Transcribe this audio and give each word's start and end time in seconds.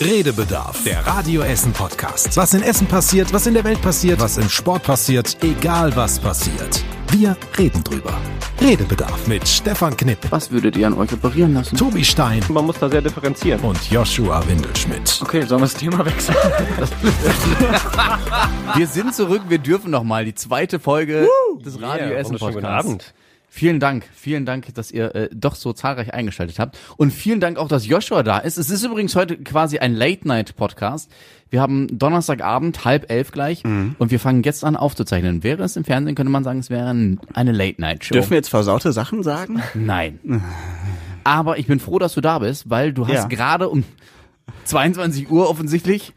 Redebedarf, 0.00 0.82
der 0.84 1.06
Radio 1.06 1.42
Essen 1.42 1.74
Podcast. 1.74 2.34
Was 2.34 2.54
in 2.54 2.62
Essen 2.62 2.86
passiert, 2.86 3.34
was 3.34 3.46
in 3.46 3.52
der 3.52 3.64
Welt 3.64 3.82
passiert, 3.82 4.18
was 4.18 4.38
im 4.38 4.48
Sport 4.48 4.82
passiert, 4.82 5.36
egal 5.42 5.94
was 5.94 6.18
passiert. 6.18 6.82
Wir 7.10 7.36
reden 7.58 7.84
drüber. 7.84 8.14
Redebedarf 8.62 9.26
mit 9.26 9.46
Stefan 9.46 9.94
Knipp, 9.94 10.20
Was 10.30 10.50
würdet 10.50 10.74
ihr 10.78 10.86
an 10.86 10.94
euch 10.94 11.12
operieren 11.12 11.52
lassen? 11.52 11.76
Tobi 11.76 12.02
Stein 12.02 12.42
Man 12.48 12.64
muss 12.64 12.78
da 12.78 12.88
sehr 12.88 13.02
differenzieren. 13.02 13.60
und 13.60 13.90
Joshua 13.90 14.42
Windelschmidt. 14.48 15.20
Okay, 15.22 15.42
sollen 15.42 15.60
wir 15.60 15.66
das 15.66 15.74
Thema 15.74 16.02
wechseln? 16.06 16.36
wir 18.76 18.86
sind 18.86 19.14
zurück, 19.14 19.42
wir 19.48 19.58
dürfen 19.58 19.90
noch 19.90 20.04
mal 20.04 20.24
die 20.24 20.34
zweite 20.34 20.80
Folge 20.80 21.28
des 21.62 21.74
Radio 21.80 22.06
Yeah, 22.06 22.18
Essen 22.20 22.40
wunderschönen 22.40 22.54
guten 22.54 22.62
Podcasts. 22.66 22.86
Abend. 22.88 23.14
Vielen 23.52 23.80
Dank, 23.80 24.04
vielen 24.14 24.46
Dank, 24.46 24.72
dass 24.74 24.92
ihr 24.92 25.12
äh, 25.14 25.28
doch 25.34 25.56
so 25.56 25.72
zahlreich 25.72 26.14
eingeschaltet 26.14 26.60
habt. 26.60 26.78
Und 26.96 27.10
vielen 27.12 27.40
Dank 27.40 27.58
auch, 27.58 27.66
dass 27.66 27.84
Joshua 27.84 28.22
da 28.22 28.38
ist. 28.38 28.56
Es 28.58 28.70
ist 28.70 28.84
übrigens 28.84 29.16
heute 29.16 29.36
quasi 29.38 29.78
ein 29.80 29.92
Late-Night-Podcast. 29.94 31.10
Wir 31.50 31.60
haben 31.60 31.88
Donnerstagabend, 31.98 32.84
halb 32.84 33.10
elf 33.10 33.32
gleich, 33.32 33.64
Mhm. 33.64 33.96
und 33.98 34.12
wir 34.12 34.20
fangen 34.20 34.44
jetzt 34.44 34.62
an 34.64 34.76
aufzuzeichnen. 34.76 35.42
Wäre 35.42 35.64
es 35.64 35.74
im 35.76 35.82
Fernsehen, 35.82 36.14
könnte 36.14 36.30
man 36.30 36.44
sagen, 36.44 36.60
es 36.60 36.70
wäre 36.70 36.88
ein, 36.94 37.18
eine 37.34 37.50
Late-Night-Show. 37.50 38.12
Dürfen 38.14 38.30
wir 38.30 38.36
jetzt 38.36 38.50
versaute 38.50 38.92
Sachen 38.92 39.24
sagen? 39.24 39.60
Nein. 39.74 40.20
Aber 41.24 41.58
ich 41.58 41.66
bin 41.66 41.80
froh, 41.80 41.98
dass 41.98 42.14
du 42.14 42.20
da 42.20 42.38
bist, 42.38 42.70
weil 42.70 42.92
du 42.92 43.06
hast 43.06 43.14
Ja. 43.14 43.26
gerade 43.26 43.68
um 43.68 43.82
22 44.64 45.30
Uhr 45.30 45.48
offensichtlich 45.48 46.12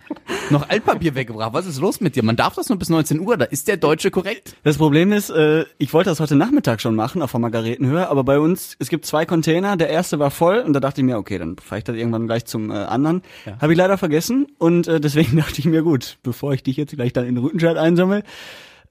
noch 0.50 0.70
Altpapier 0.70 1.16
weggebracht. 1.16 1.54
Was 1.54 1.66
ist 1.66 1.80
los 1.80 2.02
mit 2.02 2.16
dir? 2.16 2.24
Man 2.24 2.36
darf 2.36 2.56
das 2.56 2.70
nur 2.70 2.78
bis 2.78 2.90
19 2.90 3.20
Uhr. 3.20 3.38
Da 3.38 3.46
ist 3.46 3.68
der 3.68 3.78
Deutsche 3.78 4.12
korrekt. 4.12 4.56
Das 4.64 4.78
Problem 4.78 5.12
ist, 5.12 5.30
äh, 5.30 5.66
ich 5.78 5.94
wollte 5.94 6.10
das 6.10 6.20
heute 6.20 6.36
Nachmittag 6.36 6.82
schon 6.82 6.96
machen 6.96 7.22
auf 7.22 7.32
der 7.32 7.40
Margaretenhöhe, 7.40 8.08
aber 8.08 8.24
bei 8.24 8.40
uns, 8.40 8.76
es 8.80 8.90
gibt 8.90 9.06
zwei 9.06 9.26
Container, 9.26 9.78
der 9.78 9.90
erste 9.90 10.20
war 10.20 10.32
voll 10.32 10.60
und 10.60 10.74
da 10.74 10.80
dachte 10.80 11.02
ich 11.02 11.06
mir, 11.06 11.18
okay, 11.18 11.38
dann 11.38 11.58
fahre 11.58 11.80
ich 11.80 11.84
das 11.84 11.96
irgendwann 11.96 12.28
gleich 12.28 12.46
zum 12.46 12.72
äh, 12.72 12.76
anderen. 12.76 13.22
Habe 13.60 13.74
ich 13.74 13.78
leider 13.78 13.98
vergessen 13.98 14.48
und 14.58 14.88
äh, 14.88 15.00
deswegen 15.00 15.38
dachte 15.38 15.60
ich 15.60 15.66
mir, 15.66 15.84
gut, 15.84 16.18
bevor 16.24 16.54
ich 16.54 16.64
dich 16.64 16.78
jetzt 16.78 16.96
gleich 16.96 17.14
dann 17.14 17.26
in 17.26 17.36
den 17.36 17.44
Rüttenscheid 17.44 17.78
einsammle, 17.78 18.24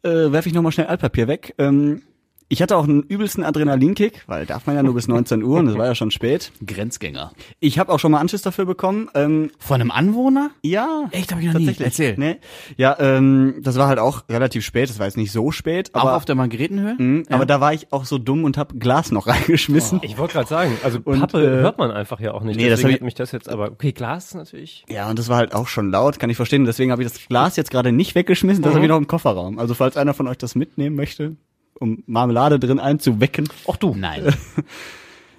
äh, 0.02 0.32
werfe 0.32 0.48
ich 0.48 0.54
nochmal 0.54 0.72
schnell 0.72 0.86
Altpapier 0.86 1.28
weg. 1.28 1.54
Ähm, 1.58 2.02
ich 2.52 2.60
hatte 2.60 2.76
auch 2.76 2.84
einen 2.84 3.02
übelsten 3.02 3.44
Adrenalinkick, 3.44 4.24
weil 4.26 4.44
darf 4.44 4.66
man 4.66 4.76
ja 4.76 4.82
nur 4.82 4.92
bis 4.92 5.08
19 5.08 5.42
Uhr 5.42 5.58
und 5.60 5.68
es 5.68 5.78
war 5.78 5.86
ja 5.86 5.94
schon 5.94 6.10
spät. 6.10 6.52
Grenzgänger. 6.66 7.32
Ich 7.60 7.78
habe 7.78 7.90
auch 7.90 7.98
schon 7.98 8.12
mal 8.12 8.18
Anschiss 8.20 8.42
dafür 8.42 8.66
bekommen. 8.66 9.08
Ähm, 9.14 9.50
Von 9.58 9.80
einem 9.80 9.90
Anwohner? 9.90 10.50
Ja. 10.62 11.08
Echt, 11.12 11.32
hab 11.32 11.40
ich 11.40 11.46
noch 11.46 11.54
nie. 11.54 11.64
tatsächlich. 11.66 11.86
Erzähl. 11.86 12.14
Nee. 12.18 12.36
Ja, 12.76 12.94
ähm, 13.00 13.54
das 13.62 13.78
war 13.78 13.88
halt 13.88 13.98
auch 13.98 14.24
relativ 14.28 14.66
spät, 14.66 14.90
das 14.90 14.98
war 14.98 15.06
jetzt 15.06 15.16
nicht 15.16 15.32
so 15.32 15.50
spät, 15.50 15.94
Auch 15.94 16.02
aber, 16.02 16.16
auf 16.16 16.26
der 16.26 16.34
Margaretenhöhe? 16.34 16.94
Mhm, 16.98 17.22
aber 17.30 17.46
da 17.46 17.60
war 17.62 17.72
ich 17.72 17.90
auch 17.90 18.04
so 18.04 18.18
dumm 18.18 18.44
und 18.44 18.58
hab 18.58 18.78
Glas 18.78 19.12
noch 19.12 19.26
reingeschmissen. 19.28 20.00
Ich 20.02 20.18
wollte 20.18 20.34
gerade 20.34 20.48
sagen, 20.48 20.76
also 20.84 20.98
Und, 21.04 21.20
Pappe 21.20 21.42
äh, 21.42 21.60
hört 21.62 21.78
man 21.78 21.90
einfach 21.90 22.20
ja 22.20 22.34
auch 22.34 22.42
nicht. 22.42 22.56
nee, 22.56 22.68
das 22.68 22.80
deswegen 22.80 22.88
hab 22.88 22.96
ich- 22.96 23.00
hat 23.00 23.04
mich 23.06 23.14
das 23.14 23.32
jetzt, 23.32 23.48
aber 23.48 23.70
okay, 23.72 23.92
Glas 23.92 24.26
ist 24.26 24.34
natürlich. 24.34 24.84
Ja, 24.90 25.08
und 25.08 25.18
das 25.18 25.28
war 25.30 25.38
halt 25.38 25.54
auch 25.54 25.68
schon 25.68 25.90
laut, 25.90 26.18
kann 26.18 26.28
ich 26.28 26.36
verstehen. 26.36 26.66
Deswegen 26.66 26.92
habe 26.92 27.02
ich 27.02 27.08
das 27.10 27.26
Glas 27.28 27.56
jetzt 27.56 27.70
gerade 27.70 27.92
nicht 27.92 28.14
weggeschmissen, 28.14 28.62
das 28.62 28.74
habe 28.74 28.84
ich 28.84 28.90
noch 28.90 28.98
im 28.98 29.06
Kofferraum. 29.06 29.58
Also 29.58 29.72
falls 29.72 29.96
einer 29.96 30.12
von 30.12 30.28
euch 30.28 30.36
das 30.36 30.54
mitnehmen 30.54 30.96
möchte, 30.96 31.36
um 31.82 32.02
Marmelade 32.06 32.58
drin 32.58 32.78
einzuwecken. 32.80 33.48
Auch 33.66 33.76
du. 33.76 33.94
Nein. 33.94 34.22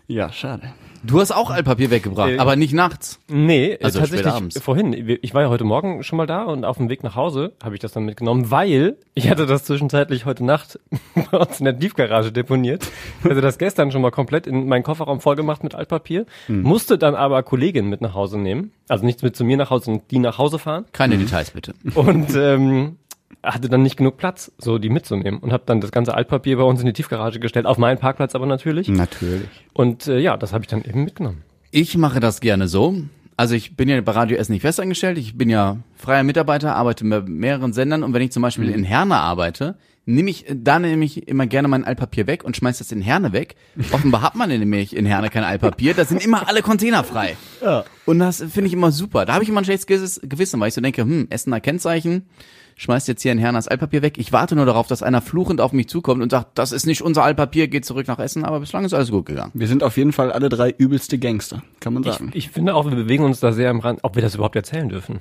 Ja, 0.06 0.34
schade. 0.34 0.74
Du 1.06 1.20
hast 1.22 1.32
auch 1.32 1.50
Altpapier 1.50 1.90
weggebracht, 1.90 2.32
Äh, 2.32 2.38
aber 2.38 2.56
nicht 2.58 2.74
nachts. 2.74 3.20
Nee, 3.30 3.78
Also 3.82 4.00
also 4.02 4.14
spät 4.14 4.26
abends. 4.28 4.56
tatsächlich 4.56 4.64
vorhin. 4.64 5.20
Ich 5.22 5.34
war 5.34 5.42
ja 5.44 5.50
heute 5.50 5.64
Morgen 5.64 6.04
schon 6.04 6.18
mal 6.18 6.28
da 6.28 6.44
und 6.44 6.66
auf 6.66 6.76
dem 6.78 6.90
Weg 6.90 7.04
nach 7.04 7.16
Hause 7.16 7.54
habe 7.64 7.74
ich 7.76 7.80
das 7.82 7.94
dann 7.94 8.04
mitgenommen, 8.04 8.52
weil 8.52 8.98
ich 9.16 9.30
hatte 9.30 9.46
das 9.46 9.64
zwischenzeitlich 9.64 10.26
heute 10.26 10.44
Nacht 10.46 10.78
bei 11.32 11.38
uns 11.38 11.60
in 11.60 11.66
der 11.66 11.80
Tiefgarage 11.80 12.32
deponiert. 12.34 12.86
Also 13.24 13.40
das 13.42 13.58
gestern 13.58 13.92
schon 13.94 14.02
mal 14.02 14.12
komplett 14.12 14.46
in 14.46 14.68
meinen 14.68 14.84
Kofferraum 14.84 15.20
vollgemacht 15.22 15.64
mit 15.64 15.74
Altpapier. 15.74 16.26
Musste 16.50 16.98
dann 16.98 17.16
aber 17.16 17.44
Kolleginnen 17.44 17.90
mit 17.90 18.02
nach 18.02 18.14
Hause 18.14 18.38
nehmen. 18.38 18.72
Also 18.90 19.06
nichts 19.06 19.24
mit 19.24 19.36
zu 19.38 19.46
mir 19.46 19.56
nach 19.58 19.70
Hause, 19.70 19.86
sondern 19.86 20.04
die 20.12 20.20
nach 20.20 20.38
Hause 20.38 20.60
fahren. 20.60 20.86
Keine 20.92 21.18
Details 21.18 21.52
bitte. 21.52 21.74
und 21.96 22.34
ähm, 22.36 22.98
hatte 23.42 23.70
dann 23.70 23.82
nicht 23.84 23.98
genug 23.98 24.18
Platz, 24.18 24.52
so 24.58 24.78
die 24.78 24.90
mitzunehmen 24.90 25.40
und 25.40 25.52
habe 25.54 25.64
dann 25.66 25.82
das 25.82 25.92
ganze 25.92 26.14
Altpapier 26.14 26.58
bei 26.58 26.64
uns 26.64 26.80
in 26.80 26.86
die 26.86 26.94
Tiefgarage 26.94 27.40
gestellt, 27.40 27.66
auf 27.66 27.78
meinen 27.78 27.98
Parkplatz 27.98 28.36
aber 28.36 28.46
natürlich. 28.46 28.88
Natürlich. 28.88 29.48
Und 29.74 30.08
äh, 30.08 30.20
ja, 30.20 30.38
das 30.38 30.54
habe 30.54 30.64
ich 30.64 30.68
dann 30.68 30.84
eben 30.84 31.04
mitgenommen. 31.04 31.44
Ich 31.72 31.98
mache 31.98 32.20
das 32.20 32.40
gerne 32.40 32.68
so. 32.68 32.96
Also 33.36 33.56
ich 33.56 33.76
bin 33.76 33.90
ja 33.90 34.00
bei 34.02 34.12
Radio 34.12 34.38
Essen 34.38 34.54
nicht 34.54 34.62
festangestellt. 34.62 35.18
Ich 35.18 35.38
bin 35.38 35.50
ja 35.50 35.78
freier 35.96 36.24
Mitarbeiter, 36.24 36.76
arbeite 36.76 37.04
bei 37.06 37.22
mehreren 37.22 37.74
Sendern 37.74 38.04
und 38.04 38.14
wenn 38.14 38.22
ich 38.22 38.32
zum 38.32 38.44
Beispiel 38.44 38.70
in 38.70 38.84
Herne 38.84 39.16
arbeite, 39.16 39.76
nehme 40.06 40.30
ich, 40.30 40.46
da 40.54 40.78
nehme 40.80 41.04
ich 41.04 41.28
immer 41.28 41.48
gerne 41.48 41.68
mein 41.68 41.84
Altpapier 41.84 42.28
weg 42.28 42.44
und 42.44 42.56
schmeiß 42.56 42.78
das 42.78 42.92
in 42.92 43.02
Herne 43.02 43.34
weg. 43.34 43.56
Offenbar 43.92 44.22
hat 44.22 44.36
man 44.36 44.50
nämlich 44.50 44.96
in 44.96 45.06
Herne 45.06 45.30
kein 45.30 45.44
Altpapier. 45.44 45.94
Da 45.94 46.06
sind 46.06 46.24
immer 46.24 46.48
alle 46.48 46.62
Container 46.62 47.04
frei. 47.04 47.36
Ja. 47.64 47.86
Und 48.06 48.20
das 48.20 48.38
finde 48.38 48.68
ich 48.68 48.74
immer 48.74 48.92
super. 48.92 49.26
Da 49.26 49.34
habe 49.34 49.44
ich 49.44 49.50
immer 49.50 49.62
ein 49.62 49.66
schlechtes 49.66 49.88
Gewiss- 49.88 50.22
Gewissen, 50.22 50.60
weil 50.60 50.68
ich 50.68 50.74
so 50.76 50.82
denke, 50.82 51.02
hm, 51.02 51.28
Essener 51.30 51.60
Kennzeichen, 51.60 52.28
schmeißt 52.76 53.08
jetzt 53.08 53.22
hier 53.22 53.32
in 53.32 53.38
Herne 53.38 53.58
das 53.58 53.68
Altpapier 53.68 54.02
weg. 54.02 54.18
Ich 54.18 54.32
warte 54.32 54.56
nur 54.56 54.66
darauf, 54.66 54.88
dass 54.88 55.04
einer 55.04 55.22
fluchend 55.22 55.62
auf 55.62 55.74
mich 55.74 55.88
zukommt 55.90 56.22
und 56.22 56.30
sagt, 56.32 56.58
das 56.58 56.72
ist 56.72 56.86
nicht 56.86 57.02
unser 57.02 57.24
Altpapier, 57.24 57.68
geht 57.68 57.86
zurück 57.86 58.08
nach 58.08 58.20
Essen, 58.20 58.44
aber 58.46 58.60
bislang 58.60 58.86
ist 58.86 58.94
alles 58.94 59.12
gut 59.12 59.26
gegangen. 59.26 59.52
Wir 59.54 59.68
sind 59.68 59.84
auf 59.84 59.98
jeden 59.98 60.12
Fall 60.14 60.32
alle 60.32 60.50
drei 60.50 60.72
übelste 60.72 61.18
Gangster, 61.18 61.64
kann 61.80 61.94
man 61.94 62.04
Ich, 62.04 62.14
sagen. 62.14 62.32
ich 62.34 62.50
finde 62.50 62.76
auch, 62.76 62.86
wir 62.86 62.96
bewegen 62.96 63.24
uns 63.24 63.40
da 63.40 63.52
sehr 63.52 63.70
am 63.70 63.80
Rand, 63.80 64.00
ob 64.04 64.16
wir 64.16 64.22
das 64.22 64.36
überhaupt 64.36 64.56
erzählen 64.56 64.90
dürfen. 64.90 65.20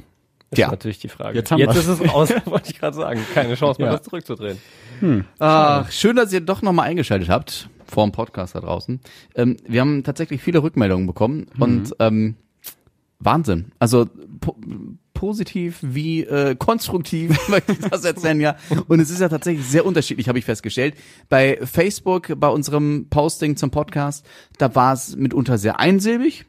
Ist 0.50 0.58
Ja. 0.58 0.68
natürlich 0.70 0.98
die 0.98 1.08
Frage. 1.08 1.38
Jetzt 1.38 1.50
haben 1.50 1.58
Jetzt 1.60 1.76
ist 1.76 1.88
es 1.88 2.00
raus, 2.12 2.28
wollte 2.44 2.70
ich 2.70 2.78
gerade 2.78 2.94
sagen. 2.94 3.20
Keine 3.32 3.54
Chance 3.54 3.80
mehr, 3.80 3.90
Ja. 3.90 3.96
das 3.96 4.04
zurückzudrehen. 4.06 4.58
Ach, 5.38 5.90
schön, 5.90 6.16
dass 6.16 6.32
ihr 6.32 6.40
doch 6.42 6.62
nochmal 6.62 6.88
eingeschaltet 6.88 7.28
habt 7.30 7.68
vor 7.86 8.04
dem 8.06 8.12
Podcast 8.12 8.54
da 8.54 8.60
draußen. 8.60 9.00
Ähm, 9.34 9.56
wir 9.66 9.80
haben 9.80 10.04
tatsächlich 10.04 10.42
viele 10.42 10.62
Rückmeldungen 10.62 11.06
bekommen 11.06 11.46
und 11.58 11.94
ähm, 11.98 12.36
Wahnsinn. 13.18 13.72
Also 13.78 14.06
po 14.40 14.56
positiv 15.22 15.78
wie 15.82 16.24
äh, 16.24 16.56
konstruktiv 16.56 17.30
möchte 17.48 17.70
ich 17.70 17.78
das 17.78 18.04
erzählen, 18.04 18.40
ja. 18.40 18.56
Und 18.88 18.98
es 18.98 19.08
ist 19.08 19.20
ja 19.20 19.28
tatsächlich 19.28 19.64
sehr 19.64 19.86
unterschiedlich, 19.86 20.26
habe 20.26 20.40
ich 20.40 20.44
festgestellt. 20.44 20.96
Bei 21.28 21.60
Facebook, 21.62 22.32
bei 22.40 22.48
unserem 22.48 23.06
Posting 23.08 23.54
zum 23.54 23.70
Podcast, 23.70 24.26
da 24.58 24.74
war 24.74 24.94
es 24.94 25.14
mitunter 25.14 25.58
sehr 25.58 25.78
einsilbig. 25.78 26.44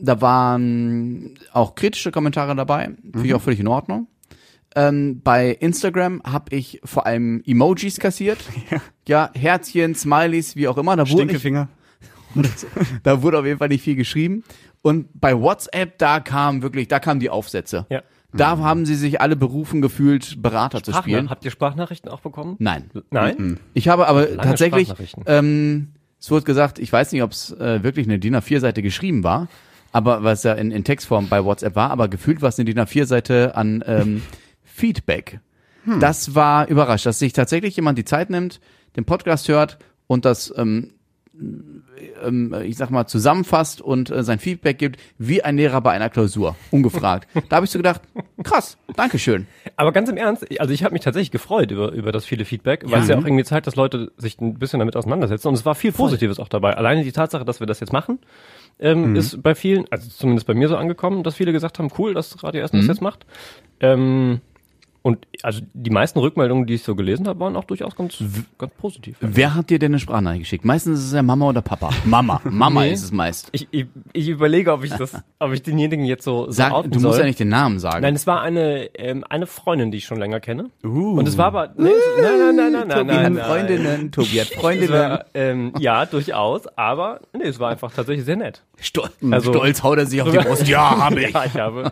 Da 0.00 0.20
waren 0.22 1.34
auch 1.52 1.74
kritische 1.74 2.10
Kommentare 2.10 2.56
dabei, 2.56 2.92
finde 3.02 3.26
ich 3.26 3.34
auch 3.34 3.42
völlig 3.42 3.60
in 3.60 3.68
Ordnung. 3.68 4.06
Ähm, 4.74 5.20
bei 5.22 5.50
Instagram 5.50 6.22
habe 6.24 6.56
ich 6.56 6.80
vor 6.84 7.04
allem 7.04 7.42
Emojis 7.44 8.00
kassiert. 8.00 8.38
Ja. 9.06 9.30
Herzchen, 9.34 9.94
Smileys, 9.94 10.56
wie 10.56 10.68
auch 10.68 10.78
immer. 10.78 10.96
Da 10.96 11.04
Stinkefinger. 11.04 11.68
da 13.02 13.22
wurde 13.22 13.38
auf 13.38 13.46
jeden 13.46 13.58
Fall 13.58 13.68
nicht 13.68 13.82
viel 13.82 13.96
geschrieben. 13.96 14.44
Und 14.82 15.08
bei 15.14 15.38
WhatsApp, 15.38 15.98
da 15.98 16.20
kam 16.20 16.62
wirklich, 16.62 16.88
da 16.88 17.00
kamen 17.00 17.20
die 17.20 17.30
Aufsätze. 17.30 17.86
Ja. 17.90 18.02
Da 18.32 18.58
haben 18.58 18.84
sie 18.84 18.94
sich 18.94 19.20
alle 19.20 19.36
berufen 19.36 19.80
gefühlt, 19.80 20.42
Berater 20.42 20.82
zu 20.82 20.92
spielen. 20.92 21.30
Habt 21.30 21.44
ihr 21.44 21.50
Sprachnachrichten 21.50 22.10
auch 22.10 22.20
bekommen? 22.20 22.56
Nein. 22.58 22.90
Nein? 23.10 23.58
Ich 23.72 23.88
habe 23.88 24.06
aber 24.06 24.36
tatsächlich, 24.36 24.88
Sprachnachrichten. 24.88 25.24
ähm, 25.26 25.88
es 26.20 26.30
wurde 26.30 26.44
gesagt, 26.44 26.78
ich 26.78 26.92
weiß 26.92 27.12
nicht, 27.12 27.22
ob 27.22 27.32
es 27.32 27.52
äh, 27.52 27.82
wirklich 27.82 28.06
eine 28.06 28.18
DIN 28.18 28.36
A4-Seite 28.36 28.82
geschrieben 28.82 29.24
war, 29.24 29.48
aber 29.92 30.24
was 30.24 30.42
ja 30.42 30.52
in, 30.52 30.70
in 30.70 30.84
Textform 30.84 31.28
bei 31.28 31.42
WhatsApp 31.42 31.74
war, 31.74 31.90
aber 31.90 32.08
gefühlt 32.08 32.42
war 32.42 32.50
es 32.50 32.58
eine 32.58 32.66
DIN 32.66 32.78
A4-Seite 32.78 33.56
an 33.56 33.82
ähm, 33.86 34.22
Feedback. 34.64 35.40
Das 36.00 36.34
war 36.34 36.68
überrascht, 36.68 37.06
dass 37.06 37.18
sich 37.18 37.32
tatsächlich 37.32 37.76
jemand 37.76 37.96
die 37.96 38.04
Zeit 38.04 38.28
nimmt, 38.28 38.60
den 38.96 39.06
Podcast 39.06 39.48
hört 39.48 39.78
und 40.06 40.26
das, 40.26 40.52
ähm, 40.56 40.92
ich 42.64 42.76
sag 42.76 42.90
mal, 42.90 43.06
zusammenfasst 43.06 43.80
und 43.80 44.10
äh, 44.10 44.22
sein 44.22 44.38
Feedback 44.38 44.78
gibt, 44.78 45.00
wie 45.18 45.42
ein 45.42 45.56
Lehrer 45.56 45.80
bei 45.80 45.92
einer 45.92 46.10
Klausur, 46.10 46.56
ungefragt. 46.70 47.28
da 47.48 47.56
habe 47.56 47.66
ich 47.66 47.70
so 47.70 47.78
gedacht, 47.78 48.02
krass, 48.42 48.76
Dankeschön. 48.96 49.46
Aber 49.76 49.92
ganz 49.92 50.08
im 50.08 50.16
Ernst, 50.16 50.46
also 50.60 50.72
ich 50.72 50.84
habe 50.84 50.92
mich 50.92 51.02
tatsächlich 51.02 51.30
gefreut 51.30 51.70
über, 51.70 51.92
über 51.92 52.12
das 52.12 52.24
viele 52.24 52.44
Feedback, 52.44 52.84
weil 52.86 53.02
es 53.02 53.08
ja 53.08 53.16
auch 53.16 53.24
irgendwie 53.24 53.44
zeigt, 53.44 53.66
dass 53.66 53.76
Leute 53.76 54.12
sich 54.16 54.40
ein 54.40 54.58
bisschen 54.58 54.78
damit 54.80 54.96
auseinandersetzen. 54.96 55.48
Und 55.48 55.54
es 55.54 55.64
war 55.64 55.74
viel 55.74 55.92
Positives 55.92 56.38
auch 56.38 56.48
dabei. 56.48 56.76
Alleine 56.76 57.04
die 57.04 57.12
Tatsache, 57.12 57.44
dass 57.44 57.60
wir 57.60 57.66
das 57.66 57.80
jetzt 57.80 57.92
machen, 57.92 58.18
ähm, 58.80 59.16
ist 59.16 59.42
bei 59.42 59.54
vielen, 59.54 59.86
also 59.90 60.08
zumindest 60.08 60.46
bei 60.46 60.54
mir 60.54 60.68
so 60.68 60.76
angekommen, 60.76 61.22
dass 61.22 61.34
viele 61.34 61.52
gesagt 61.52 61.78
haben, 61.78 61.90
cool, 61.98 62.14
dass 62.14 62.42
Radio 62.42 62.62
Essen 62.62 62.78
das 62.78 62.86
jetzt 62.86 63.02
macht. 63.02 63.26
Ähm, 63.80 64.40
und 65.08 65.26
also 65.42 65.60
die 65.72 65.90
meisten 65.90 66.18
Rückmeldungen, 66.18 66.66
die 66.66 66.74
ich 66.74 66.82
so 66.82 66.94
gelesen 66.94 67.26
habe, 67.26 67.40
waren 67.40 67.56
auch 67.56 67.64
durchaus 67.64 67.96
ganz, 67.96 68.22
ganz 68.58 68.72
positiv. 68.78 69.16
Wer 69.20 69.54
hat 69.54 69.70
dir 69.70 69.78
denn 69.78 69.92
eine 69.92 69.98
Sprachnachricht 69.98 70.42
geschickt? 70.42 70.64
Meistens 70.64 70.98
ist 71.00 71.06
es 71.06 71.12
ja 71.14 71.22
Mama 71.22 71.46
oder 71.48 71.62
Papa. 71.62 71.90
Mama. 72.04 72.40
Mama 72.44 72.82
Nee. 72.82 72.92
ist 72.92 73.02
es 73.04 73.10
meist. 73.12 73.48
Ich, 73.52 73.66
ich, 73.70 73.86
ich 74.12 74.28
überlege, 74.28 74.72
ob 74.72 74.84
ich 74.84 74.90
das, 74.92 75.14
ob 75.38 75.52
ich 75.52 75.62
denjenigen 75.62 76.04
jetzt 76.04 76.24
so, 76.24 76.46
so 76.46 76.52
Sag, 76.52 76.72
outen 76.72 76.90
du 76.90 77.00
musst 77.00 77.12
soll. 77.14 77.20
ja 77.20 77.26
nicht 77.26 77.40
den 77.40 77.48
Namen 77.48 77.78
sagen. 77.78 78.02
Nein, 78.02 78.14
es 78.14 78.26
war 78.26 78.42
eine, 78.42 78.90
ähm, 78.94 79.24
eine 79.28 79.46
Freundin, 79.46 79.90
die 79.90 79.98
ich 79.98 80.04
schon 80.04 80.18
länger 80.18 80.40
kenne. 80.40 80.70
Uh. 80.84 81.18
Und 81.18 81.26
es 81.26 81.38
war 81.38 81.46
aber, 81.46 81.72
nee, 81.76 81.88
es- 81.88 82.22
nein, 82.22 82.38
nein, 82.38 82.56
nein, 82.56 82.72
nein, 82.72 82.86
nein, 82.88 82.98
Tobi 82.98 83.12
nein, 83.14 83.32
nein. 83.34 83.44
Freundinnen, 83.44 84.12
Tobi 84.12 84.40
hat 84.40 84.48
Freundinnen. 84.48 84.92
war, 84.92 85.24
ähm, 85.34 85.72
ja, 85.78 86.04
durchaus, 86.06 86.66
aber 86.76 87.20
nee, 87.32 87.44
es 87.44 87.58
war 87.58 87.70
einfach 87.70 87.92
tatsächlich 87.92 88.24
sehr 88.26 88.36
nett. 88.36 88.62
Stol 88.80 89.08
Also- 89.30 89.52
Stolz 89.52 89.82
haut 89.82 89.98
er 89.98 90.06
sich 90.06 90.20
auf 90.22 90.30
die 90.30 90.36
Brust. 90.38 90.68
Ja, 90.68 90.98
hab 90.98 91.12
ich. 91.16 91.32
Ja, 91.32 91.44
ich 91.46 91.54
habe. 91.58 91.90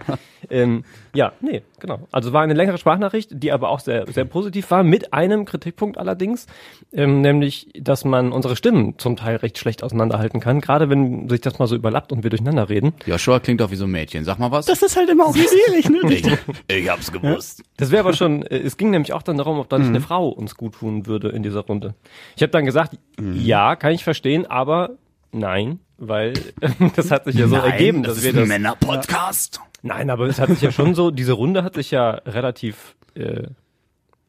Ähm, 0.50 0.84
ja, 1.16 1.32
nee, 1.40 1.62
genau. 1.80 2.06
Also 2.12 2.32
war 2.32 2.42
eine 2.42 2.54
längere 2.54 2.78
Sprachnachricht, 2.78 3.30
die 3.32 3.52
aber 3.52 3.70
auch 3.70 3.80
sehr, 3.80 4.06
sehr 4.06 4.24
positiv 4.24 4.70
war, 4.70 4.82
mit 4.82 5.12
einem 5.12 5.44
Kritikpunkt 5.44 5.98
allerdings, 5.98 6.46
ähm, 6.92 7.20
nämlich, 7.20 7.68
dass 7.78 8.04
man 8.04 8.32
unsere 8.32 8.56
Stimmen 8.56 8.98
zum 8.98 9.16
Teil 9.16 9.36
recht 9.36 9.58
schlecht 9.58 9.82
auseinanderhalten 9.82 10.40
kann, 10.40 10.60
gerade 10.60 10.90
wenn 10.90 11.28
sich 11.28 11.40
das 11.40 11.58
mal 11.58 11.66
so 11.66 11.74
überlappt 11.74 12.12
und 12.12 12.22
wir 12.22 12.30
durcheinander 12.30 12.68
reden. 12.68 12.94
Joshua 13.06 13.40
klingt 13.40 13.60
doch 13.60 13.70
wie 13.70 13.76
so 13.76 13.84
ein 13.84 13.90
Mädchen. 13.90 14.24
Sag 14.24 14.38
mal 14.38 14.50
was. 14.50 14.66
Das 14.66 14.82
ist 14.82 14.96
halt 14.96 15.08
immer 15.08 15.26
auch 15.26 15.34
schwierig, 15.34 15.88
ne? 15.88 16.00
ich, 16.12 16.76
ich 16.76 16.88
hab's 16.88 17.10
gewusst. 17.10 17.62
Das 17.76 17.90
wäre 17.90 18.00
aber 18.00 18.12
schon, 18.12 18.42
äh, 18.42 18.58
es 18.58 18.76
ging 18.76 18.90
nämlich 18.90 19.12
auch 19.12 19.22
dann 19.22 19.38
darum, 19.38 19.58
ob 19.58 19.68
da 19.68 19.78
nicht 19.78 19.88
eine 19.88 20.00
Frau 20.00 20.28
uns 20.28 20.54
gut 20.54 20.74
tun 20.74 21.06
würde 21.06 21.28
in 21.28 21.42
dieser 21.42 21.60
Runde. 21.60 21.94
Ich 22.36 22.42
habe 22.42 22.50
dann 22.50 22.64
gesagt, 22.64 22.98
ja, 23.34 23.76
kann 23.76 23.92
ich 23.92 24.04
verstehen, 24.04 24.46
aber 24.46 24.96
nein, 25.32 25.80
weil 25.98 26.34
das 26.96 27.10
hat 27.10 27.24
sich 27.24 27.36
ja 27.36 27.48
so 27.48 27.56
ergeben, 27.56 28.02
dass 28.02 28.22
wir 28.22 28.32
das. 28.32 28.48
Männer-Podcast. 28.48 29.60
Nein, 29.86 30.10
aber 30.10 30.26
es 30.26 30.40
hat 30.40 30.48
sich 30.48 30.60
ja 30.60 30.72
schon 30.72 30.94
so, 30.94 31.10
diese 31.10 31.32
Runde 31.32 31.62
hat 31.62 31.74
sich 31.74 31.90
ja 31.90 32.10
relativ 32.26 32.96
äh, 33.14 33.44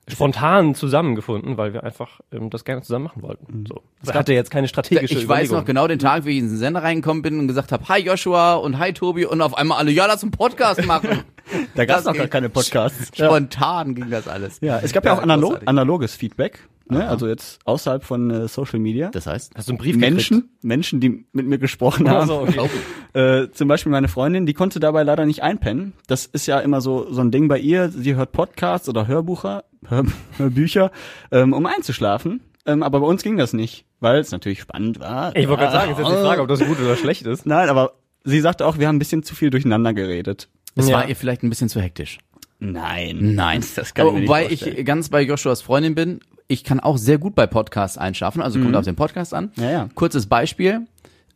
spontan 0.08 0.76
zusammengefunden, 0.76 1.58
weil 1.58 1.74
wir 1.74 1.84
einfach 1.84 2.22
ähm, 2.32 2.50
das 2.50 2.64
gerne 2.64 2.82
zusammen 2.82 3.06
machen 3.06 3.22
wollten. 3.24 3.66
So. 3.68 3.82
Das 4.04 4.16
hatte 4.16 4.34
jetzt 4.34 4.52
keine 4.52 4.68
strategische 4.68 5.18
Ich 5.18 5.28
weiß 5.28 5.52
noch 5.52 5.66
genau 5.66 5.88
den 5.88 6.00
Tag, 6.00 6.26
wie 6.26 6.32
ich 6.32 6.38
in 6.38 6.48
den 6.50 6.58
Sender 6.58 6.84
reingekommen 6.84 7.22
bin 7.22 7.40
und 7.40 7.48
gesagt 7.48 7.72
habe, 7.72 7.88
hi 7.90 8.00
Joshua 8.00 8.56
und 8.56 8.80
hi 8.80 8.94
Tobi 8.94 9.26
und 9.26 9.42
auf 9.42 9.58
einmal 9.58 9.80
alle, 9.80 9.92
ja, 9.92 10.06
lass 10.06 10.24
einen 10.24 10.32
Podcast 10.32 10.86
machen. 10.86 11.24
Da 11.76 11.86
gab 11.86 12.00
es 12.00 12.06
noch 12.06 12.16
gar 12.16 12.28
keine 12.28 12.50
Podcasts. 12.50 13.12
Spontan 13.14 13.96
ging 13.96 14.10
das 14.10 14.28
alles. 14.28 14.60
Ja, 14.62 14.80
es 14.80 14.94
gab 14.94 15.06
ja, 15.06 15.14
auch 15.14 15.22
analog, 15.22 15.62
analoges 15.66 16.16
Feedback, 16.16 16.68
ne? 16.90 17.08
also 17.08 17.28
jetzt 17.28 17.60
außerhalb 17.66 18.04
von 18.04 18.30
äh, 18.32 18.48
Social 18.48 18.80
Media. 18.80 19.10
Das 19.10 19.28
heißt? 19.28 19.54
Hast 19.56 19.68
du 19.68 19.74
einen 19.74 19.78
Brief 19.78 19.98
Menschen, 19.98 20.50
Menschen, 20.62 21.00
die 21.00 21.26
mit 21.32 21.48
mir 21.48 21.58
gesprochen 21.58 22.10
haben. 22.10 22.30
Also, 22.30 22.42
okay. 22.42 22.70
Äh, 23.14 23.50
zum 23.52 23.68
Beispiel 23.68 23.92
meine 23.92 24.10
Freundin, 24.10 24.46
die 24.46 24.54
konnte 24.54 24.80
dabei 24.80 25.02
leider 25.02 25.26
nicht 25.26 25.42
einpennen. 25.42 25.94
Das 26.06 26.28
ist 26.28 26.46
ja 26.46 26.60
immer 26.60 26.82
so 26.82 27.12
so 27.12 27.22
ein 27.22 27.32
Ding 27.32 27.48
bei 27.48 27.58
ihr. 27.58 27.90
Sie 27.90 28.14
hört 28.14 28.32
Podcasts 28.32 28.88
oder 28.88 29.08
Hörbucher, 29.08 29.64
Hör, 29.88 30.04
Hörbücher, 30.38 30.92
ähm, 31.32 31.54
um 31.54 31.66
einzuschlafen. 31.66 32.42
Ähm, 32.68 32.84
aber 32.84 33.00
bei 33.00 33.08
uns 33.08 33.24
ging 33.24 33.38
das 33.38 33.54
nicht, 33.54 33.86
weil 34.02 34.20
es 34.20 34.32
natürlich 34.32 34.60
spannend 34.60 35.00
war. 35.00 35.36
Ich 35.36 35.48
wollte 35.48 35.64
gerade 35.64 35.74
sagen, 35.74 35.92
ist 35.94 35.98
jetzt 36.00 36.10
die 36.10 36.16
Frage, 36.16 36.42
ob 36.42 36.50
das 36.50 36.60
gut 36.60 36.80
oder 36.80 36.98
schlecht 36.98 37.26
ist. 37.26 37.46
Nein, 37.46 37.70
aber 37.70 37.94
sie 38.26 38.42
sagte 38.42 38.66
auch, 38.66 38.78
wir 38.78 38.88
haben 38.88 38.98
ein 38.98 39.00
bisschen 39.00 39.24
zu 39.24 39.36
viel 39.36 39.50
durcheinander 39.50 39.94
geredet. 39.94 40.50
Es 40.78 40.88
Ja. 40.90 40.98
war 40.98 41.10
ihr 41.10 41.16
vielleicht 41.16 41.44
ein 41.44 41.50
bisschen 41.50 41.70
zu 41.70 41.82
hektisch. 41.82 42.20
Nein. 42.60 43.36
Nein, 43.36 43.64
Das 43.76 43.94
kann 43.94 44.06
ich 44.06 44.10
Aber 44.10 44.12
mir 44.14 44.20
nicht 44.22 44.30
wobei 44.30 44.48
vorstellen. 44.48 44.78
ich 44.78 44.86
ganz 44.86 45.10
bei 45.10 45.22
Joshuas 45.22 45.62
Freundin 45.62 45.96
bin. 45.96 46.20
Ich 46.48 46.64
kann 46.64 46.80
auch 46.80 46.98
sehr 46.98 47.18
gut 47.18 47.36
bei 47.36 47.46
Podcasts 47.46 47.98
einschlafen, 47.98 48.42
also 48.42 48.60
kommt 48.60 48.76
auf 48.76 48.86
den 48.86 48.96
Podcast 48.96 49.34
an. 49.34 49.52
Mhm. 49.58 49.64
Ja, 49.64 49.72
ja. 49.72 49.90
Kurzes 49.96 50.28
Beispiel. 50.28 50.88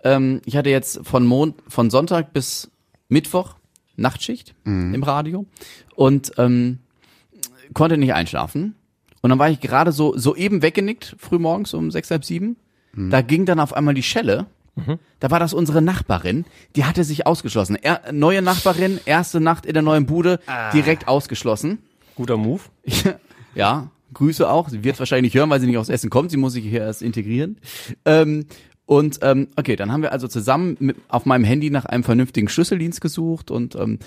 Ähm, 0.04 0.42
ich 0.46 0.56
hatte 0.56 0.70
jetzt 0.70 1.02
von 1.04 1.26
Mond, 1.26 1.56
von 1.68 1.90
Sonntag 1.90 2.34
bis 2.34 2.72
Mittwoch 3.10 3.56
Nachtschicht 3.98 4.56
Mhm. 4.64 4.94
im 4.96 5.04
Radio 5.04 5.46
und 5.96 6.32
ähm, 6.38 6.80
konnte 7.74 7.98
nicht 7.98 8.14
einschlafen. 8.14 8.76
Und 9.22 9.30
dann 9.30 9.38
war 9.38 9.50
ich 9.50 9.60
gerade 9.60 9.92
so 9.92 10.18
soeben 10.18 10.62
weggenickt, 10.64 11.16
frühmorgens 11.20 11.74
um 11.76 11.92
sechs, 11.92 12.10
halb 12.10 12.26
sieben. 12.26 12.56
Mhm. 12.94 13.10
Da 13.12 13.22
ging 13.22 13.46
dann 13.46 13.60
auf 13.60 13.74
einmal 13.74 13.94
die 13.94 14.02
Schelle. 14.04 14.48
Da 15.20 15.30
war 15.32 15.40
das 15.40 15.54
unsere 15.54 15.82
Nachbarin, 15.82 16.46
die 16.76 16.86
hatte 16.86 17.04
sich 17.04 17.28
ausgeschlossen. 17.28 17.76
Er, 17.76 18.12
neue 18.12 18.42
Nachbarin, 18.42 19.00
erste 19.06 19.40
Nacht 19.42 19.66
in 19.66 19.74
der 19.74 19.84
neuen 19.84 20.06
Bude, 20.06 20.40
Ah. 20.48 20.72
direkt 20.72 21.08
ausgeschlossen. 21.08 21.80
Guter 22.16 22.38
Move. 22.38 22.62
ja, 23.56 23.90
Grüße 24.14 24.50
auch. 24.50 24.70
Sie 24.70 24.84
wird 24.84 24.98
wahrscheinlich 25.00 25.34
hören, 25.36 25.50
weil 25.50 25.60
sie 25.60 25.68
nicht 25.68 25.78
aus 25.78 25.90
Essen 25.90 26.10
kommt. 26.10 26.32
Sie 26.32 26.38
muss 26.38 26.54
sich 26.54 26.64
hier 26.66 26.82
erst 26.82 27.02
integrieren. 27.02 27.58
Ähm, 28.06 28.46
und 28.92 29.20
ähm, 29.22 29.48
okay, 29.56 29.78
dann 29.78 29.90
haben 29.90 30.02
wir 30.02 30.12
also 30.12 30.28
zusammen 30.28 30.76
mit, 30.82 30.98
auf 31.08 31.26
meinem 31.26 31.46
Handy 31.46 31.70
nach 31.70 31.86
einem 31.86 32.04
vernünftigen 32.04 32.50
Schlüsseldienst 32.50 33.00
gesucht 33.00 33.50
und 33.50 33.74
ähm, 33.76 34.00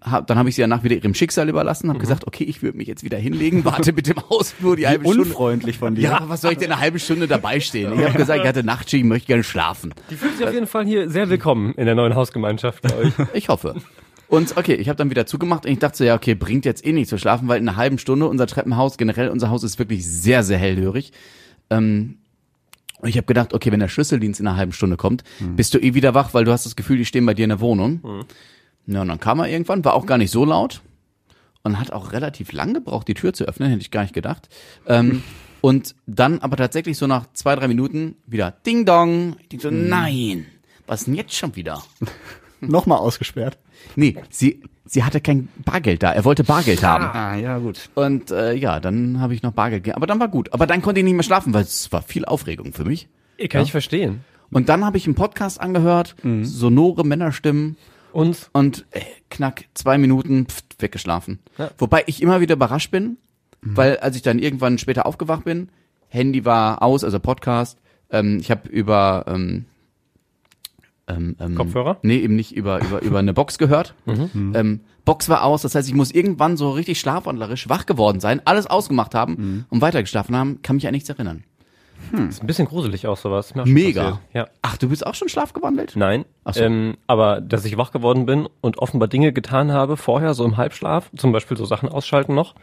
hab, 0.00 0.28
dann 0.28 0.38
habe 0.38 0.48
ich 0.48 0.54
sie 0.54 0.60
danach 0.60 0.84
wieder 0.84 0.94
ihrem 0.94 1.12
Schicksal 1.12 1.48
überlassen, 1.48 1.88
habe 1.88 1.98
gesagt, 1.98 2.24
okay, 2.24 2.44
ich 2.44 2.62
würde 2.62 2.78
mich 2.78 2.86
jetzt 2.86 3.02
wieder 3.02 3.18
hinlegen, 3.18 3.64
warte 3.64 3.92
mit 3.92 4.06
dem 4.06 4.14
Hausflur 4.30 4.76
die 4.76 4.86
halbe 4.86 5.06
Stunde. 5.06 5.22
Unfreundlich 5.22 5.78
von 5.78 5.96
dir. 5.96 6.02
Ja, 6.02 6.22
was 6.28 6.42
soll 6.42 6.52
ich 6.52 6.58
denn 6.58 6.70
eine 6.70 6.80
halbe 6.80 7.00
Stunde 7.00 7.26
dabei 7.26 7.58
stehen? 7.58 7.92
Ich 7.98 8.04
habe 8.04 8.16
gesagt, 8.16 8.40
ich 8.40 8.46
hatte 8.46 8.62
Nachtschicht, 8.62 9.02
ich 9.02 9.08
möchte 9.08 9.26
gerne 9.26 9.42
schlafen. 9.42 9.92
Die 10.08 10.14
fühlt 10.14 10.36
sich 10.36 10.46
auf 10.46 10.54
jeden 10.54 10.68
Fall 10.68 10.86
hier 10.86 11.10
sehr 11.10 11.28
willkommen 11.28 11.74
in 11.74 11.86
der 11.86 11.96
neuen 11.96 12.14
Hausgemeinschaft 12.14 12.82
bei 12.82 12.94
euch. 12.94 13.12
Ich 13.34 13.48
hoffe. 13.48 13.74
Und 14.28 14.56
okay, 14.56 14.74
ich 14.74 14.88
habe 14.88 14.96
dann 14.96 15.10
wieder 15.10 15.26
zugemacht 15.26 15.66
und 15.66 15.72
ich 15.72 15.80
dachte 15.80 15.98
so, 15.98 16.04
ja, 16.04 16.14
okay, 16.14 16.36
bringt 16.36 16.64
jetzt 16.64 16.86
eh 16.86 16.92
nicht 16.92 17.08
zu 17.08 17.18
schlafen, 17.18 17.48
weil 17.48 17.60
in 17.60 17.68
einer 17.68 17.76
halben 17.76 17.98
Stunde 17.98 18.28
unser 18.28 18.46
Treppenhaus, 18.46 18.98
generell 18.98 19.30
unser 19.30 19.50
Haus 19.50 19.64
ist 19.64 19.80
wirklich 19.80 20.06
sehr, 20.06 20.44
sehr 20.44 20.58
hellhörig. 20.58 21.10
Ähm, 21.70 22.18
und 23.00 23.08
ich 23.08 23.16
habe 23.16 23.26
gedacht, 23.26 23.54
okay, 23.54 23.70
wenn 23.72 23.80
der 23.80 23.88
Schlüsseldienst 23.88 24.40
in 24.40 24.46
einer 24.46 24.56
halben 24.56 24.72
Stunde 24.72 24.96
kommt, 24.96 25.22
bist 25.56 25.74
du 25.74 25.78
eh 25.78 25.94
wieder 25.94 26.14
wach, 26.14 26.34
weil 26.34 26.44
du 26.44 26.52
hast 26.52 26.66
das 26.66 26.76
Gefühl, 26.76 26.98
die 26.98 27.04
stehen 27.04 27.26
bei 27.26 27.34
dir 27.34 27.44
in 27.44 27.50
der 27.50 27.60
Wohnung. 27.60 28.24
Ja, 28.86 29.02
und 29.02 29.08
dann 29.08 29.20
kam 29.20 29.38
er 29.38 29.48
irgendwann, 29.48 29.84
war 29.84 29.94
auch 29.94 30.06
gar 30.06 30.18
nicht 30.18 30.30
so 30.30 30.44
laut 30.44 30.80
und 31.62 31.78
hat 31.78 31.92
auch 31.92 32.12
relativ 32.12 32.52
lang 32.52 32.74
gebraucht, 32.74 33.08
die 33.08 33.14
Tür 33.14 33.32
zu 33.32 33.44
öffnen, 33.44 33.70
hätte 33.70 33.82
ich 33.82 33.90
gar 33.90 34.02
nicht 34.02 34.14
gedacht. 34.14 34.48
Ähm, 34.86 35.22
und 35.60 35.94
dann 36.06 36.40
aber 36.40 36.56
tatsächlich 36.56 36.98
so 36.98 37.06
nach 37.06 37.26
zwei, 37.34 37.54
drei 37.54 37.68
Minuten 37.68 38.16
wieder 38.26 38.50
Ding 38.50 38.84
Dong. 38.86 39.36
Ich 39.40 39.48
denk 39.48 39.62
so, 39.62 39.70
nein, 39.70 40.46
was 40.86 41.04
denn 41.04 41.14
jetzt 41.14 41.34
schon 41.34 41.54
wieder? 41.56 41.82
Nochmal 42.68 42.98
ausgesperrt. 42.98 43.58
Nee, 43.96 44.16
sie, 44.30 44.62
sie 44.84 45.04
hatte 45.04 45.20
kein 45.20 45.48
Bargeld 45.64 46.02
da. 46.02 46.12
Er 46.12 46.24
wollte 46.24 46.44
Bargeld 46.44 46.82
haben. 46.82 47.04
Ah, 47.04 47.36
ja, 47.36 47.58
gut. 47.58 47.90
Und 47.94 48.30
äh, 48.30 48.54
ja, 48.54 48.80
dann 48.80 49.20
habe 49.20 49.34
ich 49.34 49.42
noch 49.42 49.52
Bargeld 49.52 49.84
gegeben. 49.84 49.96
Aber 49.96 50.06
dann 50.06 50.20
war 50.20 50.28
gut. 50.28 50.52
Aber 50.52 50.66
dann 50.66 50.82
konnte 50.82 51.00
ich 51.00 51.04
nicht 51.04 51.14
mehr 51.14 51.22
schlafen, 51.22 51.54
weil 51.54 51.62
es 51.62 51.90
war 51.92 52.02
viel 52.02 52.24
Aufregung 52.24 52.72
für 52.72 52.84
mich. 52.84 53.08
Kann 53.48 53.62
ich 53.62 53.70
verstehen. 53.70 54.24
Und 54.50 54.68
dann 54.68 54.84
habe 54.84 54.96
ich 54.96 55.06
einen 55.06 55.14
Podcast 55.14 55.60
angehört, 55.60 56.16
sonore 56.42 57.04
Männerstimmen 57.04 57.76
Und 58.12 58.48
und 58.52 58.86
äh, 58.92 59.02
knack 59.30 59.64
zwei 59.74 59.98
Minuten 59.98 60.46
pft, 60.46 60.80
weggeschlafen. 60.80 61.38
Ja. 61.58 61.70
Wobei 61.78 62.04
ich 62.06 62.22
immer 62.22 62.40
wieder 62.40 62.54
überrascht 62.54 62.90
bin, 62.90 63.18
weil 63.60 63.98
als 63.98 64.16
ich 64.16 64.22
dann 64.22 64.38
irgendwann 64.38 64.78
später 64.78 65.04
aufgewacht 65.06 65.44
bin, 65.44 65.68
Handy 66.08 66.44
war 66.44 66.82
aus, 66.82 67.04
also 67.04 67.20
Podcast. 67.20 67.78
Ähm, 68.10 68.38
ich 68.40 68.50
habe 68.50 68.68
über 68.70 69.26
ähm, 69.28 69.66
ähm, 71.08 71.36
ähm, 71.40 71.54
Kopfhörer? 71.54 71.98
Nee, 72.02 72.18
eben 72.18 72.36
nicht 72.36 72.54
über 72.54 72.80
über 72.82 73.02
über 73.02 73.18
eine 73.18 73.32
Box 73.34 73.58
gehört. 73.58 73.94
Ähm, 74.34 74.80
Box 75.04 75.28
war 75.28 75.42
aus, 75.44 75.62
das 75.62 75.74
heißt, 75.74 75.88
ich 75.88 75.94
muss 75.94 76.10
irgendwann 76.10 76.56
so 76.56 76.70
richtig 76.70 77.00
schlafwandlerisch 77.00 77.68
wach 77.68 77.86
geworden 77.86 78.20
sein, 78.20 78.42
alles 78.44 78.66
ausgemacht 78.66 79.14
haben 79.14 79.66
und 79.70 79.80
weitergeschlafen 79.80 80.36
haben, 80.36 80.60
kann 80.62 80.76
mich 80.76 80.86
an 80.86 80.92
nichts 80.92 81.08
erinnern. 81.08 81.44
ist 82.28 82.42
ein 82.42 82.46
bisschen 82.46 82.66
gruselig 82.68 83.06
auch 83.06 83.16
sowas. 83.16 83.54
Mega. 83.64 84.20
Ja. 84.34 84.48
Ach, 84.62 84.76
du 84.76 84.88
bist 84.90 85.06
auch 85.06 85.14
schon 85.14 85.28
schlafgewandelt? 85.28 85.94
Nein, 85.96 86.24
Ach 86.44 86.54
so. 86.54 86.62
ähm, 86.62 86.96
aber 87.06 87.40
dass 87.40 87.64
ich 87.64 87.76
wach 87.78 87.90
geworden 87.90 88.26
bin 88.26 88.48
und 88.60 88.78
offenbar 88.78 89.08
Dinge 89.08 89.32
getan 89.32 89.72
habe 89.72 89.96
vorher, 89.96 90.34
so 90.34 90.44
im 90.44 90.56
Halbschlaf, 90.56 91.10
zum 91.16 91.32
Beispiel 91.32 91.56
so 91.56 91.64
Sachen 91.64 91.88
ausschalten 91.88 92.34
noch, 92.34 92.54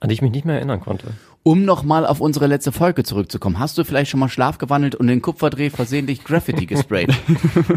an 0.00 0.08
die 0.08 0.14
ich 0.14 0.22
mich 0.22 0.30
nicht 0.32 0.44
mehr 0.44 0.56
erinnern 0.56 0.80
konnte. 0.80 1.08
Um 1.42 1.64
nochmal 1.64 2.04
auf 2.06 2.20
unsere 2.20 2.48
letzte 2.48 2.72
Folge 2.72 3.04
zurückzukommen, 3.04 3.58
hast 3.60 3.78
du 3.78 3.84
vielleicht 3.84 4.10
schon 4.10 4.18
mal 4.20 4.28
schlafgewandelt 4.28 4.96
und 4.96 5.06
den 5.06 5.22
Kupferdreh 5.22 5.70
versehentlich 5.70 6.24
Graffiti 6.24 6.66
gesprayt? 6.66 7.10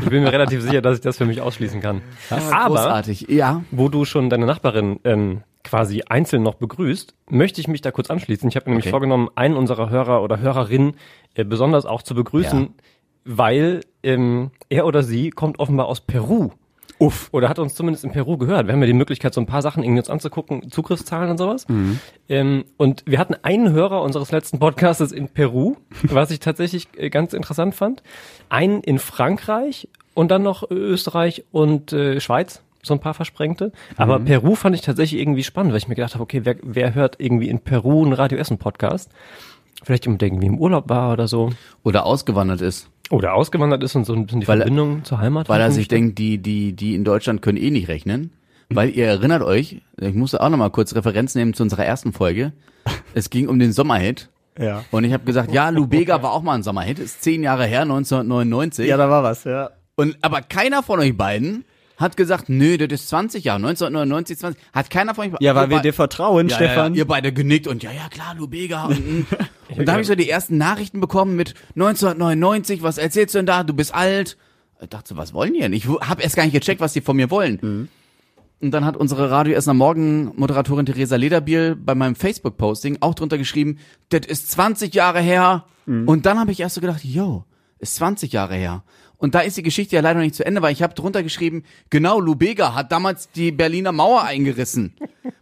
Ich 0.02 0.10
bin 0.10 0.24
mir 0.24 0.32
relativ 0.32 0.62
sicher, 0.64 0.82
dass 0.82 0.96
ich 0.98 1.02
das 1.02 1.18
für 1.18 1.26
mich 1.26 1.42
ausschließen 1.42 1.80
kann. 1.80 2.02
aber 2.52 2.68
Großartig, 2.76 3.28
ja. 3.30 3.64
wo 3.72 3.88
du 3.90 4.06
schon 4.06 4.30
deine 4.32 4.46
Nachbarin 4.48 5.00
ähm, 5.04 5.42
quasi 5.64 6.02
einzeln 6.10 6.42
noch 6.42 6.56
begrüßt, 6.56 7.14
möchte 7.30 7.62
ich 7.62 7.68
mich 7.68 7.82
da 7.82 7.92
kurz 7.92 8.10
anschließen. 8.10 8.50
Ich 8.50 8.56
habe 8.56 8.70
nämlich 8.70 8.86
Okay. 8.86 8.92
vorgenommen, 8.92 9.30
einen 9.36 9.56
unserer 9.56 9.90
Hörer 9.92 10.24
oder 10.24 10.40
Hörerinnen 10.40 10.94
äh, 11.36 11.44
besonders 11.44 11.86
auch 11.86 12.02
zu 12.02 12.16
begrüßen, 12.16 12.62
Ja. 12.62 12.68
weil 13.26 13.82
ähm, 14.02 14.50
er 14.70 14.88
oder 14.88 15.04
sie 15.04 15.30
kommt 15.30 15.60
offenbar 15.60 15.86
aus 15.88 16.02
Peru. 16.02 16.50
Uff. 17.00 17.30
Oder 17.32 17.48
hat 17.48 17.60
uns 17.60 17.76
zumindest 17.76 18.04
in 18.04 18.12
Peru 18.12 18.38
gehört. 18.38 18.68
Wir 18.68 18.74
haben 18.74 18.82
ja 18.82 18.88
die 18.88 18.94
Möglichkeit, 18.94 19.34
so 19.34 19.40
ein 19.40 19.48
paar 19.48 19.62
Sachen 19.62 19.84
irgendwie 19.84 20.00
uns 20.00 20.10
anzugucken, 20.10 20.70
Zugriffszahlen 20.70 21.32
und 21.32 21.38
sowas. 21.38 21.66
Ähm, 22.28 22.66
und 22.76 23.04
wir 23.06 23.18
hatten 23.20 23.36
einen 23.42 23.72
Hörer 23.72 24.02
unseres 24.02 24.32
letzten 24.32 24.60
Podcastes 24.60 25.14
in 25.14 25.30
Peru, 25.30 25.78
was 26.04 26.30
ich 26.30 26.40
tatsächlich 26.40 26.90
äh, 26.98 27.10
ganz 27.10 27.34
interessant 27.34 27.74
fand. 27.74 28.04
Einen 28.50 28.82
in 28.82 29.00
Frankreich 29.00 29.88
und 30.14 30.30
dann 30.30 30.44
noch 30.44 30.70
Österreich 30.70 31.46
und 31.52 31.94
äh, 31.94 32.20
Schweiz. 32.20 32.62
So 32.82 32.94
ein 32.94 33.00
paar 33.00 33.14
Versprengte. 33.14 33.72
Aber 33.98 34.20
Peru 34.20 34.56
fand 34.56 34.76
ich 34.76 34.82
tatsächlich 34.82 35.22
irgendwie 35.22 35.44
spannend, 35.44 35.72
weil 35.72 35.80
ich 35.80 35.88
mir 35.90 35.96
gedacht 35.96 36.14
habe, 36.14 36.24
okay, 36.24 36.42
wer, 36.44 36.56
wer 36.62 36.94
hört 36.94 37.16
irgendwie 37.20 37.50
in 37.50 37.60
Peru 37.60 38.04
einen 38.04 38.14
Radio 38.14 38.38
Essen 38.38 38.58
Podcast? 38.58 39.10
Vielleicht 39.84 40.06
jemand, 40.06 40.22
der 40.22 40.28
irgendwie 40.30 40.48
im 40.48 40.60
Urlaub 40.60 40.90
war 40.90 41.14
oder 41.14 41.28
so. 41.28 41.52
Oder 41.84 42.06
ausgewandert 42.06 42.62
ist. 42.62 42.90
Oder 43.10 43.34
ausgewandert 43.34 43.84
ist 43.84 43.96
und 43.96 44.06
so 44.06 44.14
ein 44.14 44.26
bisschen 44.26 44.42
die 44.42 44.48
Weil 44.48 44.60
er- 44.60 44.68
Verbindung 44.68 45.04
zur 45.04 45.20
Heimat. 45.20 45.50
Weil 45.50 45.62
er 45.62 45.72
sich 45.72 45.88
denkt, 45.88 46.20
die, 46.20 46.38
die, 46.38 46.74
die 46.74 46.94
in 46.96 47.04
Deutschland 47.04 47.42
können 47.42 47.58
eh 47.58 47.72
nicht 47.72 47.88
rechnen. 47.88 48.32
Weil 48.72 48.90
ihr 48.92 49.08
erinnert 49.08 49.42
euch, 49.42 49.82
ich 50.00 50.14
musste 50.14 50.42
auch 50.42 50.50
nochmal 50.50 50.70
kurz 50.70 50.94
Referenz 50.94 51.34
nehmen 51.34 51.56
zu 51.56 51.64
unserer 51.64 51.86
ersten 51.86 52.14
Folge. 52.14 52.54
Es 53.16 53.32
ging 53.32 53.48
um 53.48 53.58
den 53.58 53.72
Sommerhit. 53.74 54.30
Ja. 54.60 54.84
Und 54.92 55.06
ich 55.06 55.14
habe 55.14 55.24
gesagt, 55.24 55.52
ja, 55.52 55.70
Lubega 55.70 56.22
war 56.22 56.34
auch 56.34 56.44
mal 56.44 56.54
ein 56.54 56.64
Sommerhit, 56.64 57.00
ist 57.00 57.24
zehn 57.24 57.42
Jahre 57.42 57.66
her, 57.66 57.82
1999. 57.82 58.88
Ja, 58.88 58.98
da 58.98 59.10
war 59.10 59.24
was, 59.24 59.44
ja. 59.46 59.72
Und 59.96 60.18
aber 60.22 60.42
keiner 60.42 60.84
von 60.84 61.00
euch 61.00 61.18
beiden 61.18 61.66
hat 61.98 62.16
gesagt, 62.16 62.48
nö, 62.48 62.78
das 62.78 63.02
ist 63.02 63.10
20 63.10 63.44
Jahre, 63.44 63.58
1999, 63.58 64.38
20. 64.38 64.62
Hat 64.74 64.90
keiner 64.90 65.16
von 65.16 65.28
euch 65.28 65.34
Ja, 65.40 65.56
weil 65.56 65.70
wir 65.70 65.80
dir 65.80 65.94
vertrauen, 65.94 66.48
ja, 66.50 66.56
Stefan. 66.56 66.94
Ja, 66.94 66.98
ja, 66.98 67.04
ihr 67.04 67.08
beide 67.08 67.34
genickt 67.34 67.68
und 67.68 67.84
ja, 67.84 67.92
ja, 67.92 68.08
klar, 68.10 68.36
Lubega. 68.38 68.86
Und, 68.86 69.26
und, 69.78 69.86
da 69.86 69.94
habe 69.94 70.02
ich 70.02 70.08
so 70.08 70.16
die 70.16 70.30
ersten 70.30 70.58
Nachrichten 70.58 71.00
bekommen 71.00 71.36
mit 71.36 71.54
1999, 71.76 72.82
was 72.82 72.98
erzählst 72.98 73.36
du 73.36 73.40
denn 73.40 73.46
da? 73.46 73.64
Du 73.64 73.74
bist 73.74 73.94
alt. 73.94 74.38
Ich 74.82 74.90
dachte 74.90 75.10
so, 75.10 75.18
was 75.18 75.34
wollen 75.34 75.54
die 75.54 75.60
denn? 75.60 75.74
Ich 75.74 75.88
habe 75.88 76.22
erst 76.22 76.36
gar 76.36 76.44
nicht 76.44 76.54
gecheckt, 76.54 76.82
was 76.82 76.94
die 76.94 77.02
von 77.02 77.16
mir 77.16 77.30
wollen. 77.30 77.90
Und 78.62 78.72
dann 78.72 78.86
hat 78.86 78.98
unsere 78.98 79.30
Radio 79.32 79.54
Essener 79.56 79.74
Morgen 79.74 80.32
Moderatorin 80.36 80.86
Theresa 80.86 81.16
Lederbiel 81.16 81.76
bei 81.76 81.96
meinem 81.96 82.16
Facebook-Posting 82.16 82.98
auch 83.02 83.14
drunter 83.16 83.38
geschrieben, 83.38 83.78
das 84.10 84.26
ist 84.28 84.52
20 84.52 84.94
Jahre 84.94 85.22
her. 85.22 85.66
Und 86.08 86.26
dann 86.26 86.40
habe 86.40 86.52
ich 86.52 86.60
erst 86.60 86.76
so 86.76 86.82
gedacht, 86.82 87.04
yo, 87.04 87.46
ist 87.80 87.96
20 87.96 88.32
Jahre 88.32 88.56
her. 88.56 88.84
Und 89.20 89.36
da 89.36 89.42
ist 89.42 89.58
die 89.58 89.64
Geschichte 89.64 89.98
ja 89.98 90.02
leider 90.02 90.16
noch 90.20 90.24
nicht 90.24 90.36
zu 90.36 90.46
Ende, 90.46 90.62
weil 90.62 90.72
ich 90.72 90.82
habe 90.82 90.94
drunter 90.94 91.22
geschrieben, 91.24 91.64
genau, 91.90 92.22
Lubega 92.22 92.74
hat 92.74 92.92
damals 92.92 93.30
die 93.30 93.52
Berliner 93.52 93.92
Mauer 93.92 94.24
eingerissen. 94.24 94.94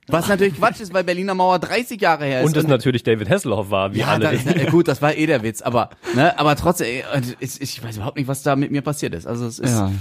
Was 0.07 0.27
natürlich 0.27 0.55
Quatsch 0.55 0.79
ist, 0.79 0.93
weil 0.95 1.03
Berliner 1.03 1.35
Mauer 1.35 1.59
30 1.59 2.01
Jahre 2.01 2.25
her 2.25 2.41
ist. 2.41 2.47
Und 2.47 2.57
es 2.57 2.65
natürlich 2.65 3.03
David 3.03 3.29
Hasselhoff 3.29 3.69
war, 3.69 3.93
wie 3.93 3.99
ja, 3.99 4.07
alle. 4.07 4.35
da, 4.35 4.51
äh, 4.51 4.65
gut, 4.71 4.87
das 4.87 5.01
war 5.03 5.15
eh 5.15 5.27
der 5.27 5.43
Witz, 5.43 5.61
aber 5.61 5.91
ne, 6.15 6.37
aber 6.39 6.55
trotzdem, 6.55 6.87
äh, 6.87 7.21
ich, 7.39 7.61
ich 7.61 7.83
weiß 7.83 7.97
überhaupt 7.97 8.17
nicht, 8.17 8.27
was 8.27 8.41
da 8.41 8.55
mit 8.55 8.71
mir 8.71 8.81
passiert 8.81 9.13
ist. 9.13 9.27
Also 9.27 9.45
es 9.45 9.59
ist 9.59 9.69
Ja. 9.69 9.91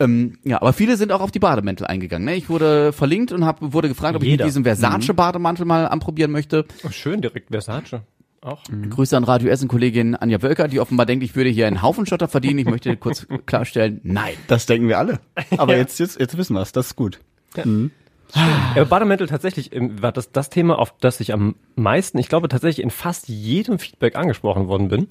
ähm, 0.00 0.38
ja, 0.42 0.60
aber 0.60 0.72
viele 0.72 0.96
sind 0.96 1.12
auch 1.12 1.20
auf 1.20 1.30
die 1.30 1.38
Bademäntel 1.38 1.86
eingegangen. 1.86 2.24
Ne? 2.24 2.34
Ich 2.34 2.48
wurde 2.48 2.92
verlinkt 2.92 3.30
und 3.30 3.44
hab, 3.44 3.58
wurde 3.60 3.88
gefragt, 3.88 4.16
ob 4.16 4.22
ich 4.22 4.30
Jeder. 4.30 4.44
mit 4.44 4.48
diesem 4.50 4.64
Versace-Bademantel 4.64 5.66
mal 5.66 5.86
anprobieren 5.86 6.32
möchte. 6.32 6.64
Oh, 6.82 6.90
schön, 6.90 7.20
direkt 7.20 7.50
Versace. 7.50 8.00
Auch. 8.44 8.62
Grüße 8.90 9.16
an 9.16 9.24
Radio 9.24 9.48
Essen 9.48 9.68
Kollegin 9.68 10.14
Anja 10.14 10.42
Wölker, 10.42 10.68
die 10.68 10.78
offenbar 10.78 11.06
denkt, 11.06 11.24
ich 11.24 11.34
würde 11.34 11.48
hier 11.48 11.66
einen 11.66 11.80
Haufen 11.80 12.04
Schotter 12.04 12.28
verdienen. 12.28 12.58
Ich 12.58 12.66
möchte 12.66 12.94
kurz 12.96 13.26
klarstellen, 13.46 14.00
nein. 14.02 14.34
Das 14.48 14.66
denken 14.66 14.86
wir 14.88 14.98
alle. 14.98 15.18
Aber 15.56 15.76
jetzt, 15.76 15.98
jetzt, 15.98 16.20
jetzt 16.20 16.36
wissen 16.36 16.54
wir's. 16.54 16.72
Das 16.72 16.88
ist 16.88 16.96
gut. 16.96 17.20
Ja, 17.56 18.84
Bademäntel 18.84 19.28
tatsächlich 19.28 19.72
ähm, 19.74 20.02
war 20.02 20.12
das 20.12 20.32
das 20.32 20.50
Thema, 20.50 20.78
auf 20.78 20.94
das 21.00 21.20
ich 21.20 21.32
am 21.32 21.54
meisten, 21.76 22.18
ich 22.18 22.28
glaube 22.28 22.48
tatsächlich 22.48 22.82
in 22.82 22.90
fast 22.90 23.28
jedem 23.28 23.78
Feedback 23.78 24.16
angesprochen 24.16 24.66
worden 24.66 24.88
bin. 24.88 25.08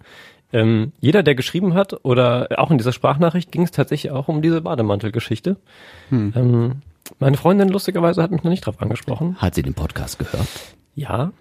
Ähm, 0.51 0.91
jeder, 0.99 1.23
der 1.23 1.33
geschrieben 1.33 1.73
hat 1.73 2.05
oder 2.05 2.49
auch 2.57 2.69
in 2.69 2.77
dieser 2.77 2.91
Sprachnachricht 2.91 3.51
ging 3.51 3.63
es 3.63 3.71
tatsächlich 3.71 4.11
auch 4.11 4.27
um 4.27 4.41
diese 4.41 4.61
Bademantelgeschichte. 4.61 5.57
Ähm, 6.35 6.81
meine 7.19 7.37
Freundin 7.37 7.69
lustigerweise 7.69 8.21
hat 8.21 8.31
mich 8.31 8.43
noch 8.43 8.51
nicht 8.51 8.65
drauf 8.65 8.81
angesprochen. 8.81 9.37
Hat 9.39 9.55
sie 9.55 9.63
den 9.63 9.73
Podcast 9.73 10.19
gehört? 10.19 10.47
Ja, 10.95 11.31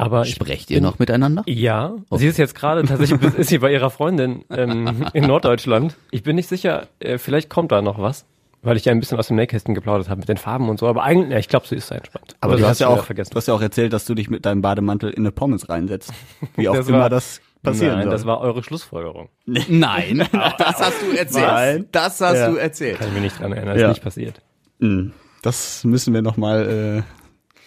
aber 0.00 0.22
ich 0.22 0.34
Sprecht 0.34 0.70
ihr 0.70 0.80
noch 0.80 0.98
miteinander? 0.98 1.42
Ja, 1.46 1.94
sie 2.10 2.26
ist 2.26 2.38
jetzt 2.38 2.54
gerade 2.54 2.82
tatsächlich 2.84 3.20
ist 3.38 3.48
sie 3.50 3.58
bei 3.58 3.72
ihrer 3.72 3.90
Freundin 3.90 4.44
ähm, 4.50 5.06
in 5.12 5.26
Norddeutschland. 5.26 5.96
Ich 6.10 6.22
bin 6.22 6.36
nicht 6.36 6.48
sicher, 6.48 6.86
äh, 7.00 7.18
vielleicht 7.18 7.50
kommt 7.50 7.70
da 7.72 7.82
noch 7.82 8.00
was, 8.00 8.24
weil 8.62 8.76
ich 8.76 8.84
ja 8.84 8.92
ein 8.92 9.00
bisschen 9.00 9.18
aus 9.18 9.28
dem 9.28 9.36
Nähkästen 9.36 9.74
geplaudert 9.74 10.08
habe 10.08 10.20
mit 10.20 10.28
den 10.28 10.36
Farben 10.36 10.68
und 10.68 10.78
so. 10.78 10.86
Aber 10.88 11.02
eigentlich, 11.02 11.30
ja, 11.30 11.38
ich 11.38 11.48
glaube, 11.48 11.66
sie 11.66 11.76
ist 11.76 11.90
da 11.90 11.96
entspannt. 11.96 12.36
Aber 12.40 12.54
du 12.54 12.60
das 12.60 12.70
hast 12.70 12.78
ja 12.80 12.88
auch, 12.88 13.04
vergessen. 13.04 13.30
du 13.32 13.36
hast 13.36 13.46
ja 13.48 13.54
auch 13.54 13.62
erzählt, 13.62 13.92
dass 13.92 14.04
du 14.06 14.14
dich 14.14 14.30
mit 14.30 14.44
deinem 14.46 14.62
Bademantel 14.62 15.10
in 15.10 15.20
eine 15.22 15.32
Pommes 15.32 15.68
reinsetzt. 15.68 16.12
Wie 16.56 16.68
auch 16.70 16.76
Das 16.76 16.88
immer 16.88 17.00
war- 17.00 17.10
das 17.10 17.40
passieren 17.62 17.96
Nein, 17.96 18.04
soll. 18.04 18.12
das 18.12 18.24
war 18.24 18.40
eure 18.40 18.62
Schlussfolgerung. 18.62 19.28
Nein, 19.68 20.26
das 20.32 20.78
hast 20.80 21.02
du 21.02 21.14
erzählt. 21.16 21.46
Nein. 21.46 21.86
Das 21.92 22.18
hast 22.22 22.36
Ja. 22.38 22.50
du 22.50 22.56
erzählt. 22.56 22.98
Kann 22.98 23.08
ich 23.08 23.12
mich 23.14 23.22
nicht 23.24 23.38
dran 23.40 23.52
erinnern, 23.52 23.78
Ja. 23.78 23.86
ist 23.88 23.96
nicht 23.96 24.02
passiert. 24.04 24.40
Hm, 24.80 25.12
Das 25.42 25.84
müssen 25.84 26.14
wir 26.14 26.22
nochmal 26.22 27.02
äh, 27.04 27.19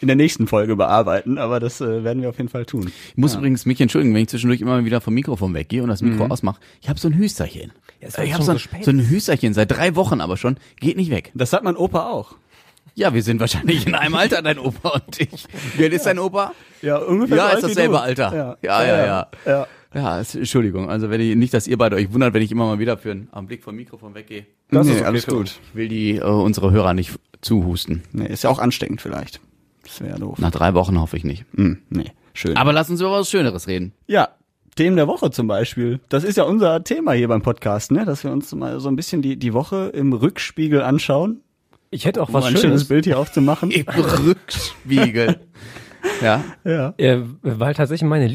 in 0.04 0.08
der 0.08 0.16
nächsten 0.16 0.46
Folge 0.46 0.76
bearbeiten, 0.76 1.38
aber 1.40 1.60
das 1.60 1.82
äh, 1.82 2.04
werden 2.04 2.22
wir 2.22 2.30
auf 2.30 2.38
jeden 2.38 2.50
Fall 2.50 2.66
tun. 2.66 2.92
Ich 3.10 3.18
muss 3.18 3.34
übrigens 3.36 3.66
mich 3.66 3.82
entschuldigen, 3.82 4.14
wenn 4.14 4.22
ich 4.22 4.28
zwischendurch 4.30 4.62
immer 4.62 4.72
mal 4.72 4.86
wieder 4.86 5.02
vom 5.02 5.14
Mikrofon 5.16 5.54
weggehe 5.56 5.82
und 5.82 5.90
das 5.90 6.02
Mikro 6.04 6.26
ausmache. 6.28 6.60
Ich 6.82 6.90
habe 6.90 7.00
so 7.00 7.08
ein 7.08 7.18
Hüsterchen. 7.18 7.72
wird 8.00 8.18
ich 8.20 8.34
habe 8.34 8.44
so, 8.44 8.54
so 8.56 8.60
ein- 8.76 8.84
so 8.84 8.92
ein 8.92 9.10
Hüsterchen 9.10 9.54
seit 9.56 9.72
drei 9.72 9.96
Wochen 9.96 10.22
aber 10.22 10.38
schon. 10.38 10.58
Geht 10.80 10.98
nicht 10.98 11.10
weg. 11.10 11.32
Das 11.34 11.54
hat 11.54 11.64
mein 11.64 11.76
Opa 11.78 12.10
auch. 12.12 12.36
Ja, 12.96 13.14
wir 13.14 13.24
sind 13.24 13.40
wahrscheinlich 13.40 13.88
in 13.88 13.96
einem 13.96 14.14
Alter, 14.14 14.44
dein 14.44 14.60
Opa 14.60 14.90
und 14.90 15.20
ich. 15.20 15.48
Wie 15.78 15.84
alt 15.84 15.94
ist 15.94 16.06
dein 16.06 16.20
Opa? 16.20 16.54
Ja, 16.84 16.98
ungefähr. 16.98 17.38
Ja, 17.38 17.50
so 17.60 17.66
ist 17.68 17.76
dasselbe. 17.78 18.00
Alter. 18.00 18.36
Ja, 18.36 18.58
Ja, 18.62 18.86
ja, 18.86 19.06
ja. 19.06 19.28
ja. 19.46 19.68
Ja, 19.96 20.20
Entschuldigung. 20.20 20.90
Also 20.90 21.10
wenn 21.12 21.22
ich 21.22 21.36
nicht, 21.36 21.54
dass 21.54 21.68
ihr 21.68 21.78
beide 21.78 21.96
euch 21.96 22.12
wundert, 22.12 22.34
wenn 22.34 22.42
ich 22.42 22.52
immer 22.52 22.66
mal 22.66 22.80
wieder 22.80 22.98
für 22.98 23.12
einen 23.12 23.30
Augenblick 23.32 23.64
vom 23.64 23.76
Mikrofon 23.76 24.16
weggehe. 24.16 24.46
Das 24.72 24.88
ist 24.88 24.94
nee, 24.94 25.00
okay 25.00 25.06
alles 25.08 25.28
gut. 25.28 25.60
Ich 25.70 25.76
will 25.76 25.88
die 25.88 26.16
äh, 26.18 26.24
unsere 26.24 26.72
Hörer 26.72 26.94
nicht 26.96 27.12
zuhusten. 27.42 28.02
Nee, 28.12 28.28
ist 28.28 28.44
ja 28.44 28.50
auch 28.50 28.58
ansteckend 28.60 29.02
vielleicht. 29.02 29.40
Das 29.94 30.02
wäre 30.02 30.20
doof. 30.20 30.40
Nach 30.40 30.50
drei 30.50 30.74
Wochen 30.74 31.00
hoffe 31.00 31.18
ich 31.18 31.24
nicht. 31.24 31.46
Hm, 31.56 31.78
nee, 31.90 32.12
schön. 32.34 32.58
Aber 32.58 32.74
lass 32.74 32.90
uns 32.90 33.00
über 33.00 33.12
was 33.12 33.30
Schöneres 33.30 33.68
reden. 33.68 33.94
ja, 34.08 34.30
Themen 34.76 34.96
der 34.96 35.08
Woche 35.08 35.30
zum 35.30 35.46
Beispiel. 35.46 36.00
Das 36.10 36.24
ist 36.24 36.36
ja 36.36 36.46
unser 36.46 36.84
Thema 36.84 37.12
hier 37.12 37.28
beim 37.28 37.44
Podcast, 37.44 37.92
ne? 37.92 38.06
Dass 38.06 38.24
wir 38.24 38.32
uns 38.32 38.52
mal 38.56 38.80
so 38.80 38.90
ein 38.90 38.96
bisschen 38.96 39.22
die, 39.22 39.38
die 39.38 39.54
Woche 39.54 39.92
im 39.94 40.14
Rückspiegel 40.14 40.82
anschauen. 40.82 41.42
Ich 41.92 42.06
hätte 42.06 42.24
auch 42.24 42.30
Um 42.30 42.34
was 42.34 42.46
ein 42.46 42.52
schönes 42.54 42.62
Schönes, 42.62 42.88
Bild 42.88 43.06
hier 43.06 43.20
aufzumachen. 43.20 43.70
Im 43.70 43.86
Rückspiegel. 43.88 45.40
ja. 46.24 46.44
Ja. 46.64 46.96
äh, 46.98 47.20
weil 47.44 47.76
tatsächlich 47.76 48.10
meine 48.10 48.28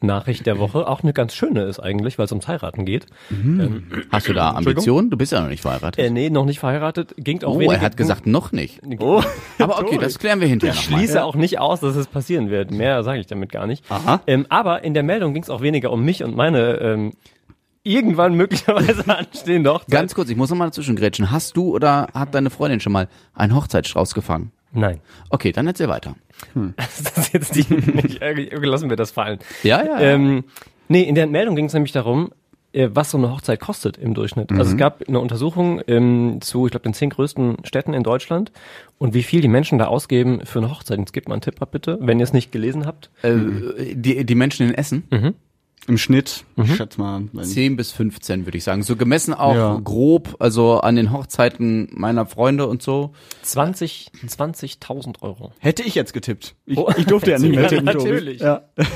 Lieblingsnachricht 0.00 0.46
der 0.46 0.58
Woche 0.58 0.86
auch 0.86 1.02
eine 1.02 1.12
ganz 1.12 1.34
schöne 1.34 1.62
ist 1.64 1.80
eigentlich, 1.80 2.18
weil 2.18 2.26
es 2.26 2.32
ums 2.32 2.46
Heiraten 2.46 2.84
geht. 2.84 3.06
Ähm, 3.30 3.84
Hast 4.10 4.28
du 4.28 4.32
da 4.32 4.52
Ambitionen? 4.52 5.10
Du 5.10 5.16
bist 5.16 5.32
ja 5.32 5.40
noch 5.40 5.48
nicht 5.48 5.62
verheiratet. 5.62 6.04
äh, 6.04 6.10
nee, 6.10 6.30
noch 6.30 6.44
nicht 6.44 6.60
verheiratet, 6.60 7.14
ging 7.18 7.42
auch 7.42 7.56
oh, 7.56 7.60
er 7.60 7.80
hat 7.80 7.96
gesagt, 7.96 8.26
noch 8.26 8.52
nicht. 8.52 8.80
Oh. 9.00 9.22
Aber 9.58 9.78
okay, 9.80 9.98
das 9.98 10.18
klären 10.18 10.40
wir 10.40 10.48
hinterher 10.48 10.74
Ich 10.74 10.84
nochmal. 10.86 11.00
schließe 11.00 11.24
auch 11.24 11.34
nicht 11.34 11.58
aus, 11.58 11.80
dass 11.80 11.96
es 11.96 12.06
passieren 12.06 12.50
wird. 12.50 12.70
Mehr 12.70 13.02
sage 13.02 13.20
ich 13.20 13.26
damit 13.26 13.50
gar 13.50 13.66
nicht. 13.66 13.84
Aha. 13.90 14.20
Ähm, 14.26 14.46
aber 14.48 14.84
in 14.84 14.94
der 14.94 15.02
Meldung 15.02 15.34
ging 15.34 15.42
es 15.42 15.50
auch 15.50 15.60
weniger 15.62 15.90
um 15.92 16.04
mich 16.04 16.22
und 16.22 16.36
meine 16.36 16.74
ähm, 16.80 17.12
irgendwann 17.82 18.34
möglicherweise 18.36 19.04
anstehende 19.08 19.72
Hochzeit. 19.74 19.90
Ganz 19.90 20.14
kurz, 20.14 20.30
ich 20.30 20.36
muss 20.36 20.50
noch 20.50 20.56
mal 20.56 20.66
dazwischen 20.66 20.96
grätschen. 20.96 21.30
Hast 21.30 21.56
du 21.56 21.74
oder 21.74 22.08
hat 22.14 22.34
deine 22.34 22.50
Freundin 22.50 22.80
schon 22.80 22.92
mal 22.92 23.08
einen 23.34 23.54
Hochzeitsstrauß 23.54 24.14
gefangen? 24.14 24.52
Nein. 24.72 25.00
Okay, 25.30 25.52
dann 25.52 25.66
erzähl 25.66 25.88
weiter. 25.88 26.14
Das 26.76 27.00
ist 27.18 27.32
jetzt 27.32 27.56
die. 27.56 27.66
Ich, 28.06 28.22
äh, 28.22 28.32
lassen 28.32 28.90
wir 28.90 28.96
das 28.96 29.10
fallen. 29.10 29.38
Ja, 29.62 29.84
ja. 29.84 30.00
Ähm, 30.00 30.44
nee, 30.88 31.02
in 31.02 31.14
der 31.14 31.26
Meldung 31.26 31.56
ging 31.56 31.64
es 31.64 31.72
nämlich 31.72 31.92
darum, 31.92 32.30
äh, 32.72 32.90
was 32.92 33.10
so 33.10 33.18
eine 33.18 33.30
Hochzeit 33.32 33.60
kostet 33.60 33.96
im 33.96 34.14
Durchschnitt. 34.14 34.52
Also 34.52 34.72
es 34.72 34.76
gab 34.76 35.02
eine 35.08 35.20
Untersuchung 35.20 35.80
ähm, 35.88 36.38
zu, 36.40 36.66
ich 36.66 36.70
glaube, 36.70 36.84
den 36.84 36.94
zehn 36.94 37.10
größten 37.10 37.58
Städten 37.64 37.94
in 37.94 38.02
Deutschland 38.02 38.52
und 38.98 39.14
wie 39.14 39.22
viel 39.22 39.40
die 39.40 39.48
Menschen 39.48 39.78
da 39.78 39.86
ausgeben 39.86 40.44
für 40.44 40.58
eine 40.58 40.70
Hochzeit. 40.70 40.98
Jetzt 40.98 41.12
gebt 41.12 41.28
mal 41.28 41.34
einen 41.34 41.42
Tipp 41.42 41.60
ab, 41.60 41.70
bitte, 41.72 41.98
wenn 42.00 42.20
ihr 42.20 42.24
es 42.24 42.32
nicht 42.32 42.52
gelesen 42.52 42.86
habt. 42.86 43.10
Äh, 43.22 43.94
die, 43.94 44.24
die 44.24 44.34
Menschen 44.34 44.68
in 44.68 44.74
Essen? 44.74 45.04
Im 45.86 45.96
Schnitt, 45.96 46.44
ich 46.56 46.76
schätze 46.76 47.00
mal. 47.00 47.22
wenn- 47.32 47.44
10 47.44 47.76
bis 47.76 47.92
15, 47.92 48.44
würde 48.46 48.58
ich 48.58 48.64
sagen. 48.64 48.82
So 48.82 48.94
gemessen 48.96 49.32
auch 49.32 49.54
Ja. 49.54 49.80
grob, 49.82 50.36
also 50.38 50.80
an 50.80 50.96
den 50.96 51.12
Hochzeiten 51.12 51.88
meiner 51.92 52.26
Freunde 52.26 52.66
und 52.66 52.82
so. 52.82 53.12
20, 53.42 54.10
20.000 54.26 55.22
Euro. 55.22 55.52
Hätte 55.60 55.82
ich 55.82 55.94
jetzt 55.94 56.12
getippt. 56.12 56.54
Ich, 56.66 56.76
Oh. 56.76 56.90
ich 56.96 57.06
durfte 57.06 57.30
ja 57.30 57.38
nicht 57.38 57.52
mehr 57.52 57.62
Ja, 57.62 57.68
tippen, 57.68 57.84
natürlich. 57.86 58.40
Ja. 58.40 58.62
Also 58.76 58.90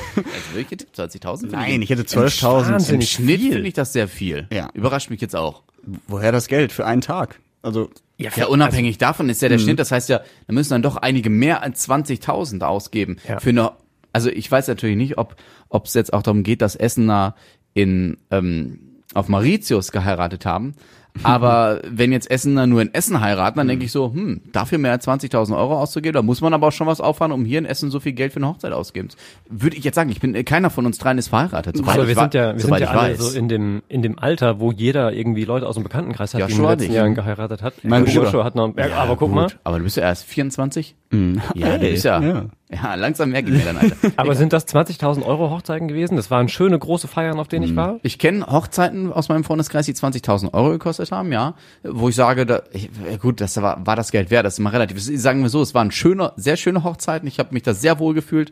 wirklich 0.53 0.69
getippt, 0.69 0.95
20.000? 0.97 1.51
Nein, 1.53 1.81
ich 1.81 1.89
hätte 1.89 2.03
12.000. 2.05 2.67
Im 2.69 2.75
Wahnsinnig 2.75 3.11
Schnitt 3.11 3.41
finde 3.41 3.69
ich 3.69 3.75
das 3.75 3.93
sehr 3.95 4.09
viel. 4.09 4.47
Ja. 4.53 4.69
Überrascht 4.75 5.09
mich 5.09 5.21
jetzt 5.23 5.35
auch. 5.37 5.63
Woher 6.09 6.31
das 6.31 6.47
Geld 6.49 6.73
für 6.73 6.85
einen 6.85 7.01
Tag? 7.01 7.41
Also, 7.63 7.89
Ja, 8.19 8.47
unabhängig 8.47 8.99
davon 8.99 9.29
ist 9.29 9.41
ja 9.43 9.49
der 9.49 9.59
Schnitt, 9.59 9.79
das 9.79 9.91
heißt 9.91 10.09
ja, 10.09 10.21
da 10.47 10.53
müssen 10.53 10.71
dann 10.71 10.83
doch 10.83 10.97
einige 10.97 11.31
mehr 11.31 11.63
als 11.63 11.83
20.000 11.89 12.63
ausgeben. 12.63 13.17
Ja. 13.29 13.41
Für 13.41 13.49
eine, 13.51 13.73
also 14.13 14.31
ich 14.31 14.51
weiß 14.51 14.69
natürlich 14.69 14.97
nicht, 14.97 15.19
ob 15.19 15.37
ob 15.69 15.87
es 15.87 15.95
jetzt 15.95 16.13
auch 16.13 16.23
darum 16.23 16.43
geht, 16.43 16.63
dass 16.63 16.77
Essener 16.77 17.35
in 17.75 18.19
ähm, 18.31 18.79
auf 19.15 19.29
Mauritius 19.29 19.93
geheiratet 19.93 20.47
haben. 20.47 20.75
Aber 21.25 21.83
wenn 21.87 22.11
jetzt 22.11 22.31
Essener 22.31 22.67
nur 22.67 22.81
in 22.81 22.95
Essen 22.95 23.21
heiraten, 23.21 23.59
dann 23.59 23.69
denke 23.69 23.85
ich 23.85 23.93
so, 23.93 24.15
hm, 24.15 24.41
dafür 24.51 24.79
mehr 24.79 24.93
als 24.93 25.07
20.000 25.07 25.55
Euro 25.55 25.79
auszugeben, 25.79 26.15
da 26.15 26.23
muss 26.23 26.41
man 26.41 26.55
aber 26.55 26.69
auch 26.69 26.73
schon 26.73 26.87
was 26.87 27.03
auffahren, 27.03 27.33
um 27.33 27.45
hier 27.45 27.59
in 27.59 27.67
Essen 27.67 27.91
so 27.91 28.01
viel 28.01 28.13
Geld 28.13 28.33
für 28.33 28.39
eine 28.39 28.49
Hochzeit 28.49 28.73
auszugeben. 28.73 29.11
Würde 29.51 29.77
ich 29.77 29.85
jetzt 29.85 29.95
sagen, 29.97 30.09
ich 30.09 30.21
bin, 30.21 30.35
äh, 30.35 30.43
keiner 30.43 30.71
von 30.71 30.87
uns 30.87 30.97
dreien 30.97 31.19
ist 31.19 31.29
verheiratet. 31.29 31.77
soweit 31.77 31.99
Aber 31.99 32.09
wir 32.09 32.15
sind 32.15 32.33
ja, 32.33 32.55
wir 32.55 32.61
sind 32.61 32.79
ja 32.79 32.89
alle 32.89 33.13
weiß. 33.13 33.19
so 33.19 33.39
in 33.39 33.51
dem, 33.51 33.83
in 33.89 34.01
dem 34.01 34.19
Alter, 34.19 34.59
wo 34.59 34.73
jeder 34.73 35.13
irgendwie 35.13 35.45
Leute 35.45 35.69
aus 35.69 35.75
dem 35.75 35.83
Bekanntenkreis 35.85 36.33
hat, 36.33 36.41
Ja, 36.41 36.47
die 36.47 36.55
in 36.55 36.59
den 36.61 36.67
letzten 36.67 36.87
nicht. 36.89 36.97
Jahren 36.97 37.15
geheiratet 37.15 37.61
hat. 37.61 37.75
Mein 37.85 38.07
Joshua 38.07 38.31
Bruder. 38.31 38.45
hat 38.45 38.55
noch, 38.55 38.75
Ja, 38.79 38.97
aber 38.97 39.17
guck 39.17 39.29
gut. 39.29 39.35
mal. 39.35 39.49
Aber 39.65 39.77
du 39.77 39.85
bist 39.85 39.99
ja 39.99 40.05
erst 40.05 40.25
24? 40.25 40.97
Ja, 41.13 41.77
du 41.77 41.87
Ey, 41.87 41.93
bist 41.93 42.05
ja, 42.05 42.23
ja. 42.23 42.47
ja, 42.71 42.95
langsam 42.95 43.31
merke 43.31 43.51
ich 43.51 43.59
mir 43.59 43.65
dann, 43.65 43.77
Alter. 43.77 43.97
Aber 44.17 44.35
sind 44.35 44.55
das 44.55 44.67
20.000 44.67 45.23
Euro 45.25 45.51
Hochzeiten 45.51 45.87
gewesen? 45.89 46.17
Das 46.17 46.31
waren 46.31 46.49
schöne 46.49 46.79
große 46.79 47.07
Feiern, 47.07 47.39
auf 47.39 47.49
denen 47.49 47.67
ich 47.67 47.77
war. 47.77 48.01
Ich 48.03 48.19
kenne 48.19 48.47
Hochzeiten 48.47 49.13
aus 49.13 49.29
meinem 49.29 49.45
Freundeskreis, 49.45 49.85
die 49.85 49.93
20.000 49.93 50.55
Euro 50.55 50.71
gekostet 50.71 51.13
haben, 51.13 51.31
ja. 51.31 51.55
Wo 51.83 52.09
ich 52.09 52.15
sage, 52.15 52.47
da, 52.47 52.63
ich, 52.73 52.89
ja 53.11 53.19
gut, 53.19 53.43
das 53.43 53.61
war, 53.61 53.87
war 53.87 53.95
das 53.95 54.11
Geld 54.11 54.31
wert, 54.31 54.47
das 54.47 54.55
ist 54.55 54.59
immer 54.59 54.73
relativ. 54.73 55.03
Sagen 55.03 55.43
wir 55.43 55.51
so, 55.51 55.61
es 55.61 55.75
waren 55.75 55.91
schöne, 55.91 56.33
sehr 56.37 56.57
schöne 56.57 56.83
Hochzeiten. 56.83 57.29
Ich 57.29 57.39
habe 57.39 57.53
mich 57.53 57.63
da 57.63 57.75
sehr 57.75 57.99
wohl 57.99 58.15
gefühlt. 58.15 58.51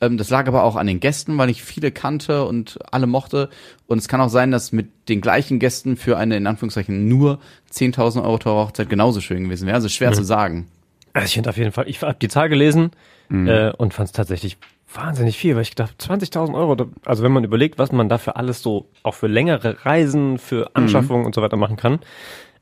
Ähm, 0.00 0.16
das 0.18 0.28
lag 0.28 0.48
aber 0.48 0.64
auch 0.64 0.74
an 0.74 0.88
den 0.88 0.98
Gästen, 0.98 1.38
weil 1.38 1.48
ich 1.48 1.62
viele 1.62 1.92
kannte 1.92 2.44
und 2.44 2.80
alle 2.90 3.06
mochte. 3.06 3.48
Und 3.86 3.98
es 3.98 4.08
kann 4.08 4.20
auch 4.20 4.28
sein, 4.28 4.50
dass 4.50 4.72
mit 4.72 5.08
den 5.08 5.20
gleichen 5.20 5.60
Gästen 5.60 5.96
für 5.96 6.18
eine, 6.18 6.36
in 6.36 6.48
Anführungszeichen, 6.48 7.06
nur 7.06 7.38
10.000 7.72 8.24
Euro 8.24 8.38
teure 8.38 8.66
Hochzeit 8.66 8.90
genauso 8.90 9.20
schön 9.20 9.44
gewesen 9.44 9.66
wäre. 9.66 9.76
Also 9.76 9.88
schwer 9.88 10.12
zu 10.12 10.24
sagen. 10.24 10.66
Also 11.14 11.26
ich 11.26 11.34
finde 11.34 11.50
auf 11.50 11.56
jeden 11.56 11.72
Fall, 11.72 11.88
ich 11.88 12.00
habe 12.02 12.16
die 12.20 12.28
Zahl 12.28 12.48
gelesen 12.48 12.90
äh, 13.30 13.70
und 13.72 13.94
fand 13.94 14.06
es 14.08 14.12
tatsächlich 14.12 14.58
wahnsinnig 14.94 15.38
viel, 15.38 15.54
weil 15.54 15.62
ich 15.62 15.70
gedacht, 15.70 15.94
20.000 15.98 16.54
Euro, 16.54 16.76
also 17.04 17.22
wenn 17.22 17.32
man 17.32 17.44
überlegt, 17.44 17.78
was 17.78 17.92
man 17.92 18.08
dafür 18.08 18.36
alles 18.36 18.62
so 18.62 18.88
auch 19.02 19.14
für 19.14 19.26
längere 19.26 19.84
Reisen, 19.86 20.38
für 20.38 20.70
Anschaffungen 20.74 21.24
und 21.24 21.34
so 21.34 21.40
weiter 21.42 21.56
machen 21.56 21.76
kann, 21.76 22.00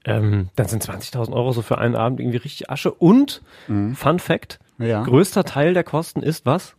ähm, 0.04 0.48
dann 0.56 0.66
sind 0.68 0.84
20.000 0.84 1.32
Euro 1.32 1.52
so 1.52 1.62
für 1.62 1.78
einen 1.78 1.94
Abend 1.96 2.20
irgendwie 2.20 2.38
richtig 2.38 2.70
Asche. 2.70 2.92
Und, 2.92 3.42
Fun 3.94 4.18
Fact, 4.18 4.58
Ja. 4.78 5.02
größter 5.02 5.44
Teil 5.44 5.74
der 5.74 5.84
Kosten 5.84 6.22
ist 6.22 6.46
was? 6.46 6.74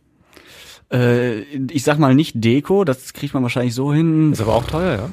äh, 0.92 1.40
ich 1.40 1.84
sag 1.84 1.98
mal 1.98 2.14
nicht 2.14 2.34
Deko, 2.44 2.84
das 2.84 3.12
kriegt 3.12 3.34
man 3.34 3.42
wahrscheinlich 3.42 3.74
so 3.74 3.92
hin. 3.92 4.32
Ist 4.32 4.40
aber 4.40 4.54
auch 4.54 4.66
teuer, 4.66 5.10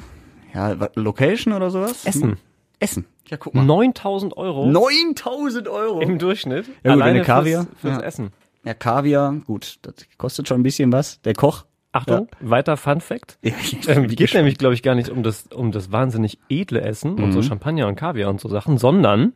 ja. 0.54 0.70
Ja, 0.72 0.88
Location 0.94 1.54
oder 1.54 1.70
sowas? 1.70 2.04
Essen. 2.04 2.36
Essen. 2.80 3.06
Ja, 3.28 3.36
guck 3.36 3.54
mal. 3.54 3.64
9000 3.64 4.36
Euro 4.36 4.66
9000 4.66 5.68
Euro. 5.68 6.00
im 6.00 6.18
Durchschnitt. 6.18 6.66
Ja, 6.82 6.92
gut, 6.94 7.02
alleine 7.02 7.18
eine 7.18 7.22
Kaviar. 7.24 7.62
Fürs, 7.64 7.80
fürs 7.80 7.96
Ja. 7.98 8.02
Essen. 8.02 8.30
Ja, 8.64 8.74
Kaviar, 8.74 9.34
gut, 9.46 9.78
das 9.82 9.94
kostet 10.18 10.48
schon 10.48 10.60
ein 10.60 10.62
bisschen 10.64 10.92
was. 10.92 11.20
Der 11.22 11.34
Koch. 11.34 11.64
Achtung, 11.92 12.28
weiter 12.38 12.76
Fun 12.76 13.00
Fact. 13.00 13.36
Ja. 13.42 13.52
Ähm, 13.88 14.06
geht 14.06 14.32
nämlich, 14.34 14.58
glaube 14.58 14.74
ich, 14.74 14.82
gar 14.84 14.94
nicht 14.94 15.08
um 15.08 15.24
das, 15.24 15.48
um 15.48 15.72
das 15.72 15.90
wahnsinnig 15.90 16.38
edle 16.48 16.82
Essen 16.82 17.14
und 17.14 17.26
Mhm. 17.30 17.32
so 17.32 17.42
Champagner 17.42 17.88
und 17.88 17.96
Kaviar 17.96 18.30
und 18.30 18.40
so 18.40 18.48
Sachen, 18.48 18.78
sondern 18.78 19.32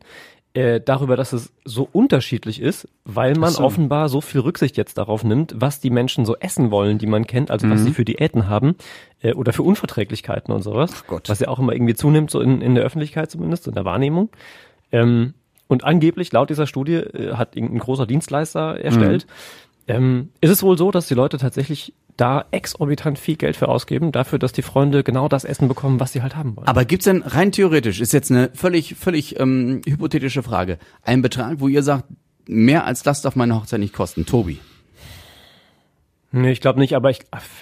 äh, 0.55 0.79
darüber, 0.79 1.15
dass 1.17 1.33
es 1.33 1.51
so 1.65 1.87
unterschiedlich 1.91 2.61
ist, 2.61 2.87
weil 3.03 3.35
man 3.35 3.51
so. 3.51 3.63
offenbar 3.63 4.07
so 4.09 4.21
viel 4.21 4.41
Rücksicht 4.41 4.77
jetzt 4.77 4.97
darauf 4.97 5.23
nimmt, 5.23 5.53
was 5.57 5.81
die 5.81 5.89
Menschen 5.89 6.25
so 6.25 6.35
essen 6.37 6.71
wollen, 6.71 6.97
die 6.97 7.07
man 7.07 7.27
kennt, 7.27 7.51
also 7.51 7.69
was 7.69 7.81
Mhm. 7.81 7.83
sie 7.85 7.93
für 7.93 8.05
Diäten 8.05 8.47
haben 8.47 8.75
äh, 9.21 9.33
oder 9.33 9.51
für 9.53 9.63
Unverträglichkeiten 9.63 10.53
und 10.53 10.61
sowas, 10.63 10.91
Ach 10.95 11.07
Gott. 11.07 11.29
was 11.29 11.39
ja 11.41 11.49
auch 11.49 11.59
immer 11.59 11.73
irgendwie 11.73 11.93
zunimmt, 11.95 12.31
so 12.31 12.39
in, 12.39 12.61
in 12.61 12.73
der 12.73 12.85
Öffentlichkeit 12.85 13.29
zumindest, 13.29 13.67
in 13.67 13.73
der 13.75 13.85
Wahrnehmung. 13.85 14.29
Ähm, 14.91 15.33
und 15.67 15.83
angeblich, 15.83 16.31
laut 16.31 16.49
dieser 16.49 16.67
Studie, 16.67 16.95
äh, 16.95 17.33
hat 17.33 17.55
irgendein 17.55 17.79
großer 17.79 18.05
Dienstleister 18.07 18.79
erstellt, 18.79 19.27
ähm, 19.87 20.29
ist 20.41 20.51
es 20.51 20.63
wohl 20.63 20.77
so, 20.77 20.89
dass 20.89 21.07
die 21.07 21.13
Leute 21.15 21.37
tatsächlich 21.37 21.93
da 22.17 22.45
exorbitant 22.51 23.19
viel 23.19 23.35
Geld 23.35 23.55
für 23.55 23.67
ausgeben, 23.67 24.11
dafür, 24.11 24.39
dass 24.39 24.53
die 24.53 24.61
Freunde 24.61 25.03
genau 25.03 25.27
das 25.27 25.43
Essen 25.43 25.67
bekommen, 25.67 25.99
was 25.99 26.13
sie 26.13 26.21
halt 26.21 26.35
haben 26.35 26.55
wollen. 26.55 26.67
Aber 26.67 26.85
gibt's 26.85 27.05
denn 27.05 27.23
rein 27.23 27.51
theoretisch, 27.51 27.99
ist 27.99 28.13
jetzt 28.13 28.31
eine 28.31 28.49
völlig, 28.53 28.95
völlig 28.95 29.39
ähm, 29.39 29.81
hypothetische 29.85 30.43
Frage, 30.43 30.77
einen 31.03 31.21
Betrag, 31.21 31.59
wo 31.59 31.67
ihr 31.67 31.83
sagt, 31.83 32.05
mehr 32.47 32.85
als 32.85 33.03
das 33.03 33.21
darf 33.21 33.35
meine 33.35 33.55
Hochzeit 33.55 33.79
nicht 33.79 33.93
kosten? 33.93 34.25
Tobi. 34.25 34.59
nee, 36.31 36.51
ich 36.51 36.61
glaube 36.61 36.79
nicht, 36.79 36.95
aber 36.95 37.09
ich, 37.09 37.19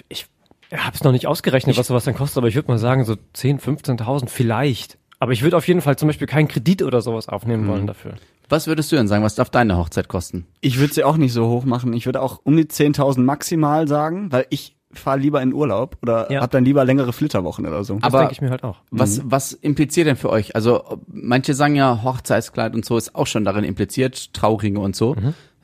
ich 0.08 0.26
habe 0.72 0.94
es 0.94 1.02
noch 1.02 1.12
nicht 1.12 1.26
ausgerechnet, 1.26 1.76
was 1.76 1.88
sowas 1.88 2.04
dann 2.04 2.14
kostet, 2.14 2.38
aber 2.38 2.48
ich 2.48 2.54
würde 2.54 2.70
mal 2.70 2.78
sagen, 2.78 3.04
so 3.04 3.16
10, 3.32 3.58
15.000 3.60 4.28
vielleicht. 4.28 4.98
Aber 5.18 5.32
ich 5.32 5.42
würde 5.42 5.56
auf 5.56 5.66
jeden 5.66 5.80
Fall 5.80 5.96
zum 5.96 6.08
Beispiel 6.08 6.26
keinen 6.26 6.48
Kredit 6.48 6.82
oder 6.82 7.00
sowas 7.00 7.28
aufnehmen 7.28 7.66
wollen 7.66 7.86
dafür. 7.86 8.14
Was 8.48 8.66
würdest 8.66 8.92
du 8.92 8.96
denn 8.96 9.08
sagen, 9.08 9.24
was 9.24 9.34
darf 9.34 9.50
deine 9.50 9.76
Hochzeit 9.78 10.08
kosten? 10.08 10.46
Ich 10.60 10.78
würde 10.78 10.92
sie 10.92 11.04
auch 11.04 11.16
nicht 11.16 11.32
so 11.32 11.48
hoch 11.48 11.64
machen. 11.64 11.92
Ich 11.94 12.06
würde 12.06 12.20
auch 12.20 12.40
um 12.44 12.56
die 12.56 12.64
10.000 12.64 13.20
maximal 13.20 13.88
sagen, 13.88 14.30
weil 14.32 14.46
ich 14.50 14.76
fahre 14.92 15.18
lieber 15.18 15.42
in 15.42 15.52
Urlaub 15.52 15.96
oder 16.02 16.30
Ja. 16.30 16.40
hab 16.42 16.50
dann 16.52 16.64
lieber 16.64 16.84
längere 16.84 17.12
Flitterwochen 17.12 17.66
oder 17.66 17.82
so. 17.84 17.94
Das 17.96 18.04
Aber- 18.04 18.18
denke 18.20 18.34
ich 18.34 18.40
mir 18.40 18.50
halt 18.50 18.62
auch. 18.62 18.76
Was, 18.90 19.22
was 19.24 19.52
impliziert 19.52 20.06
denn 20.06 20.16
für 20.16 20.30
euch? 20.30 20.54
Also 20.54 21.00
manche 21.08 21.54
sagen 21.54 21.74
ja, 21.74 22.02
Hochzeitskleid 22.04 22.74
und 22.74 22.84
so 22.84 22.96
ist 22.96 23.14
auch 23.16 23.26
schon 23.26 23.44
darin 23.44 23.64
impliziert, 23.64 24.32
Trauringe 24.34 24.78
und 24.78 24.94
so. 24.94 25.16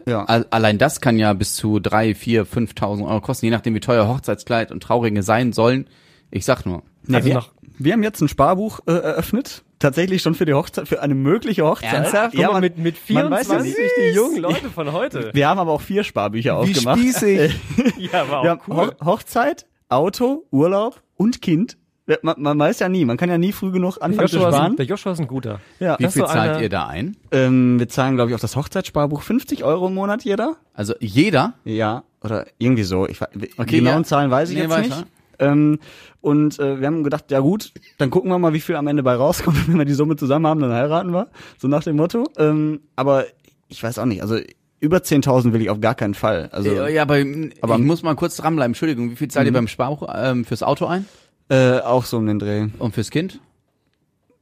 ja. 0.07 0.25
Al- 0.25 0.47
Allein 0.51 0.79
das 0.79 1.01
kann 1.01 1.17
ja 1.19 1.33
bis 1.35 1.55
zu 1.55 1.79
drei, 1.79 2.15
vier, 2.17 2.45
5.000 2.45 3.07
Euro 3.07 3.21
kosten, 3.21 3.47
je 3.47 3.53
nachdem 3.53 3.75
wie 3.75 3.81
teuer 3.81 4.09
Hochzeitskleid 4.09 4.73
und 4.73 4.83
Trauringe 4.83 5.23
sein 5.23 5.53
sollen. 5.53 5.87
Ich 6.33 6.45
sag 6.45 6.65
nur. 6.67 6.83
Nee, 7.07 7.17
also 7.17 7.29
wir, 7.29 7.35
nach- 7.35 7.51
wir 7.79 7.93
haben 7.93 8.03
jetzt 8.03 8.21
ein 8.21 8.29
Sparbuch 8.29 8.81
äh, 8.87 8.93
eröffnet. 8.93 9.63
Tatsächlich 9.79 10.21
schon 10.21 10.35
für 10.35 10.45
die 10.45 10.53
Hochzeit, 10.53 10.87
für 10.89 11.01
eine 11.01 11.15
mögliche 11.15 11.65
Hochzeit. 11.65 11.95
Ernsthaft? 11.95 12.35
Ja, 12.35 12.53
man, 12.53 12.61
mit, 12.61 12.77
mit 12.77 12.97
man 13.09 13.31
weiß 13.31 13.47
24 13.47 13.75
ja 13.79 13.83
nicht. 13.83 13.93
die 13.99 14.15
jungen 14.15 14.37
Leute 14.43 14.69
von 14.69 14.93
heute. 14.93 15.31
Wir 15.33 15.49
haben 15.49 15.59
aber 15.59 15.73
auch 15.73 15.81
vier 15.81 16.05
Sparbücher 16.05 16.57
aufgemacht. 16.57 16.99
spießig. 16.99 17.55
Ja, 18.13 18.23
aber 18.23 18.31
Wir 18.31 18.39
auch 18.39 18.45
haben 18.45 18.61
cool. 18.69 18.93
Ho 19.01 19.07
Hochzeit, 19.13 19.67
Auto, 19.89 20.45
Urlaub 20.51 21.03
und 21.17 21.41
Kind. 21.41 21.79
Man, 22.23 22.35
man 22.43 22.59
weiß 22.59 22.81
ja 22.81 22.89
nie, 22.89 23.05
man 23.05 23.17
kann 23.17 23.31
ja 23.31 23.39
nie 23.39 23.53
früh 23.53 23.71
genug 23.71 23.97
anfangen 24.03 24.29
zu 24.29 24.35
Joshua 24.37 24.49
ist, 24.51 24.55
sparen. 24.57 24.73
ein- 24.73 24.77
der 24.77 24.85
Joshua 24.87 25.13
ist 25.13 25.21
ein 25.21 25.29
guter. 25.29 25.61
Ja. 25.79 25.97
Wie 25.99 26.03
Das 26.03 26.13
viel 26.15 26.23
so 26.23 26.29
zahlt 26.29 26.51
einer- 26.51 26.61
ihr 26.63 26.69
da 26.69 26.87
ein? 26.89 27.17
Ähm, 27.31 27.79
wir 27.79 27.89
zahlen, 27.89 28.17
glaube 28.17 28.31
ich, 28.31 28.35
auf 28.35 28.41
das 28.41 28.57
Hochzeitssparbuch 28.57 29.23
50 29.23 29.63
Euro 29.65 29.87
im 29.87 29.95
Monat 29.95 30.25
jeder. 30.25 30.57
Also 30.75 30.93
jeder? 31.01 31.55
Ja, 31.65 32.03
oder 32.23 32.47
irgendwie 32.59 32.83
so. 32.83 33.07
Ich, 33.07 33.21
Okay, 33.57 33.79
genauen 33.79 33.99
ja. 34.03 34.05
Zahlen 34.05 34.31
weiß 34.31 34.51
ich 34.51 34.57
Nee, 34.57 34.63
jetzt 34.63 34.71
weiter. 34.73 34.97
nicht. 34.97 35.07
Ähm, 35.41 35.79
und 36.21 36.59
äh, 36.61 36.79
wir 36.81 36.87
haben 36.87 37.03
gedacht, 37.03 37.31
ja 37.31 37.41
gut, 37.41 37.73
dann 37.99 38.11
gucken 38.11 38.31
wir 38.31 38.39
mal, 38.39 38.53
wie 38.53 38.61
viel 38.61 38.77
am 38.77 38.87
Ende 38.87 39.03
bei 39.03 39.15
rauskommt. 39.15 39.57
Wenn 39.69 39.79
wir 39.79 39.85
die 39.85 39.95
Summe 39.95 40.17
zusammen 40.17 40.47
haben, 40.47 40.61
dann 40.61 40.71
heiraten 40.73 41.13
wir. 41.13 41.29
So 41.59 41.67
nach 41.67 41.83
dem 41.83 41.97
Motto. 41.97 42.29
Ähm, 42.39 42.81
aber 42.97 43.25
ich 43.69 43.83
weiß 43.83 43.99
auch 43.99 44.05
nicht. 44.07 44.23
Also 44.23 44.37
über 44.81 44.99
10.000 44.99 45.53
will 45.53 45.61
ich 45.63 45.71
auf 45.71 45.81
gar 45.81 45.95
keinen 45.95 46.15
Fall. 46.15 46.49
Also 46.53 46.71
Ja, 46.73 46.89
ja, 46.89 47.03
aber, 47.03 47.17
aber- 47.63 47.75
ich 47.77 47.81
muss 47.83 48.03
mal 48.03 48.15
kurz 48.17 48.37
dranbleiben. 48.37 48.71
Entschuldigung, 48.71 49.11
wie 49.11 49.17
viel 49.17 49.29
zahlt 49.29 49.47
ihr 49.47 49.53
beim 49.53 49.69
Sparbuch 49.69 50.09
ähm, 50.15 50.45
fürs 50.45 50.63
Auto 50.63 50.87
ein? 50.87 51.07
äh, 51.49 51.81
auch 51.81 52.05
so 52.05 52.19
um 52.19 52.27
den 52.27 52.39
Dreh. 52.39 52.69
Und 52.79 52.95
fürs 52.95 53.11
Kind? 53.11 53.41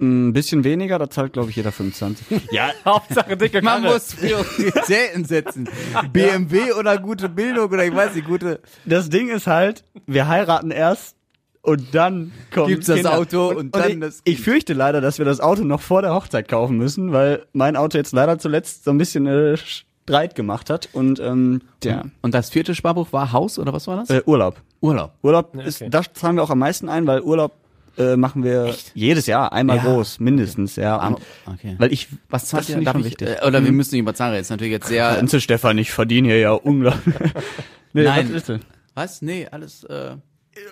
Ein 0.01 0.33
bisschen 0.33 0.63
weniger, 0.63 0.99
da 0.99 1.11
zahlt, 1.11 1.33
glaube 1.33 1.51
ich, 1.51 1.57
jeder 1.57 1.73
25. 1.73 2.27
Ja, 2.53 2.71
Hauptsache 2.85 3.37
dicke 3.37 3.63
Man 3.63 3.83
Karre. 3.83 3.95
muss 3.95 4.15
Prioritäten 4.15 5.25
setzen. 5.27 5.69
BMW 6.13 6.73
oder 6.73 6.99
gute 6.99 7.29
Bildung 7.29 7.71
oder 7.71 7.85
ich 7.85 7.95
weiß 7.95 8.15
nicht, 8.15 8.27
gute. 8.27 8.61
Das 8.85 9.09
Ding 9.11 9.29
ist 9.29 9.47
halt, 9.49 9.83
wir 10.07 10.29
heiraten 10.29 10.71
erst 10.71 11.17
und 11.63 11.95
dann 11.95 12.33
kommt 12.55 12.69
Gibt's 12.69 12.87
das 12.87 12.97
Kinder. 12.97 13.19
Auto 13.19 13.49
und 13.49 13.75
dann 13.75 13.91
ich, 13.91 14.01
das 14.01 14.21
Ich 14.25 14.37
Kind. 14.37 14.45
fürchte 14.45 14.73
leider, 14.73 15.01
dass 15.01 15.19
wir 15.19 15.25
das 15.25 15.41
Auto 15.41 15.65
noch 15.65 15.81
vor 15.81 16.03
der 16.03 16.15
Hochzeit 16.15 16.47
kaufen 16.49 16.77
müssen, 16.77 17.13
weil 17.13 17.45
mein 17.53 17.77
Auto 17.77 17.99
jetzt 17.99 18.13
leider 18.13 18.39
zuletzt 18.39 18.85
so 18.85 18.93
ein 18.93 18.99
bisschen 18.99 19.27
äh, 19.27 19.57
Streit 19.57 20.37
gemacht 20.37 20.71
hat 20.71 20.89
und 20.93 21.19
ähm, 21.19 21.61
ja, 21.83 22.05
Und 22.23 22.35
das 22.35 22.51
vierte 22.51 22.75
Sparbuch 22.77 23.13
war 23.13 23.33
Haus 23.33 23.59
oder 23.59 23.73
was 23.73 23.89
war 23.89 23.97
das? 23.97 24.11
äh, 24.11 24.23
Urlaub. 24.25 24.57
Urlaub. 24.81 25.13
Urlaub 25.23 25.55
Ja, 25.57 25.63
ist, 25.65 25.83
okay. 25.83 25.91
da 25.91 26.03
zahlen 26.15 26.37
wir 26.37 26.45
auch 26.45 26.51
am 26.51 26.61
meisten 26.61 26.89
ein, 26.89 27.07
weil 27.09 27.21
Urlaub 27.21 27.53
äh, 27.99 28.17
machen 28.17 28.45
wir 28.45 28.75
jedes 28.95 29.27
Jahr 29.27 29.53
einmal 29.53 29.77
Ja. 29.77 29.83
groß, 29.85 30.21
mindestens, 30.21 30.77
ja. 30.77 30.97
Und, 31.07 31.19
Okay. 31.47 31.75
Weil 31.79 31.93
ich, 31.93 32.09
Was 32.31 32.47
zahlt 32.47 32.69
das 32.69 32.77
ihr 32.77 32.81
darf 32.83 32.97
ich, 32.99 33.05
wichtig. 33.07 33.29
äh, 33.29 33.47
Oder 33.47 33.65
wir 33.65 33.73
müssen 33.73 33.95
nicht 33.95 34.03
über 34.03 34.15
Zahlen 34.15 34.33
reden. 34.33 34.43
Ist 34.43 34.51
natürlich 34.51 34.73
jetzt 34.73 34.89
sehr. 34.89 35.15
Kannst 35.17 35.35
du, 35.35 35.41
Stefan, 35.41 35.77
ich 35.79 35.91
verdiene 35.91 36.29
hier 36.29 36.39
ja 36.39 36.53
unglaublich. 36.53 37.15
nee, 37.93 38.05
Nein. 38.05 38.29
was 38.29 38.37
ist 38.37 38.49
denn? 38.49 38.61
Was? 38.95 39.23
Nee, 39.23 39.47
alles. 39.51 39.85
Äh, 39.85 40.17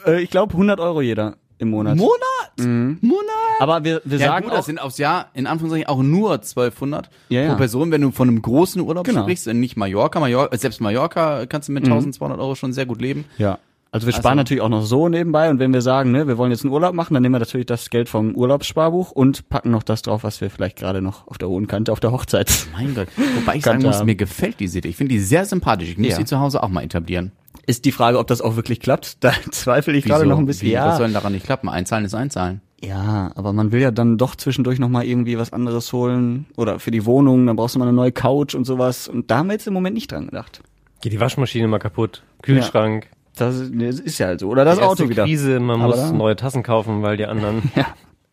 Äh, 0.06 0.20
ich 0.22 0.30
glaube 0.30 0.52
100 0.54 0.80
Euro 0.80 1.00
jeder 1.00 1.36
im 1.58 1.70
Monat. 1.70 1.96
Monat? 1.96 3.00
Monat? 3.00 3.26
Aber 3.60 3.84
wir, 3.84 4.00
wir 4.04 4.18
Ja, 4.18 4.26
sagen 4.26 4.44
gut, 4.44 4.52
auch, 4.52 4.56
das 4.58 4.66
sind 4.66 4.80
aufs 4.80 4.98
Jahr 4.98 5.30
in 5.34 5.46
Anführungszeichen 5.46 5.86
auch 5.88 6.02
nur 6.02 6.32
1200 6.34 7.08
Ja, 7.28 7.42
ja. 7.42 7.48
pro 7.50 7.56
Person, 7.58 7.90
wenn 7.90 8.00
du 8.02 8.10
von 8.10 8.28
einem 8.28 8.42
großen 8.42 8.80
Urlaub 8.82 9.06
Genau. 9.06 9.22
sprichst, 9.22 9.46
und 9.48 9.60
nicht 9.60 9.76
Mallorca, 9.76 10.20
Mallorca, 10.20 10.56
selbst 10.56 10.80
Mallorca 10.80 11.46
kannst 11.46 11.68
du 11.68 11.72
mit 11.72 11.84
1200 11.84 12.38
Euro 12.38 12.54
schon 12.54 12.72
sehr 12.72 12.86
gut 12.86 13.00
leben. 13.00 13.24
Ja. 13.38 13.58
Also 13.92 14.06
wir 14.06 14.12
sparen 14.12 14.32
Also- 14.32 14.36
natürlich 14.38 14.60
auch 14.62 14.68
noch 14.68 14.82
so 14.82 15.08
nebenbei 15.08 15.48
und 15.48 15.58
wenn 15.58 15.72
wir 15.72 15.80
sagen, 15.80 16.10
ne, 16.10 16.26
wir 16.28 16.36
wollen 16.38 16.50
jetzt 16.50 16.64
einen 16.64 16.72
Urlaub 16.72 16.94
machen, 16.94 17.14
dann 17.14 17.22
nehmen 17.22 17.34
wir 17.34 17.38
natürlich 17.38 17.66
das 17.66 17.88
Geld 17.88 18.08
vom 18.08 18.34
Urlaubssparbuch 18.34 19.10
und 19.12 19.48
packen 19.48 19.70
noch 19.70 19.82
das 19.82 20.02
drauf, 20.02 20.24
was 20.24 20.40
wir 20.40 20.50
vielleicht 20.50 20.76
gerade 20.76 21.00
noch 21.00 21.26
auf 21.28 21.38
der 21.38 21.48
hohen 21.48 21.66
Kante 21.66 21.92
auf 21.92 22.00
der 22.00 22.12
Hochzeit. 22.12 22.66
Mein 22.72 22.94
Gott. 22.94 23.08
Wobei 23.36 23.56
ich 23.56 23.64
sagen 23.64 23.82
muss, 23.82 24.02
mir 24.04 24.16
gefällt 24.16 24.60
diese 24.60 24.78
Idee. 24.78 24.88
Ich 24.88 24.96
finde 24.96 25.14
die 25.14 25.20
sehr 25.20 25.44
sympathisch. 25.46 25.88
Ich 25.90 25.98
muss 25.98 26.08
Ja. 26.08 26.18
die 26.18 26.24
zu 26.24 26.38
Hause 26.40 26.62
auch 26.62 26.68
mal 26.68 26.82
etablieren. 26.82 27.32
Ist 27.66 27.84
die 27.84 27.92
Frage, 27.92 28.18
ob 28.18 28.26
das 28.26 28.40
auch 28.42 28.54
wirklich 28.56 28.80
klappt. 28.80 29.16
Da 29.24 29.32
zweifle 29.50 29.94
ich 29.96 30.04
gerade 30.04 30.26
noch 30.26 30.38
ein 30.38 30.46
bisschen. 30.46 30.68
Wie, 30.68 30.74
Was 30.74 30.84
Ja, 30.84 30.96
soll 30.96 31.06
denn 31.06 31.14
daran 31.14 31.32
nicht 31.32 31.46
klappen? 31.46 31.68
Einzahlen 31.68 32.04
ist 32.04 32.14
Einzahlen. 32.14 32.60
ja, 32.84 33.30
aber 33.34 33.52
man 33.54 33.72
will 33.72 33.80
ja 33.80 33.90
dann 33.90 34.18
doch 34.18 34.36
zwischendurch 34.36 34.78
noch 34.78 34.88
mal 34.90 35.04
irgendwie 35.04 35.38
was 35.38 35.52
anderes 35.54 35.92
holen 35.94 36.44
oder 36.56 36.78
für 36.78 36.90
die 36.90 37.06
Wohnung, 37.06 37.46
dann 37.46 37.56
brauchst 37.56 37.74
du 37.74 37.78
mal 37.78 37.86
eine 37.88 37.96
neue 37.96 38.12
Couch 38.12 38.54
und 38.54 38.64
sowas 38.66 39.08
und 39.08 39.30
da 39.30 39.38
haben 39.38 39.46
wir 39.46 39.54
jetzt 39.54 39.66
im 39.66 39.72
Moment 39.74 39.94
nicht 39.94 40.12
dran 40.12 40.26
gedacht. 40.26 40.60
Geht 41.00 41.12
die 41.12 41.20
Waschmaschine 41.20 41.66
mal 41.68 41.78
kaputt, 41.78 42.22
Kühlschrank, 42.42 43.06
nee, 43.10 43.15
das 43.36 43.56
ist 43.60 44.18
ja 44.18 44.26
halt 44.28 44.40
so. 44.40 44.48
Oder 44.48 44.64
das 44.64 44.78
erste 44.78 44.90
Auto 45.04 45.08
wieder. 45.08 45.24
Krise, 45.24 45.60
man 45.60 45.80
Aber 45.80 45.96
muss 45.96 46.12
neue 46.12 46.36
Tassen 46.36 46.62
kaufen, 46.62 47.02
weil 47.02 47.16
die 47.16 47.26
anderen 47.26 47.62
Ja. 47.76 47.86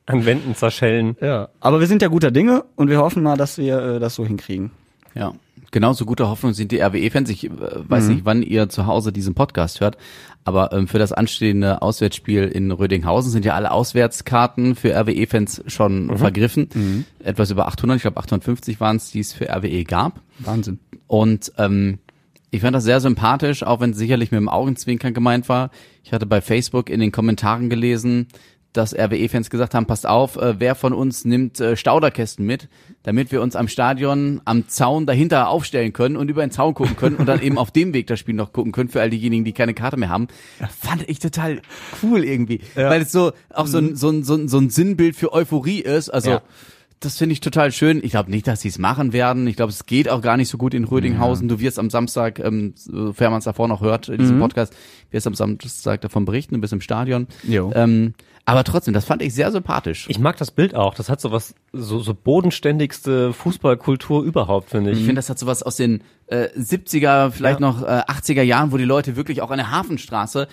an 0.05 0.25
Wänden 0.25 0.55
zerschellen. 0.55 1.15
Ja. 1.21 1.49
Aber 1.59 1.79
wir 1.79 1.87
sind 1.87 2.01
ja 2.01 2.07
guter 2.07 2.31
Dinge 2.31 2.63
und 2.75 2.89
wir 2.89 2.99
hoffen 2.99 3.23
mal, 3.23 3.37
dass 3.37 3.57
wir 3.57 3.77
äh, 3.79 3.99
das 3.99 4.15
so 4.15 4.25
hinkriegen. 4.25 4.71
Ja. 5.15 5.33
Genauso 5.71 6.05
gute 6.05 6.29
Hoffnung 6.29 6.53
sind 6.53 6.71
die 6.71 6.81
RWE-Fans. 6.81 7.29
Ich 7.31 7.45
äh, 7.45 7.49
weiß 7.51 8.05
Mhm. 8.05 8.13
nicht, 8.13 8.25
wann 8.25 8.43
ihr 8.43 8.69
zu 8.69 8.85
Hause 8.85 9.11
diesen 9.11 9.33
Podcast 9.33 9.81
hört, 9.81 9.97
aber 10.45 10.71
ähm, 10.71 10.87
für 10.87 10.99
das 10.99 11.11
anstehende 11.13 11.81
Auswärtsspiel 11.81 12.43
in 12.43 12.71
Rödinghausen 12.71 13.31
sind 13.31 13.43
ja 13.43 13.53
alle 13.55 13.71
Auswärtskarten 13.71 14.75
für 14.75 14.93
RWE-Fans 14.95 15.63
schon 15.67 16.07
Mhm. 16.07 16.17
vergriffen. 16.17 17.05
Etwas 17.23 17.49
über 17.49 17.67
800, 17.67 17.95
ich 17.97 18.01
glaube 18.03 18.17
850 18.17 18.79
waren 18.79 18.97
es, 18.97 19.09
die 19.11 19.19
es 19.19 19.33
für 19.33 19.49
RWE 19.49 19.83
gab. 19.83 20.21
Wahnsinn. 20.39 20.79
Und 21.07 21.51
ähm, 21.57 21.97
ich 22.53 22.61
fand 22.61 22.75
das 22.75 22.83
sehr 22.83 22.99
sympathisch, 22.99 23.63
auch 23.63 23.79
wenn 23.79 23.91
es 23.91 23.97
sicherlich 23.97 24.31
mit 24.31 24.39
dem 24.39 24.47
Augenzwinkern 24.47 25.15
gemeint 25.15 25.49
war. 25.49 25.71
Ich 26.03 26.13
hatte 26.13 26.27
bei 26.27 26.39
Facebook 26.39 26.87
in 26.91 26.99
den 26.99 27.11
Kommentaren 27.11 27.67
gelesen, 27.67 28.27
dass 28.73 28.93
RWE-Fans 28.93 29.49
gesagt 29.49 29.73
haben, 29.73 29.87
passt 29.87 30.05
auf, 30.05 30.35
äh, 30.35 30.59
wer 30.59 30.75
von 30.75 30.93
uns 30.93 31.25
nimmt 31.25 31.59
äh, 31.59 31.75
Stauderkästen 31.75 32.45
mit, 32.45 32.69
damit 33.01 33.31
wir 33.31 33.41
uns 33.41 33.55
am 33.55 33.67
Stadion 33.67 34.39
am 34.45 34.67
Zaun 34.67 35.07
dahinter 35.07 35.49
aufstellen 35.49 35.93
können 35.93 36.15
und 36.15 36.29
über 36.29 36.45
den 36.45 36.51
Zaun 36.51 36.75
gucken 36.75 36.95
können 36.95 37.15
und 37.15 37.25
dann 37.25 37.41
eben 37.41 37.57
auf 37.57 37.71
dem 37.71 37.91
Weg 37.95 38.05
das 38.05 38.19
Spiel 38.19 38.35
noch 38.35 38.53
gucken 38.53 38.71
können 38.71 38.89
für 38.89 39.01
all 39.01 39.09
diejenigen, 39.09 39.45
die 39.45 39.53
keine 39.53 39.73
Karte 39.73 39.97
mehr 39.97 40.09
haben. 40.09 40.27
Fand 40.79 41.09
ich 41.09 41.17
total 41.17 41.59
cool 42.03 42.23
irgendwie, 42.23 42.61
weil 42.75 43.01
es 43.01 43.11
so 43.11 43.31
auch 43.51 43.65
so 43.65 43.79
ein, 43.79 43.95
so 43.95 44.09
ein, 44.09 44.23
so 44.23 44.35
ein, 44.35 44.47
so 44.47 44.59
ein 44.59 44.69
Sinnbild 44.69 45.15
für 45.15 45.33
Euphorie 45.33 45.79
ist. 45.79 46.09
Also 46.09 46.29
Ja. 46.29 46.41
Das 47.05 47.17
finde 47.17 47.33
ich 47.33 47.39
total 47.41 47.71
schön. 47.71 48.01
Ich 48.03 48.11
glaube 48.11 48.31
nicht, 48.31 48.47
dass 48.47 48.61
sie 48.61 48.67
es 48.69 48.77
machen 48.79 49.13
werden. 49.13 49.47
Ich 49.47 49.55
glaube, 49.55 49.71
es 49.71 49.85
geht 49.85 50.09
auch 50.09 50.21
gar 50.21 50.37
nicht 50.37 50.49
so 50.49 50.57
gut 50.57 50.73
in 50.73 50.83
Rödinghausen. 50.83 51.47
Du 51.47 51.59
wirst 51.59 51.79
am 51.79 51.89
Samstag, 51.89 52.39
ähm, 52.39 52.73
sofern 52.75 53.31
man 53.31 53.39
es 53.39 53.45
davor 53.45 53.67
noch 53.67 53.81
hört, 53.81 54.09
in 54.09 54.17
diesem 54.19 54.39
Podcast, 54.39 54.73
wirst 55.11 55.27
am 55.27 55.33
Samstag 55.35 56.01
davon 56.01 56.25
berichten, 56.25 56.55
du 56.55 56.61
bist 56.61 56.73
im 56.73 56.81
Stadion. 56.81 57.27
Jo. 57.43 57.71
Ähm, 57.75 58.13
aber 58.45 58.63
trotzdem, 58.65 58.93
das 58.93 59.05
fand 59.05 59.21
ich 59.21 59.33
sehr 59.33 59.51
sympathisch. 59.51 60.05
Ich 60.09 60.19
mag 60.19 60.35
das 60.37 60.51
Bild 60.51 60.75
auch. 60.75 60.95
Das 60.95 61.09
hat 61.09 61.21
so 61.21 61.31
was, 61.31 61.55
so, 61.71 61.99
so 61.99 62.13
bodenständigste 62.13 63.31
Fußballkultur 63.33 64.23
überhaupt, 64.23 64.69
finde 64.69 64.91
ich. 64.91 64.99
Ich 64.99 65.05
finde, 65.05 65.19
das 65.19 65.29
hat 65.29 65.39
sowas 65.39 65.63
aus 65.63 65.75
den 65.77 66.03
äh, 66.27 66.47
70er, 66.57 67.31
vielleicht 67.31 67.59
Ja. 67.61 67.67
noch 67.67 67.83
äh, 67.83 67.85
80er 68.07 68.41
Jahren, 68.41 68.71
wo 68.71 68.77
die 68.77 68.83
Leute 68.85 69.15
wirklich 69.15 69.41
auch 69.41 69.51
an 69.51 69.57
der 69.57 69.71
Hafenstraße 69.71 70.47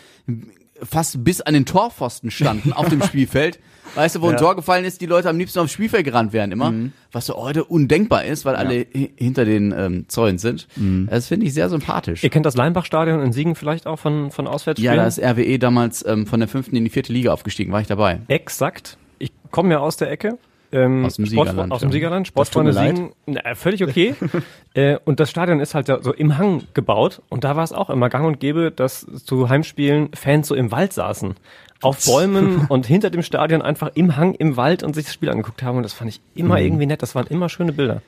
fast 0.82 1.22
bis 1.24 1.40
an 1.40 1.54
den 1.54 1.66
Torpfosten 1.66 2.30
standen 2.30 2.72
auf 2.72 2.88
dem 2.88 3.02
Spielfeld. 3.04 3.58
Weißt 3.94 4.16
du, 4.16 4.20
wo 4.22 4.30
ein. 4.30 4.36
Tor 4.36 4.56
gefallen 4.56 4.84
ist, 4.84 5.00
die 5.00 5.06
Leute 5.06 5.28
am 5.28 5.38
liebsten 5.38 5.58
aufs 5.58 5.72
Spielfeld 5.72 6.04
gerannt 6.04 6.32
wären 6.32 6.52
immer, 6.52 6.72
was 7.12 7.26
so 7.26 7.34
heute 7.34 7.64
undenkbar 7.64 8.24
ist, 8.24 8.44
weil 8.44 8.56
alle 8.56 8.86
hi- 8.94 9.10
hinter 9.16 9.44
den 9.44 9.74
ähm, 9.76 10.04
Zäunen 10.08 10.38
sind. 10.38 10.68
Das 11.08 11.26
finde 11.26 11.46
ich 11.46 11.54
sehr 11.54 11.68
sympathisch. 11.68 12.22
Ihr 12.22 12.30
kennt 12.30 12.46
das 12.46 12.56
Leinbach-Stadion 12.56 13.20
in 13.20 13.32
Siegen 13.32 13.54
vielleicht 13.54 13.86
auch 13.86 13.98
von, 13.98 14.30
von 14.30 14.46
Auswärtsspielen? 14.46 14.94
Ja, 14.96 15.02
da 15.02 15.08
ist 15.08 15.18
RWE 15.20 15.58
damals 15.58 16.04
ähm, 16.06 16.26
von 16.26 16.40
der 16.40 16.48
fünften 16.48 16.76
in 16.76 16.84
die 16.84 16.90
vierte 16.90 17.12
Liga 17.12 17.32
aufgestiegen, 17.32 17.72
war 17.72 17.80
ich 17.80 17.86
dabei. 17.88 18.20
Exakt. 18.28 18.96
Ich 19.18 19.32
komme 19.50 19.72
ja 19.72 19.78
aus 19.80 19.96
der 19.96 20.10
Ecke. 20.10 20.38
Ähm, 20.72 21.04
Aus 21.04 21.16
dem 21.16 21.26
Sport- 21.26 21.48
Siegerland, 21.48 21.72
Aus 21.72 21.80
dem. 21.80 21.92
Siegerland. 21.92 22.26
Sportfreunde. 22.28 22.72
Siegen. 22.72 23.10
Na, 23.26 23.40
völlig 23.54 23.82
okay. 23.82 24.14
äh, 24.74 24.98
und 25.04 25.18
das 25.20 25.30
Stadion 25.30 25.60
ist 25.60 25.74
halt 25.74 25.86
so 25.86 26.12
im 26.12 26.38
Hang 26.38 26.62
gebaut. 26.74 27.22
Und 27.28 27.44
da 27.44 27.56
war 27.56 27.64
es 27.64 27.72
auch 27.72 27.90
immer 27.90 28.08
gang 28.08 28.26
und 28.26 28.40
gäbe, 28.40 28.70
dass 28.70 29.06
zu 29.24 29.48
Heimspielen 29.48 30.10
Fans 30.14 30.46
so 30.48 30.54
im 30.54 30.70
Wald 30.70 30.92
saßen. 30.92 31.34
Auf 31.82 32.04
Bäumen 32.04 32.66
und 32.68 32.86
hinter 32.86 33.10
dem 33.10 33.22
Stadion 33.22 33.62
einfach 33.62 33.90
im 33.94 34.16
Hang 34.16 34.34
im 34.34 34.56
Wald 34.56 34.82
und 34.82 34.94
sich 34.94 35.06
das 35.06 35.14
Spiel 35.14 35.30
angeguckt 35.30 35.62
haben. 35.62 35.76
Und 35.78 35.82
das 35.82 35.92
fand 35.92 36.10
ich 36.10 36.20
immer 36.34 36.56
Mhm. 36.58 36.64
irgendwie 36.64 36.86
nett. 36.86 37.02
Das 37.02 37.14
waren 37.14 37.26
immer 37.26 37.48
schöne 37.48 37.72
Bilder. 37.72 38.02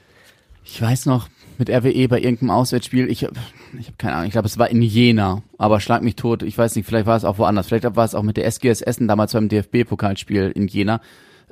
Ich 0.65 0.81
weiß 0.81 1.07
noch, 1.07 1.29
mit 1.59 1.69
RWE 1.69 2.07
bei 2.07 2.21
irgendeinem 2.21 2.51
Auswärtsspiel, 2.51 3.11
ich 3.11 3.25
habe 3.25 3.35
ich 3.81 3.89
hab 3.89 3.99
keine 3.99 4.15
Ahnung, 4.15 4.27
ich 4.27 4.33
glaube, 4.33 4.47
es 4.47 4.59
war 4.59 4.71
in 4.71 4.81
Jena, 4.81 5.43
aber 5.59 5.81
schlag 5.81 6.03
mich 6.03 6.15
tot, 6.17 6.43
ich 6.45 6.57
weiß 6.57 6.77
nicht, 6.77 6.87
vielleicht 6.87 7.07
war 7.07 7.17
es 7.17 7.25
auch 7.25 7.39
woanders, 7.39 7.67
vielleicht 7.67 7.85
war 7.97 8.05
es 8.05 8.15
auch 8.15 8.23
mit 8.23 8.37
der 8.37 8.47
SGS 8.47 8.81
Essen 8.81 9.09
damals 9.09 9.33
beim 9.33 9.49
DFB-Pokalspiel 9.49 10.53
in 10.55 10.69
Jena. 10.69 11.01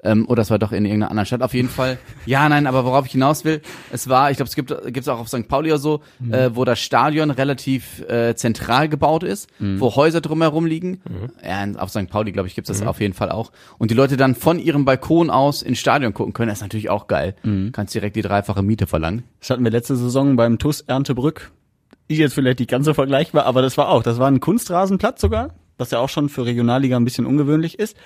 Ähm, 0.03 0.27
oder 0.29 0.43
es 0.43 0.51
war 0.51 0.59
doch 0.59 0.73
in 0.73 0.85
irgendeiner 0.85 1.11
anderen 1.11 1.27
Stadt. 1.27 1.43
Auf 1.43 1.55
jeden 1.55 1.69
Fall. 1.69 1.99
Ja, 2.27 2.49
nein, 2.49 2.67
aber 2.67 2.85
worauf 2.85 3.07
ich 3.07 3.13
hinaus 3.13 3.45
will, 3.45 3.61
es 3.93 4.09
war, 4.09 4.31
ich 4.31 4.37
glaube, 4.37 4.49
es 4.49 4.57
gibt 4.57 4.75
gibt's 4.93 5.09
auch 5.09 5.19
auf 5.19 5.29
St. 5.29 5.47
Pauli 5.49 5.71
oder 5.71 5.79
so, 5.79 6.01
äh, 6.31 6.51
wo 6.55 6.65
das 6.65 6.81
Stadion 6.81 7.31
relativ 7.31 8.01
äh, 8.09 8.35
zentral 8.35 8.89
gebaut 8.89 9.23
ist, 9.23 9.49
wo 9.59 9.95
Häuser 9.95 10.21
drumherum 10.21 10.67
liegen. 10.67 11.01
Ja, 11.45 11.67
auf 11.81 11.91
St. 11.91 12.09
Pauli, 12.09 12.33
glaube 12.33 12.49
ich, 12.49 12.55
gibt's 12.55 12.69
das 12.69 12.83
auf 12.83 13.01
jeden 13.01 13.15
Fall 13.15 13.31
auch. 13.31 13.53
Und 13.79 13.91
die 13.91 13.95
Leute 13.95 14.17
dann 14.17 14.35
von 14.35 14.59
ihrem 14.59 14.85
Balkon 14.85 15.31
aus 15.31 15.63
ins 15.63 15.79
Stadion 15.79 16.15
gucken 16.15 16.33
können, 16.33 16.49
das 16.49 16.59
ist 16.59 16.63
natürlich 16.63 16.91
auch 16.91 17.07
geil. 17.07 17.35
Kannst 17.73 17.95
direkt 17.95 18.17
die 18.17 18.23
dreifache 18.23 18.63
Miete 18.63 18.87
verlangen. 18.87 19.25
Das 19.41 19.51
hatten 19.51 19.65
wir 19.65 19.71
letzte 19.71 19.97
Saison 19.97 20.37
beim 20.37 20.59
TUS 20.59 20.81
Erntebrück. 20.83 21.51
Ist 22.09 22.19
jetzt 22.19 22.35
vielleicht 22.35 22.59
nicht 22.59 22.71
ganz 22.71 22.87
so 22.87 22.95
vergleichbar, 22.95 23.47
aber 23.47 23.63
das 23.63 23.77
war 23.77 23.89
auch. 23.89 24.03
Das 24.03 24.19
war 24.19 24.29
ein 24.29 24.41
Kunstrasenplatz 24.41 25.21
sogar, 25.21 25.55
was 25.79 25.91
ja 25.93 25.99
auch 25.99 26.09
schon 26.09 26.29
für 26.29 26.45
Regionalliga 26.45 26.97
ein 26.97 27.05
bisschen 27.05 27.27
ungewöhnlich 27.27 27.79
ist. 27.79 27.97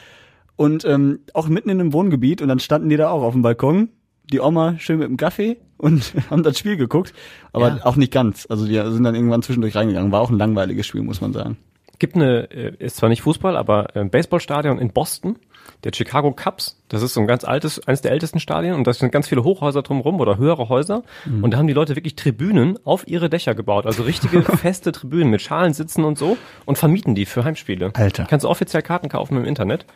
Und 0.56 0.84
ähm, 0.84 1.20
auch 1.32 1.48
mitten 1.48 1.68
in 1.70 1.80
einem 1.80 1.92
Wohngebiet 1.92 2.40
und 2.42 2.48
dann 2.48 2.58
standen 2.60 2.88
die 2.88 2.96
da 2.96 3.10
auch 3.10 3.22
auf 3.22 3.32
dem 3.32 3.42
Balkon, 3.42 3.88
die 4.32 4.40
Oma 4.40 4.76
schön 4.78 4.98
mit 4.98 5.08
dem 5.08 5.16
Kaffee 5.16 5.56
und 5.76 6.14
haben 6.30 6.42
das 6.42 6.58
Spiel 6.58 6.76
geguckt, 6.76 7.12
aber 7.52 7.68
Ja. 7.76 7.86
auch 7.86 7.96
nicht 7.96 8.12
ganz. 8.12 8.46
Also 8.48 8.66
die 8.66 8.74
sind 8.74 9.02
dann 9.04 9.14
irgendwann 9.14 9.42
zwischendurch 9.42 9.74
reingegangen. 9.74 10.12
War 10.12 10.20
auch 10.20 10.30
ein 10.30 10.38
langweiliges 10.38 10.86
Spiel, 10.86 11.02
muss 11.02 11.20
man 11.20 11.32
sagen. 11.32 11.56
gibt 11.98 12.16
eine, 12.16 12.50
äh, 12.50 12.72
ist 12.78 12.96
zwar 12.96 13.08
nicht 13.08 13.22
Fußball, 13.22 13.56
aber 13.56 13.94
ein 13.96 14.10
Baseballstadion 14.10 14.78
in 14.78 14.90
Boston, 14.92 15.36
der 15.84 15.92
Chicago 15.94 16.32
Cubs. 16.32 16.76
Das 16.88 17.02
ist 17.02 17.14
so 17.14 17.20
ein 17.20 17.26
ganz 17.26 17.44
altes, 17.44 17.86
eines 17.86 18.00
der 18.02 18.10
ältesten 18.12 18.40
Stadien 18.40 18.74
und 18.74 18.86
da 18.86 18.92
sind 18.92 19.10
ganz 19.12 19.28
viele 19.28 19.44
Hochhäuser 19.44 19.82
drumherum 19.82 20.20
oder 20.20 20.36
höhere 20.36 20.68
Häuser. 20.68 21.02
Und 21.42 21.52
da 21.52 21.58
haben 21.58 21.66
die 21.66 21.72
Leute 21.72 21.94
wirklich 21.96 22.16
Tribünen 22.16 22.78
auf 22.84 23.06
ihre 23.08 23.30
Dächer 23.30 23.54
gebaut. 23.54 23.86
Also 23.86 24.02
richtige 24.02 24.42
feste 24.56 24.92
Tribünen 24.92 25.30
mit 25.30 25.40
Schalensitzen 25.40 26.04
und 26.04 26.18
so 26.18 26.36
und 26.66 26.76
vermieten 26.78 27.14
die 27.14 27.26
für 27.26 27.44
Heimspiele. 27.44 27.90
Alter. 27.94 28.26
Kannst 28.28 28.44
du 28.44 28.48
offiziell 28.50 28.82
Karten 28.82 29.08
kaufen 29.08 29.36
im 29.36 29.44
Internet. 29.44 29.86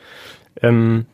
Ähm, 0.63 1.07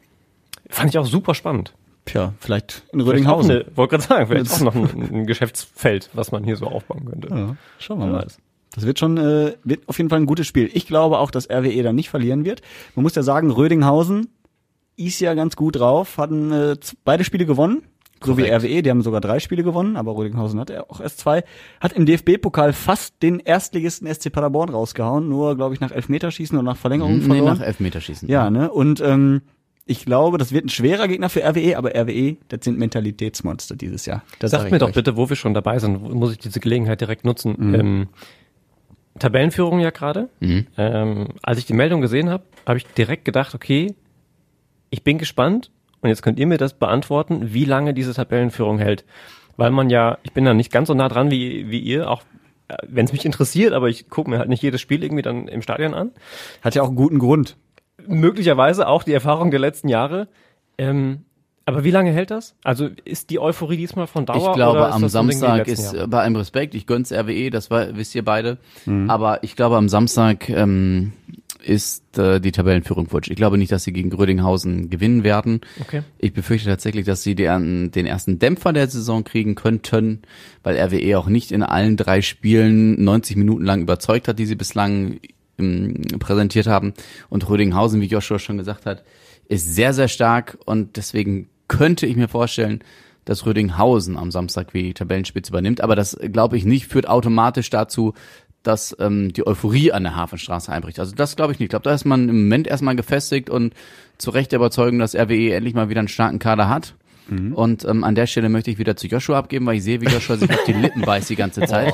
fand 0.69 0.91
ich 0.91 0.99
auch 0.99 1.07
super 1.07 1.35
spannend. 1.35 1.75
Tja, 2.05 2.35
vielleicht 2.39 2.85
in 2.93 3.01
Rödinghausen. 3.01 3.65
wollte 3.75 3.97
gerade 3.97 4.03
sagen, 4.03 4.27
vielleicht 4.27 4.53
auch 4.53 4.61
noch 4.61 4.75
ein, 4.75 5.15
ein 5.15 5.27
Geschäftsfeld, 5.27 6.11
was 6.13 6.33
man 6.33 6.45
hier 6.45 6.57
so 6.57 6.67
aufbauen 6.67 7.07
könnte. 7.07 7.29
Ja, 7.29 7.57
schauen 7.79 7.99
wir 7.99 8.07
Wer 8.07 8.13
mal. 8.13 8.27
Das 8.75 8.85
wird 8.85 8.99
schon, 8.99 9.17
äh, 9.17 9.55
wird 9.63 9.89
auf 9.89 9.97
jeden 9.99 10.11
Fall 10.11 10.21
ein 10.21 10.27
gutes 10.27 10.47
Spiel. 10.47 10.69
Ich 10.75 10.87
glaube 10.87 11.19
auch, 11.19 11.31
dass 11.31 11.49
RWE 11.49 11.83
dann 11.83 11.95
nicht 11.95 12.11
verlieren 12.11 12.45
wird. 12.45 12.61
Man 12.95 13.05
muss 13.05 13.15
ja 13.15 13.23
sagen, 13.23 13.51
Rödinghausen 13.51 14.29
ist 14.97 15.21
ja 15.21 15.35
ganz 15.35 15.57
gut 15.57 15.77
drauf, 15.77 16.19
hatten 16.19 16.53
äh, 16.53 16.77
beide 17.05 17.25
Spiele 17.25 17.47
gewonnen. 17.47 17.85
So 18.27 18.37
wie. 18.39 18.45
RWE, 18.51 18.83
die 18.83 18.91
haben 18.91 19.03
sogar 19.03 19.21
drei 19.21 19.39
Spiele 19.41 19.63
gewonnen, 19.63 19.97
aber 19.97 20.17
Rödinghausen 20.17 20.59
hat 20.61 20.71
ja 20.71 20.85
auch 20.89 21.01
erst 21.01 21.19
zwei. 21.21 21.45
Hat 21.81 21.93
im 21.93 22.07
DFB-Pokal 22.07 22.73
fast 22.73 23.23
den 23.23 23.41
Erstligisten 23.41 24.07
SC 24.13 24.31
Paderborn 24.33 24.69
rausgehauen, 24.71 25.29
nur, 25.29 25.57
glaube 25.57 25.75
ich, 25.75 25.81
nach 25.81 25.91
Elfmeterschießen 25.93 26.57
und 26.59 26.65
nach 26.65 26.77
Verlängerung 26.77 27.19
Nee, 27.19 27.25
verloren. 27.25 27.59
nach 27.59 27.67
Elfmeterschießen. 27.67 28.29
Ja, 28.29 28.51
ne? 28.51 28.71
Und 28.71 29.01
ähm, 29.01 29.43
ich 29.87 30.05
glaube, 30.07 30.39
das 30.39 30.51
wird 30.53 30.65
ein 30.65 30.71
schwerer 30.71 31.09
Gegner 31.09 31.29
für 31.29 31.43
RWE, 31.45 31.77
aber 31.77 31.91
RWE, 31.95 32.37
das 32.49 32.61
sind 32.65 32.79
Mentalitätsmonster 32.79 33.77
dieses 33.77 34.07
Jahr. 34.07 34.23
Das 34.39 34.51
sag 34.51 34.59
Sagt 34.61 34.69
ich 34.69 34.73
mir 34.73 34.79
doch 34.79 34.89
euch. 34.89 34.95
bitte, 34.95 35.17
wo 35.17 35.29
wir 35.29 35.37
schon 35.37 35.53
dabei 35.53 35.79
sind, 35.79 36.01
wo- 36.01 36.09
muss 36.09 36.33
ich 36.33 36.39
diese 36.39 36.59
Gelegenheit 36.61 37.01
direkt 37.03 37.25
nutzen. 37.27 37.55
Ähm, 37.75 38.09
Tabellenführung 39.19 39.79
ja 39.81 39.91
gerade. 39.91 40.29
Mhm. 40.41 40.67
Ähm, 40.77 41.29
als 41.43 41.59
ich 41.59 41.67
die 41.67 41.73
Meldung 41.75 42.01
gesehen 42.01 42.31
habe, 42.31 42.45
habe 42.67 42.79
ich 42.79 42.87
direkt 42.87 43.25
gedacht, 43.25 43.55
okay, 43.55 43.95
ich 44.91 45.05
bin 45.05 45.19
gespannt 45.19 45.71
und 46.05 46.11
jetzt 46.11 46.23
könnt 46.23 46.39
ihr 46.39 46.47
mir 46.47 46.59
das 46.59 46.75
beantworten, 46.75 47.55
wie 47.55 47.65
lange 47.65 47.95
diese 47.95 48.13
Tabellenführung 48.13 48.79
hält. 48.79 49.05
Weil 49.57 49.71
man 49.71 49.89
ja, 49.89 50.19
ich 50.23 50.33
bin 50.33 50.45
da 50.45 50.53
nicht 50.53 50.71
ganz 50.71 50.89
so 50.89 50.95
nah 50.95 51.09
dran 51.09 51.31
wie, 51.31 51.71
wie 51.71 51.79
ihr, 51.79 52.11
auch 52.11 52.23
wenn 52.87 53.07
es 53.07 53.13
mich 53.13 53.25
interessiert, 53.25 53.73
aber 53.73 53.89
ich 53.89 54.09
gucke 54.09 54.31
mir 54.31 54.39
halt 54.39 54.49
nicht 54.49 54.63
jedes 54.63 54.81
Spiel 54.81 55.03
irgendwie 55.03 55.23
dann 55.23 55.49
im 55.49 55.63
Stadion 55.63 55.95
an. 55.95 56.13
Hat 56.63 56.75
ja 56.75 56.83
auch 56.83 56.89
einen 56.89 56.97
guten 56.97 57.19
Grund. 57.19 57.57
Möglicherweise 58.07 58.87
auch 58.87 59.03
die 59.03 59.13
Erfahrung 59.13 59.51
der 59.51 59.61
letzten 59.61 59.89
Jahre. 59.89 60.29
Ähm, 60.77 61.25
aber 61.67 61.85
wie 61.85 61.91
lange 61.91 62.11
hält 62.11 62.31
das? 62.31 62.55
Also 62.63 62.89
ist 63.05 63.31
die 63.31 63.39
Euphorie 63.39 63.79
diesmal 63.79 64.07
von 64.07 64.27
Dauer? 64.27 64.51
Ich 64.51 64.55
glaube, 64.55 64.93
am 64.93 65.09
Samstag 65.09 65.67
ist, 65.67 65.95
Jahre? 65.95 66.05
äh, 66.05 66.07
bei 66.07 66.21
allem 66.21 66.37
Respekt, 66.37 66.75
ich 66.75 66.87
gönn's 66.87 67.11
RWE, 67.13 67.49
das 67.49 67.71
war, 67.71 67.97
wisst 67.97 68.15
ihr 68.15 68.25
beide. 68.25 68.59
Aber 69.09 69.43
ich 69.43 69.57
glaube, 69.57 69.77
am 69.77 69.89
Samstag 69.89 70.51
ähm, 70.51 71.13
ist 71.63 72.19
äh, 72.19 72.41
die 72.41 72.53
Tabellenführung 72.53 73.09
futsch. 73.09 73.31
Ich 73.31 73.37
glaube 73.37 73.59
nicht, 73.59 73.73
dass 73.73 73.85
sie 73.85 73.93
gegen 73.93 74.11
Grödinghausen 74.11 74.91
gewinnen 74.91 75.25
werden. 75.25 75.61
Okay. 75.81 76.03
Ich 76.19 76.33
befürchte 76.33 76.69
tatsächlich, 76.69 77.07
dass 77.07 77.23
sie 77.23 77.35
den, 77.35 77.91
den 77.91 78.07
ersten 78.07 78.39
Dämpfer 78.39 78.73
der 78.73 78.89
Saison 78.89 79.25
kriegen 79.25 79.55
könnten, 79.55 80.23
weil 80.63 80.77
RWE 80.77 81.19
auch 81.19 81.29
nicht 81.29 81.53
in 81.53 81.63
allen 81.63 81.97
drei 81.97 82.23
Spielen 82.23 83.03
90 83.03 83.37
Minuten 83.37 83.65
lang 83.65 83.83
überzeugt 83.83 84.29
hat, 84.29 84.39
die 84.39 84.47
sie 84.47 84.57
bislang 84.57 85.21
ähm, 85.59 86.03
präsentiert 86.19 86.67
haben. 86.67 86.95
Und 87.29 87.49
Rödinghausen, 87.49 88.01
wie 88.01 88.07
Joshua 88.07 88.39
schon 88.39 88.59
gesagt 88.59 88.87
hat, 88.87 89.05
ist 89.49 89.75
sehr, 89.75 89.93
sehr 89.93 90.09
stark 90.09 90.59
und 90.65 90.97
deswegen 90.97 91.49
könnte 91.69 92.07
ich 92.07 92.17
mir 92.17 92.29
vorstellen, 92.29 92.81
dass 93.25 93.47
Rödinghausen 93.47 94.17
am 94.17 94.31
Samstag 94.31 94.75
wie 94.75 94.83
die 94.83 94.95
Tabellenspitze 94.95 95.51
übernimmt. 95.51 95.81
Aber 95.81 95.97
das 95.97 96.17
glaube 96.21 96.57
ich 96.57 96.65
nicht, 96.65 96.87
führt 96.87 97.09
automatisch 97.09 97.71
dazu, 97.71 98.15
dass 98.65 98.97
ähm, 98.99 99.33
die 99.33 99.47
Euphorie 99.47 99.93
an 99.93 100.03
der 100.03 100.17
Hafenstraße 100.17 100.73
einbricht. 100.73 100.99
Also 100.99 101.15
das 101.15 101.37
glaube 101.37 101.53
ich 101.53 101.59
nicht. 101.59 101.67
Ich 101.67 101.71
glaube, 101.71 101.85
da 101.85 101.95
ist 101.95 102.05
man 102.05 102.29
im 102.29 102.43
Moment 102.43 102.67
erstmal 102.67 102.97
gefestigt 102.97 103.49
und 103.49 103.75
zu 104.19 104.31
Recht 104.31 104.53
der 104.53 104.59
Überzeugung, 104.59 104.99
dass 104.99 105.15
RWE 105.15 105.53
endlich 105.55 105.75
mal 105.75 105.89
wieder 105.89 106.01
einen 106.01 106.09
starken 106.09 106.39
Kader 106.39 106.69
hat. 106.69 106.95
Und 107.55 107.85
ähm, 107.87 108.05
an 108.05 108.15
der 108.15 108.27
Stelle 108.27 108.49
möchte 108.51 108.71
ich 108.71 108.79
wieder 108.79 108.97
zu 108.97 109.07
Joshua 109.07 109.39
abgeben, 109.39 109.65
weil 109.65 109.77
ich 109.77 109.83
sehe, 109.83 110.01
wie 110.03 110.07
Joshua 110.07 110.37
sich 110.37 110.51
auf 110.51 110.65
die 110.67 110.73
Lippen 110.75 111.03
beißt 111.03 111.31
die 111.31 111.37
ganze 111.37 111.63
Zeit. 111.63 111.93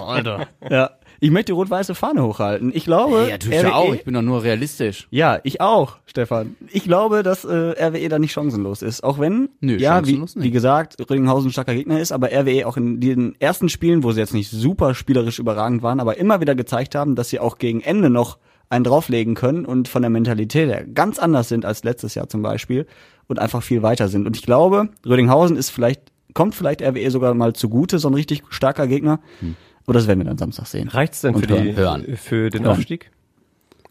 Ja. 0.69 0.91
Ich 1.23 1.31
möchte 1.31 1.53
die 1.53 1.53
rot-weiße 1.53 1.95
Fahne 1.95 2.23
hochhalten. 2.23 2.73
Ich 2.75 2.85
glaube, 2.85 3.29
ja, 3.29 3.37
tue 3.37 3.55
ich 3.55 3.61
RWE 3.61 3.75
auch. 3.75 3.95
Ich 3.95 4.05
bin 4.05 4.15
doch 4.15 4.23
nur 4.23 4.43
realistisch. 4.43 5.07
Ja, 5.11 5.39
ich 5.43 5.61
auch, 5.61 5.99
Stefan. 6.07 6.57
Ich 6.73 6.85
glaube, 6.85 7.23
dass 7.23 7.45
äh, 7.45 7.49
RWE 7.51 8.09
da 8.09 8.19
nicht 8.19 8.33
chancenlos 8.33 8.81
ist. 8.81 9.05
Auch 9.05 9.19
wenn, 9.19 9.51
Nö, 9.61 9.77
ja, 9.77 10.07
wie, 10.07 10.23
wie 10.37 10.51
gesagt, 10.51 10.97
Rödinghausen 10.99 11.51
ein 11.51 11.53
starker 11.53 11.75
Gegner 11.75 12.01
ist, 12.01 12.11
aber 12.11 12.29
RWE 12.29 12.67
auch 12.67 12.79
in 12.79 13.01
den 13.01 13.35
ersten 13.39 13.69
Spielen, 13.69 14.03
wo 14.03 14.13
sie 14.13 14.21
jetzt 14.21 14.33
nicht 14.33 14.51
super 14.51 14.95
spielerisch 14.95 15.39
überragend 15.39 15.83
waren, 15.83 16.01
aber 16.01 16.17
immer 16.17 16.41
wieder 16.41 16.55
gezeigt 16.55 16.95
haben, 16.95 17.17
dass 17.17 17.29
sie 17.29 17.39
auch 17.39 17.59
gegen 17.59 17.83
Ende 17.83 18.09
noch 18.09 18.39
einen 18.71 18.85
drauflegen 18.85 19.35
können 19.35 19.67
und 19.67 19.89
von 19.89 20.01
der 20.01 20.11
Mentalität 20.11 20.69
her 20.69 20.85
ganz 20.87 21.19
anders 21.19 21.49
sind 21.49 21.67
als 21.67 21.85
letztes 21.85 22.15
Jahr 22.15 22.29
zum 22.29 22.41
Beispiel 22.41 22.87
und 23.27 23.39
einfach 23.39 23.63
viel 23.63 23.83
weiter 23.83 24.09
sind. 24.09 24.27
Und 24.27 24.37
ich 24.37 24.43
glaube, 24.43 24.89
Rödinghausen 25.05 25.57
ist 25.57 25.71
vielleicht, 25.71 26.01
kommt 26.33 26.55
vielleicht 26.55 26.81
RWE 26.81 27.11
sogar 27.11 27.35
mal 27.35 27.53
zugute, 27.53 27.99
so 27.99 28.09
ein 28.09 28.15
richtig 28.15 28.43
starker 28.49 28.87
Gegner. 28.87 29.21
Hm. 29.41 29.57
Aber 29.85 29.95
das 29.95 30.07
werden 30.07 30.21
wir 30.21 30.27
dann 30.27 30.39
Samstag 30.39 30.67
sehen. 30.67 30.89
Reicht's 30.89 31.21
denn 31.21 31.35
für, 31.35 31.47
die, 31.47 31.77
hören. 31.77 32.17
für 32.17 32.51
den 32.51 32.65
Hören. 32.65 32.77
Aufstieg 32.77 33.11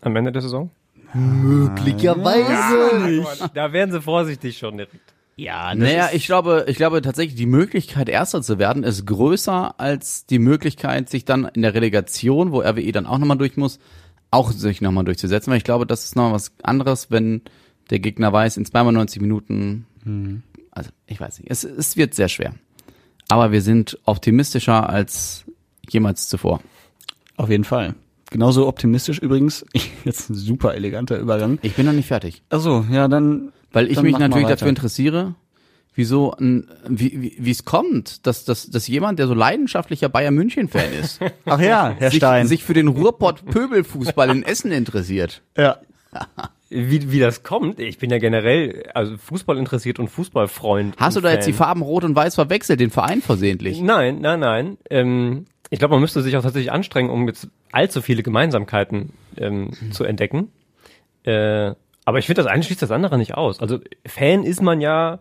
am 0.01 0.15
Ende 0.15 0.31
der 0.31 0.41
Saison? 0.41 0.71
Möglicherweise. 1.13 3.25
Da 3.53 3.73
werden 3.73 3.91
sie 3.91 4.01
vorsichtig 4.01 4.57
schon 4.57 4.77
direkt. 4.77 4.95
Ja, 5.35 5.73
naja, 5.73 6.09
ich 6.11 6.25
glaube, 6.25 6.65
ich 6.67 6.75
glaube 6.75 7.01
tatsächlich, 7.01 7.35
die 7.35 7.45
Möglichkeit, 7.45 8.09
Erster 8.09 8.41
zu 8.41 8.59
werden, 8.59 8.83
ist 8.83 9.05
größer 9.05 9.79
als 9.79 10.25
die 10.25 10.37
Möglichkeit, 10.37 11.09
sich 11.09 11.23
dann 11.23 11.45
in 11.45 11.61
der 11.61 11.73
Relegation, 11.73 12.51
wo 12.51 12.59
RWE 12.59 12.91
dann 12.91 13.05
auch 13.05 13.19
nochmal 13.19 13.37
durch 13.37 13.55
muss, 13.55 13.79
auch 14.31 14.51
sich 14.51 14.81
nochmal 14.81 15.05
durchzusetzen. 15.05 15.51
Weil 15.51 15.57
ich 15.57 15.63
glaube, 15.63 15.85
das 15.85 16.03
ist 16.03 16.17
nochmal 16.17 16.33
was 16.33 16.51
anderes, 16.61 17.09
wenn 17.09 17.41
der 17.89 17.99
Gegner 17.99 18.33
weiß, 18.33 18.57
in 18.57 18.65
zweimal 18.65 18.91
90 18.91 19.21
Minuten, 19.21 19.85
also 20.71 20.89
ich 21.07 21.21
weiß 21.21 21.39
nicht, 21.39 21.49
es, 21.49 21.63
es 21.63 21.95
wird 21.95 22.13
sehr 22.13 22.27
schwer. 22.27 22.53
Aber 23.29 23.53
wir 23.53 23.61
sind 23.61 23.97
optimistischer 24.03 24.89
als 24.89 25.45
jemals 25.91 26.27
zuvor. 26.27 26.61
Auf 27.37 27.49
jeden 27.49 27.63
Fall. 27.63 27.95
Genauso 28.31 28.67
optimistisch 28.67 29.19
übrigens. 29.19 29.65
Jetzt 30.05 30.29
ein 30.29 30.35
super 30.35 30.75
eleganter 30.75 31.17
Übergang. 31.17 31.59
Ich 31.61 31.75
bin 31.75 31.85
noch 31.85 31.93
nicht 31.93 32.07
fertig. 32.07 32.43
Also 32.49 32.85
ja, 32.91 33.07
dann. 33.07 33.51
Weil 33.71 33.87
ich 33.87 33.95
dann 33.95 34.05
mich 34.05 34.17
natürlich 34.17 34.47
dafür 34.47 34.69
interessiere, 34.69 35.35
wieso 35.93 36.35
wie, 36.39 37.21
wie, 37.21 37.35
wie 37.37 37.51
es 37.51 37.65
kommt, 37.65 38.25
dass, 38.25 38.45
dass, 38.45 38.69
dass 38.69 38.87
jemand, 38.87 39.19
der 39.19 39.27
so 39.27 39.35
leidenschaftlicher 39.35 40.09
Bayern 40.09 40.33
München-Fan 40.33 40.91
ist, 40.99 41.19
Ach 41.45 41.59
ja, 41.59 41.95
Herr 41.97 42.09
sich, 42.09 42.17
Stein. 42.17 42.47
sich 42.47 42.63
für 42.63 42.73
den 42.73 42.87
Ruhrpott 42.87 43.45
Pöbelfußball 43.45 44.29
in 44.29 44.43
Essen 44.43 44.71
interessiert. 44.71 45.41
ja. 45.57 45.77
wie, 46.69 47.11
wie 47.11 47.19
das 47.19 47.43
kommt, 47.43 47.79
ich 47.79 47.97
bin 47.97 48.09
ja 48.09 48.17
generell 48.17 48.89
also 48.93 49.17
Fußball 49.17 49.57
interessiert 49.57 49.99
und 49.99 50.07
Fußballfreund. 50.07 50.95
Hast 50.97 51.15
du 51.15 51.19
und 51.19 51.23
da 51.25 51.31
jetzt 51.31 51.47
die 51.47 51.53
Fan. 51.53 51.67
Farben 51.67 51.81
Rot 51.81 52.03
und 52.03 52.15
Weiß 52.15 52.35
verwechselt, 52.35 52.79
den 52.79 52.89
Verein 52.89 53.21
versehentlich? 53.21 53.81
Nein, 53.81 54.19
nein, 54.21 54.39
nein. 54.39 54.77
Ähm, 54.89 55.45
ich 55.69 55.79
glaube, 55.79 55.93
man 55.93 56.01
müsste 56.01 56.21
sich 56.21 56.35
auch 56.37 56.41
tatsächlich 56.41 56.71
anstrengen, 56.71 57.09
um 57.09 57.27
jetzt 57.27 57.47
allzu 57.71 58.01
viele 58.01 58.23
Gemeinsamkeiten 58.23 59.13
ähm, 59.37 59.71
zu 59.91 60.03
entdecken. 60.03 60.51
Äh, 61.23 61.73
aber 62.05 62.17
ich 62.19 62.25
finde, 62.25 62.41
das 62.41 62.51
eine 62.51 62.63
schließt 62.63 62.81
das 62.81 62.91
andere 62.91 63.17
nicht 63.17 63.35
aus. 63.35 63.59
Also 63.59 63.79
Fan 64.05 64.43
ist 64.43 64.61
man 64.61 64.81
ja, 64.81 65.19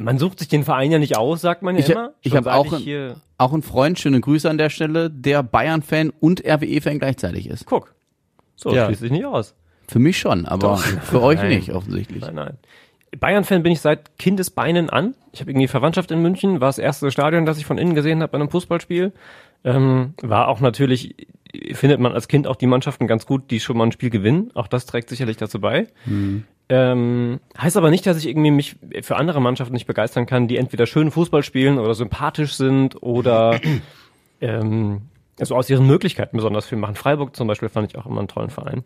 man 0.00 0.18
sucht 0.18 0.40
sich 0.40 0.48
den 0.48 0.64
Verein 0.64 0.90
ja 0.90 0.98
nicht 0.98 1.16
aus, 1.16 1.40
sagt 1.40 1.62
man 1.62 1.76
ja 1.76 1.80
Ich, 1.82 1.90
immer. 1.90 2.12
ich 2.22 2.34
habe 2.34 2.52
auch, 2.52 2.72
ich 2.72 2.84
hier, 2.84 3.20
auch 3.38 3.52
einen 3.52 3.62
Freund, 3.62 3.98
schöne 3.98 4.20
Grüße 4.20 4.48
an 4.50 4.58
der 4.58 4.70
Stelle, 4.70 5.10
der 5.10 5.42
Bayern-Fan 5.42 6.10
und 6.20 6.44
RWE-Fan 6.44 6.98
gleichzeitig 6.98 7.48
ist. 7.48 7.66
guck. 7.66 7.94
So, 8.56 8.74
Ja. 8.74 8.86
schließt 8.86 9.00
sich 9.02 9.10
nicht 9.10 9.24
aus. 9.24 9.54
Für 9.88 9.98
mich 9.98 10.18
schon, 10.18 10.46
aber 10.46 10.76
für 10.78 11.20
euch 11.22 11.38
Nein. 11.38 11.48
nicht, 11.50 11.72
offensichtlich. 11.72 12.22
Nein, 12.22 12.34
nein. 12.36 12.58
Bayern-Fan 13.18 13.62
bin 13.62 13.72
ich 13.72 13.80
seit 13.80 14.18
Kindesbeinen 14.18 14.90
an. 14.90 15.14
Ich 15.32 15.40
habe 15.40 15.50
irgendwie 15.50 15.68
Verwandtschaft 15.68 16.10
in 16.10 16.22
München, 16.22 16.60
war 16.60 16.68
das 16.68 16.78
erste 16.78 17.10
Stadion, 17.10 17.46
das 17.46 17.58
ich 17.58 17.66
von 17.66 17.78
innen 17.78 17.94
gesehen 17.94 18.22
habe 18.22 18.32
bei 18.32 18.38
einem 18.38 18.50
Fußballspiel. 18.50 19.12
Ähm, 19.64 20.14
war 20.22 20.48
auch 20.48 20.60
natürlich, 20.60 21.28
findet 21.72 22.00
man 22.00 22.12
als 22.12 22.28
Kind 22.28 22.46
auch 22.46 22.56
die 22.56 22.66
Mannschaften 22.66 23.06
ganz 23.06 23.26
gut, 23.26 23.50
die 23.50 23.60
schon 23.60 23.76
mal 23.76 23.84
ein 23.84 23.92
Spiel 23.92 24.10
gewinnen. 24.10 24.50
Auch 24.54 24.68
das 24.68 24.86
trägt 24.86 25.08
sicherlich 25.08 25.36
dazu 25.36 25.60
bei. 25.60 25.88
Ähm, 26.68 27.40
heißt 27.58 27.76
aber 27.76 27.90
nicht, 27.90 28.06
dass 28.06 28.18
ich 28.18 28.26
irgendwie 28.26 28.50
mich 28.50 28.76
für 29.02 29.16
andere 29.16 29.40
Mannschaften 29.40 29.74
nicht 29.74 29.86
begeistern 29.86 30.26
kann, 30.26 30.48
die 30.48 30.56
entweder 30.56 30.86
schön 30.86 31.10
Fußball 31.10 31.42
spielen 31.42 31.78
oder 31.78 31.94
sympathisch 31.94 32.54
sind 32.54 33.02
oder 33.02 33.60
ähm, 34.40 35.02
also 35.38 35.56
aus 35.56 35.68
ihren 35.68 35.86
Möglichkeiten 35.86 36.36
besonders 36.36 36.66
viel 36.66 36.78
machen. 36.78 36.94
Freiburg 36.94 37.36
zum 37.36 37.48
Beispiel 37.48 37.68
fand 37.68 37.90
ich 37.90 37.98
auch 37.98 38.06
immer 38.06 38.18
einen 38.18 38.28
tollen 38.28 38.50
Verein. 38.50 38.84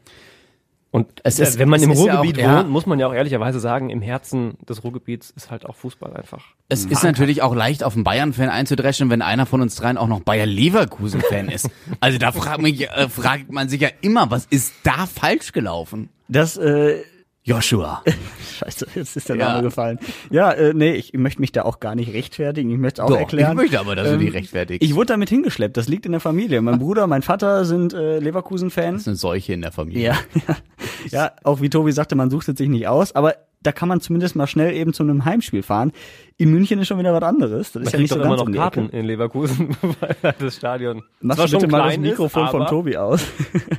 Und 0.90 1.20
Es 1.22 1.38
ist- 1.38 1.58
wenn 1.58 1.68
man 1.68 1.80
es 1.80 1.84
im 1.84 1.90
ist 1.92 2.02
ja 2.04 2.14
Ruhrgebiet 2.14 2.38
auch- 2.38 2.42
ja. 2.48 2.58
wohnt, 2.60 2.70
muss 2.70 2.86
man 2.86 2.98
ja 2.98 3.06
auch 3.08 3.12
ehrlicherweise 3.12 3.60
sagen, 3.60 3.90
im 3.90 4.00
Herzen 4.00 4.56
des 4.66 4.82
Ruhrgebiets 4.84 5.30
ist 5.36 5.50
halt 5.50 5.66
auch 5.66 5.76
Fußball 5.76 6.14
einfach. 6.16 6.42
Es 6.70 6.86
ist 6.86 7.02
natürlich 7.02 7.42
auch 7.42 7.54
leicht, 7.54 7.84
auf 7.84 7.94
einen 7.94 8.04
Bayern-Fan 8.04 8.48
einzudreschen, 8.48 9.10
wenn 9.10 9.20
einer 9.20 9.44
von 9.44 9.60
uns 9.60 9.74
dreien 9.76 9.98
auch 9.98 10.08
noch 10.08 10.20
Bayer-Leverkusen-Fan 10.20 11.48
ist. 11.48 11.68
Also 12.00 12.18
da 12.18 12.32
fragt, 12.32 12.62
mich, 12.62 12.88
äh, 12.88 13.08
fragt 13.08 13.52
man 13.52 13.68
sich 13.68 13.80
ja 13.82 13.88
immer, 14.00 14.30
was 14.30 14.46
ist 14.46 14.72
da 14.84 15.06
falsch 15.06 15.52
gelaufen? 15.52 16.08
Das, 16.28 16.56
äh, 16.56 17.02
Joshua. 17.48 18.02
scheiße, 18.58 18.86
jetzt 18.94 19.16
ist 19.16 19.28
der 19.28 19.36
Ja. 19.36 19.48
Name 19.48 19.62
gefallen. 19.62 19.98
Ja, 20.30 20.52
äh, 20.52 20.74
nee, 20.74 20.92
ich 20.92 21.14
möchte 21.14 21.40
mich 21.40 21.52
da 21.52 21.62
auch 21.62 21.80
gar 21.80 21.94
nicht 21.94 22.12
rechtfertigen. 22.12 22.70
Ich 22.70 22.78
möchte 22.78 23.02
auch 23.02 23.08
Doch, 23.08 23.18
erklären. 23.18 23.52
ich 23.52 23.56
möchte 23.56 23.80
aber, 23.80 23.96
dass 23.96 24.08
du 24.08 24.14
ähm, 24.14 24.20
die 24.20 24.28
rechtfertigst. 24.28 24.82
Ich 24.82 24.94
wurde 24.94 25.06
damit 25.06 25.30
hingeschleppt, 25.30 25.76
das 25.76 25.88
liegt 25.88 26.04
in 26.06 26.12
der 26.12 26.20
Familie. 26.20 26.60
Mein 26.60 26.78
Bruder, 26.78 27.06
mein 27.06 27.22
Vater 27.22 27.64
sind 27.64 27.94
äh, 27.94 28.18
Leverkusen-Fan. 28.18 28.92
Das 28.94 29.02
ist 29.02 29.08
eine 29.08 29.16
Seuche 29.16 29.54
in 29.54 29.62
der 29.62 29.72
Familie. 29.72 30.02
Ja, 30.02 30.18
ja. 30.46 30.56
ja, 31.10 31.32
auch 31.44 31.60
wie 31.62 31.70
Tobi 31.70 31.92
sagte, 31.92 32.14
man 32.16 32.30
sucht 32.30 32.48
es 32.48 32.58
sich 32.58 32.68
nicht 32.68 32.86
aus, 32.86 33.14
aber 33.14 33.34
da 33.60 33.72
kann 33.72 33.88
man 33.88 34.00
zumindest 34.00 34.36
mal 34.36 34.46
schnell 34.46 34.74
eben 34.74 34.92
zu 34.92 35.02
einem 35.02 35.24
Heimspiel 35.24 35.62
fahren. 35.62 35.92
In 36.36 36.50
München 36.50 36.78
ist 36.78 36.88
schon 36.88 36.98
wieder 36.98 37.12
was 37.12 37.22
anderes. 37.22 37.72
Das 37.72 37.82
ist 37.82 37.86
Man 37.86 37.92
ja 37.92 37.98
nicht 38.00 38.10
so 38.10 38.16
doch 38.16 38.24
immer 38.24 38.36
ganz 38.36 38.40
noch 38.40 38.46
um 38.46 38.52
die 38.52 38.58
Karten 38.58 38.88
in 38.90 39.06
Leverkusen, 39.06 39.76
weil 40.00 40.34
das 40.38 40.56
Stadion 40.56 41.02
du 41.20 41.28
bitte 41.28 41.66
mal 41.66 41.88
das 41.88 41.98
Mikrofon 41.98 42.44
ist, 42.44 42.50
von 42.50 42.66
Tobi 42.66 42.96
aus. 42.96 43.24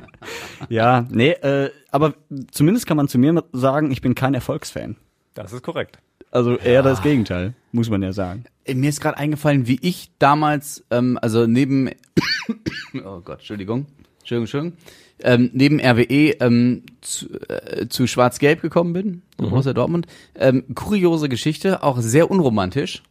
ja, 0.68 1.06
nee, 1.10 1.30
äh, 1.30 1.70
aber 1.90 2.14
zumindest 2.50 2.86
kann 2.86 2.96
man 2.96 3.08
zu 3.08 3.18
mir 3.18 3.42
sagen, 3.52 3.90
ich 3.90 4.00
bin 4.00 4.14
kein 4.14 4.34
Erfolgsfan. 4.34 4.96
Das 5.34 5.52
ist 5.52 5.62
korrekt. 5.62 5.98
Also 6.30 6.56
eher 6.56 6.82
das 6.82 7.02
Gegenteil, 7.02 7.54
muss 7.72 7.90
man 7.90 8.02
ja 8.02 8.12
sagen. 8.12 8.44
Äh, 8.64 8.74
Mir 8.74 8.90
ist 8.90 9.00
gerade 9.00 9.16
eingefallen, 9.16 9.66
wie 9.66 9.78
ich 9.82 10.10
damals, 10.18 10.84
ähm, 10.90 11.18
also 11.20 11.46
neben, 11.46 11.88
oh 13.04 13.20
Gott, 13.20 13.38
Entschuldigung, 13.38 13.86
Entschuldigung, 14.20 14.44
Entschuldigung, 14.44 14.78
ähm, 15.22 15.50
neben 15.52 15.80
RWE 15.80 16.36
ähm, 16.40 16.82
zu, 17.00 17.28
äh, 17.48 17.88
zu 17.88 18.06
Schwarz-Gelb 18.06 18.62
gekommen 18.62 18.92
bin, 18.92 19.22
mhm. 19.38 19.50
Borussia 19.50 19.72
Dortmund. 19.72 20.06
Ähm, 20.34 20.64
kuriose 20.74 21.28
Geschichte, 21.28 21.82
auch 21.82 22.00
sehr 22.00 22.30
unromantisch. 22.30 23.02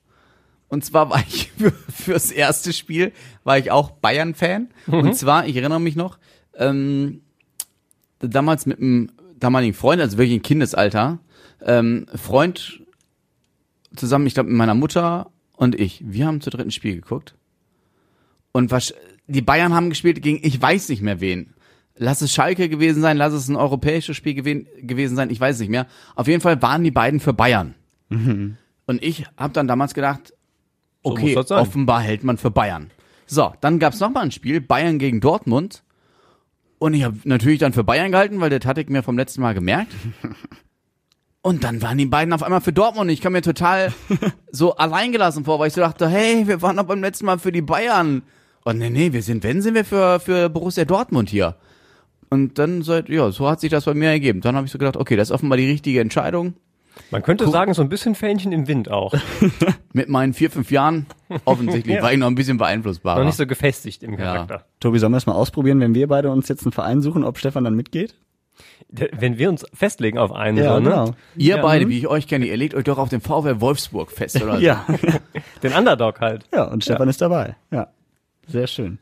Und 0.67 0.85
zwar 0.85 1.09
war 1.09 1.23
ich 1.27 1.51
für, 1.57 1.71
fürs 1.71 2.31
erste 2.31 2.73
Spiel, 2.73 3.11
war 3.43 3.57
ich 3.57 3.71
auch 3.71 3.91
Bayern-Fan. 3.91 4.69
Und 4.87 5.15
zwar, 5.15 5.47
ich 5.47 5.55
erinnere 5.55 5.81
mich 5.81 5.95
noch, 5.95 6.17
ähm, 6.55 7.21
damals 8.19 8.65
mit 8.65 8.79
einem 8.79 9.11
damaligen 9.39 9.73
Freund, 9.73 10.01
also 10.01 10.17
wirklich 10.17 10.39
ein 10.39 10.43
Kindesalter, 10.43 11.19
ähm, 11.65 12.05
Freund 12.15 12.81
zusammen, 13.95 14.27
ich 14.27 14.33
glaube, 14.33 14.49
mit 14.49 14.57
meiner 14.57 14.75
Mutter 14.75 15.31
und 15.55 15.79
ich. 15.79 16.03
Wir 16.05 16.27
haben 16.27 16.41
zu 16.41 16.49
dritten 16.49 16.71
Spiel 16.71 16.95
geguckt. 16.95 17.35
Und 18.51 18.71
was, 18.71 18.93
die 19.27 19.41
Bayern 19.41 19.73
haben 19.73 19.89
gespielt 19.89 20.21
gegen, 20.21 20.39
ich 20.41 20.61
weiß 20.61 20.89
nicht 20.89 21.01
mehr 21.01 21.21
wen. 21.21 21.53
Lass 22.01 22.21
es 22.21 22.33
Schalke 22.33 22.69
gewesen 22.69 23.01
sein, 23.01 23.17
lass 23.17 23.33
es 23.33 23.49
ein 23.49 23.57
europäisches 23.57 24.15
Spiel 24.15 24.33
gewen, 24.33 24.67
gewesen 24.81 25.17
sein, 25.17 25.29
ich 25.29 25.39
weiß 25.39 25.59
nicht 25.59 25.69
mehr. 25.69 25.85
Auf 26.15 26.27
jeden 26.27 26.39
Fall 26.39 26.61
waren 26.61 26.83
die 26.83 26.91
beiden 26.91 27.19
für 27.19 27.33
Bayern. 27.33 27.75
Und 28.09 29.03
ich 29.03 29.25
habe 29.37 29.53
dann 29.53 29.67
damals 29.67 29.93
gedacht, 29.93 30.33
So 31.03 31.11
okay, 31.11 31.37
sein. 31.45 31.59
offenbar 31.59 32.01
hält 32.01 32.23
man 32.23 32.37
für 32.37 32.51
Bayern. 32.51 32.89
So, 33.27 33.53
dann 33.61 33.79
gab's 33.79 33.99
noch 33.99 34.09
mal 34.09 34.21
ein 34.21 34.31
Spiel, 34.31 34.61
Bayern 34.61 34.97
gegen 34.97 35.19
Dortmund. 35.19 35.83
Und 36.79 36.93
ich 36.93 37.03
habe 37.03 37.17
natürlich 37.25 37.59
dann 37.59 37.73
für 37.73 37.83
Bayern 37.83 38.11
gehalten, 38.11 38.39
weil 38.39 38.49
das 38.49 38.65
hatte 38.65 38.79
ich 38.81 38.87
mir 38.87 39.03
vom 39.03 39.17
letzten 39.17 39.41
Mal 39.41 39.53
gemerkt. 39.53 39.93
Und 41.41 41.63
dann 41.63 41.81
waren 41.81 41.97
die 41.97 42.05
beiden 42.05 42.33
auf 42.33 42.43
einmal 42.43 42.61
für 42.61 42.73
Dortmund. 42.73 43.11
Ich 43.11 43.21
kam 43.21 43.33
mir 43.33 43.41
total 43.41 43.93
so 44.51 44.75
alleingelassen 44.75 45.45
vor, 45.45 45.59
weil 45.59 45.67
ich 45.67 45.73
so 45.73 45.81
dachte, 45.81 46.07
hey, 46.09 46.47
wir 46.47 46.61
waren 46.61 46.77
doch 46.77 46.83
beim 46.85 47.01
letzten 47.01 47.25
Mal 47.25 47.39
für 47.39 47.51
die 47.51 47.61
Bayern. 47.61 48.23
Und 48.63 48.77
nee, 48.77 48.89
nee, 48.89 49.13
wir 49.13 49.21
sind, 49.21 49.43
wenn 49.43 49.61
sind 49.61 49.73
wir 49.73 49.85
für, 49.85 50.19
für 50.19 50.49
Borussia 50.49 50.85
Dortmund 50.85 51.29
hier. 51.29 51.55
Und 52.29 52.59
dann 52.59 52.81
so, 52.83 52.95
ja, 52.95 53.31
so 53.31 53.49
hat 53.49 53.59
sich 53.59 53.71
das 53.71 53.85
bei 53.85 53.93
mir 53.93 54.09
ergeben. 54.09 54.41
Dann 54.41 54.55
habe 54.55 54.65
ich 54.65 54.71
so 54.71 54.77
gedacht, 54.77 54.97
okay, 54.97 55.15
das 55.15 55.29
ist 55.29 55.31
offenbar 55.33 55.57
die 55.57 55.69
richtige 55.69 55.99
Entscheidung. 55.99 56.53
Man 57.11 57.23
könnte 57.23 57.47
sagen, 57.49 57.73
so 57.73 57.81
ein 57.81 57.89
bisschen 57.89 58.13
Fähnchen 58.13 58.51
im 58.51 58.67
Wind 58.67 58.91
auch. 58.91 59.13
Mit 59.93 60.09
meinen 60.09 60.33
vier, 60.33 60.51
fünf 60.51 60.69
Jahren 60.69 61.05
offensichtlich 61.45 61.95
Ja. 61.97 62.03
war 62.03 62.11
ich 62.11 62.19
noch 62.19 62.27
ein 62.27 62.35
bisschen 62.35 62.57
beeinflussbar. 62.57 63.17
Noch 63.17 63.25
nicht 63.25 63.37
so 63.37 63.47
gefestigt 63.47 64.03
im 64.03 64.17
Charakter. 64.17 64.65
Tobi, 64.79 64.99
sollen 64.99 65.13
wir 65.13 65.17
es 65.17 65.25
mal 65.25 65.33
ausprobieren, 65.33 65.79
wenn 65.79 65.95
wir 65.95 66.07
beide 66.07 66.29
uns 66.29 66.49
jetzt 66.49 66.63
einen 66.65 66.71
Verein 66.73 67.01
suchen, 67.01 67.23
ob 67.23 67.37
Stefan 67.37 67.63
dann 67.63 67.75
mitgeht? 67.75 68.15
Wenn 68.89 69.37
wir 69.37 69.49
uns 69.49 69.65
festlegen 69.73 70.17
auf 70.17 70.31
einen, 70.33 70.57
Ja, 70.57 70.73
so, 70.73 70.79
ne? 70.79 70.89
genau. 70.89 71.05
Ihr 71.37 71.55
Ja, 71.55 71.61
beide, 71.61 71.85
mhm. 71.85 71.89
wie 71.89 71.97
ich 71.99 72.07
euch 72.07 72.27
kenne, 72.27 72.45
ihr 72.47 72.57
legt 72.57 72.73
euch 72.75 72.83
doch 72.83 72.97
auf 72.97 73.09
den 73.09 73.21
VfL 73.21 73.61
Wolfsburg 73.61 74.11
fest, 74.11 74.41
oder? 74.41 74.59
Ja. 74.59 74.85
den 75.63 75.73
Underdog 75.73 76.19
halt. 76.19 76.45
ja, 76.53 76.65
und 76.65 76.83
Stefan 76.83 77.07
ist 77.07 77.21
dabei. 77.21 77.55
Ja. 77.71 77.87
Sehr 78.47 78.67
schön. 78.67 78.97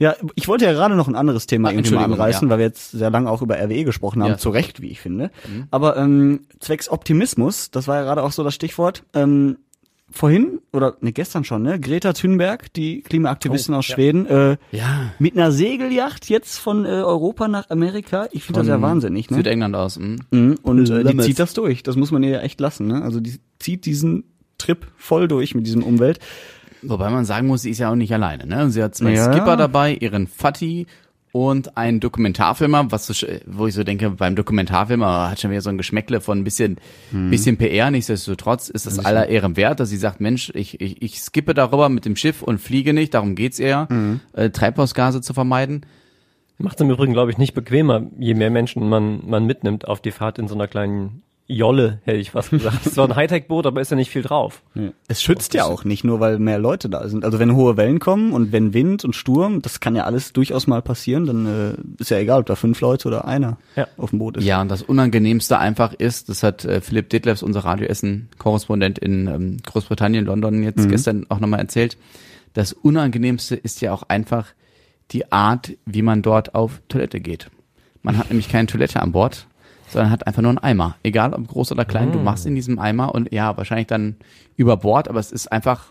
Ja, 0.00 0.16
ich 0.34 0.48
wollte 0.48 0.64
ja 0.64 0.72
gerade 0.72 0.96
noch 0.96 1.06
ein 1.08 1.14
anderes 1.14 1.46
Thema 1.46 1.68
Ah, 1.68 1.72
irgendwie 1.72 1.94
mal 1.94 2.04
anreißen, 2.04 2.48
ja. 2.48 2.50
weil 2.50 2.58
wir 2.58 2.64
jetzt 2.66 2.90
sehr 2.90 3.10
lange 3.10 3.30
auch 3.30 3.42
über 3.42 3.56
RWE 3.56 3.84
gesprochen 3.84 4.22
haben, 4.22 4.30
Ja. 4.30 4.38
zu 4.38 4.48
Recht, 4.50 4.80
wie 4.82 4.88
ich 4.88 4.98
finde. 5.00 5.30
Aber 5.70 5.96
ähm, 5.98 6.40
zwecks 6.58 6.88
Optimismus, 6.88 7.70
das 7.70 7.86
war 7.86 7.96
ja 7.96 8.02
gerade 8.02 8.22
auch 8.22 8.32
so 8.32 8.42
das 8.42 8.54
Stichwort, 8.54 9.04
ähm, 9.14 9.58
vorhin, 10.10 10.58
oder 10.72 10.96
ne, 11.02 11.12
gestern 11.12 11.44
schon, 11.44 11.62
ne, 11.62 11.78
Greta 11.78 12.12
Thunberg, 12.14 12.72
die 12.72 13.02
Klimaaktivistin 13.02 13.74
Oh, 13.74 13.78
aus 13.78 13.88
ja. 13.88 13.94
Schweden, 13.94 14.26
äh, 14.26 14.56
Ja. 14.72 15.12
mit 15.20 15.34
einer 15.36 15.52
Segelyacht 15.52 16.28
jetzt 16.28 16.58
von 16.58 16.84
äh, 16.84 16.88
Europa 16.88 17.46
nach 17.46 17.70
Amerika. 17.70 18.26
Ich 18.32 18.42
finde 18.44 18.60
das 18.60 18.68
ja 18.68 18.80
wahnsinnig, 18.82 19.30
ne? 19.30 19.36
Südengland 19.36 19.76
aus. 19.76 19.96
hm. 19.96 20.16
Mhm, 20.32 20.56
Und 20.62 20.90
äh, 20.90 21.04
die 21.04 21.16
zieht 21.18 21.38
das 21.38 21.54
durch. 21.54 21.82
Das 21.84 21.94
muss 21.96 22.10
man 22.10 22.22
ihr 22.24 22.42
echt 22.42 22.58
lassen. 22.58 22.88
Ne? 22.88 23.02
Also 23.02 23.20
die 23.20 23.38
zieht 23.60 23.84
diesen 23.86 24.24
Trip 24.58 24.86
voll 24.96 25.28
durch 25.28 25.54
mit 25.54 25.66
diesem 25.66 25.84
Umwelt. 25.84 26.18
Wobei 26.82 27.10
man 27.10 27.24
sagen 27.24 27.46
muss, 27.46 27.62
sie 27.62 27.70
ist 27.70 27.78
ja 27.78 27.90
auch 27.90 27.94
nicht 27.96 28.12
alleine. 28.12 28.46
Ne? 28.46 28.70
Sie 28.70 28.82
hat 28.82 28.94
zwei 28.94 29.12
Ja. 29.12 29.30
Skipper 29.32 29.56
dabei, 29.56 29.94
ihren 29.94 30.26
Fatih 30.26 30.86
und 31.32 31.76
einen 31.76 32.00
Dokumentarfilmer, 32.00 32.90
was 32.90 33.06
so, 33.06 33.26
wo 33.46 33.66
ich 33.68 33.74
so 33.74 33.84
denke, 33.84 34.10
beim 34.10 34.34
Dokumentarfilmer 34.34 35.30
hat 35.30 35.40
schon 35.40 35.50
wieder 35.52 35.60
so 35.60 35.70
ein 35.70 35.78
Geschmäckle 35.78 36.20
von 36.20 36.38
ein 36.38 36.44
bisschen, 36.44 36.78
Hm. 37.12 37.30
bisschen 37.30 37.56
PR. 37.56 37.90
Nichtsdestotrotz 37.92 38.68
ist 38.68 38.86
es 38.86 38.98
aller 38.98 39.28
Ehren 39.28 39.56
wert, 39.56 39.78
dass 39.78 39.90
sie 39.90 39.96
sagt, 39.96 40.20
Mensch, 40.20 40.50
ich, 40.54 40.80
ich, 40.80 41.00
ich 41.02 41.20
skippe 41.20 41.54
darüber 41.54 41.88
mit 41.88 42.04
dem 42.04 42.16
Schiff 42.16 42.42
und 42.42 42.60
fliege 42.60 42.92
nicht, 42.94 43.14
darum 43.14 43.36
geht's 43.36 43.58
ja, 43.58 43.88
Hm. 43.88 44.20
äh, 44.32 44.50
Treibhausgase 44.50 45.20
zu 45.20 45.32
vermeiden. 45.34 45.86
Macht 46.58 46.74
es 46.76 46.80
im 46.80 46.90
Übrigen, 46.90 47.12
glaube 47.12 47.30
ich, 47.30 47.38
nicht 47.38 47.54
bequemer, 47.54 48.02
je 48.18 48.34
mehr 48.34 48.50
Menschen 48.50 48.88
man, 48.88 49.20
man 49.26 49.46
mitnimmt 49.46 49.86
auf 49.86 50.00
die 50.02 50.10
Fahrt 50.10 50.38
in 50.38 50.48
so 50.48 50.54
einer 50.56 50.66
kleinen 50.66 51.22
Jolle, 51.52 52.00
hätte 52.04 52.18
ich 52.18 52.30
fast 52.30 52.50
gesagt. 52.50 52.78
Es 52.80 52.86
ist 52.88 52.94
zwar 52.94 53.08
ein 53.08 53.16
Hightech-Boot, 53.16 53.66
aber 53.66 53.80
ist 53.80 53.90
ja 53.90 53.96
nicht 53.96 54.10
viel 54.10 54.22
drauf. 54.22 54.62
Es 55.08 55.20
schützt 55.22 55.52
ja 55.54 55.64
auch 55.64 55.84
nicht 55.84 56.04
nur, 56.04 56.20
weil 56.20 56.38
mehr 56.38 56.58
Leute 56.58 56.88
da 56.88 57.08
sind. 57.08 57.24
Also 57.24 57.38
wenn 57.38 57.54
hohe 57.56 57.76
Wellen 57.76 57.98
kommen 57.98 58.32
und 58.32 58.52
wenn 58.52 58.72
Wind 58.72 59.04
und 59.04 59.16
Sturm, 59.16 59.60
das 59.60 59.80
kann 59.80 59.96
ja 59.96 60.04
alles 60.04 60.32
durchaus 60.32 60.66
mal 60.66 60.80
passieren, 60.82 61.26
dann 61.26 61.46
äh, 61.46 61.74
ist 62.00 62.10
ja 62.10 62.18
egal, 62.18 62.40
ob 62.40 62.46
da 62.46 62.54
fünf 62.54 62.80
Leute 62.80 63.08
oder 63.08 63.24
einer 63.24 63.58
Ja. 63.76 63.88
auf 63.96 64.10
dem 64.10 64.20
Boot 64.20 64.36
ist. 64.36 64.44
Ja, 64.44 64.60
und 64.60 64.70
das 64.70 64.82
Unangenehmste 64.82 65.58
einfach 65.58 65.92
ist, 65.92 66.28
das 66.28 66.42
hat 66.42 66.64
äh, 66.64 66.80
Philipp 66.80 67.10
Detlefs, 67.10 67.42
unser 67.42 67.60
Radioessen-Korrespondent 67.64 68.98
in 68.98 69.26
ähm, 69.26 69.56
Großbritannien, 69.64 70.24
London, 70.24 70.62
jetzt 70.62 70.88
gestern 70.88 71.26
auch 71.28 71.40
nochmal 71.40 71.60
erzählt. 71.60 71.96
Das 72.54 72.72
Unangenehmste 72.72 73.54
ist 73.56 73.80
ja 73.80 73.92
auch 73.92 74.02
einfach 74.08 74.46
die 75.12 75.30
Art, 75.32 75.72
wie 75.86 76.02
man 76.02 76.22
dort 76.22 76.54
auf 76.54 76.80
Toilette 76.88 77.20
geht. 77.20 77.50
Man 78.02 78.16
hat 78.16 78.30
nämlich 78.30 78.48
keine 78.48 78.66
Toilette 78.66 79.00
an 79.02 79.12
Bord, 79.12 79.46
sondern 79.90 80.10
hat 80.10 80.26
einfach 80.26 80.42
nur 80.42 80.50
einen 80.50 80.58
Eimer. 80.58 80.96
Egal 81.02 81.34
ob 81.34 81.46
groß 81.48 81.72
oder 81.72 81.84
klein, 81.84 82.12
du 82.12 82.18
machst 82.18 82.46
in 82.46 82.54
diesem 82.54 82.78
Eimer 82.78 83.14
und 83.14 83.32
ja, 83.32 83.56
wahrscheinlich 83.56 83.86
dann 83.86 84.16
über 84.56 84.76
Bord, 84.76 85.08
aber 85.08 85.20
es 85.20 85.32
ist 85.32 85.50
einfach. 85.50 85.86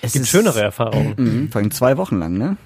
Es 0.00 0.12
gibt 0.12 0.24
ist, 0.24 0.30
schönere 0.30 0.60
Erfahrungen. 0.60 1.14
Mhm. 1.16 1.48
Vor 1.52 1.60
allem 1.60 1.70
zwei 1.70 1.96
Wochen 1.96 2.18
lang, 2.18 2.38
ne? 2.38 2.56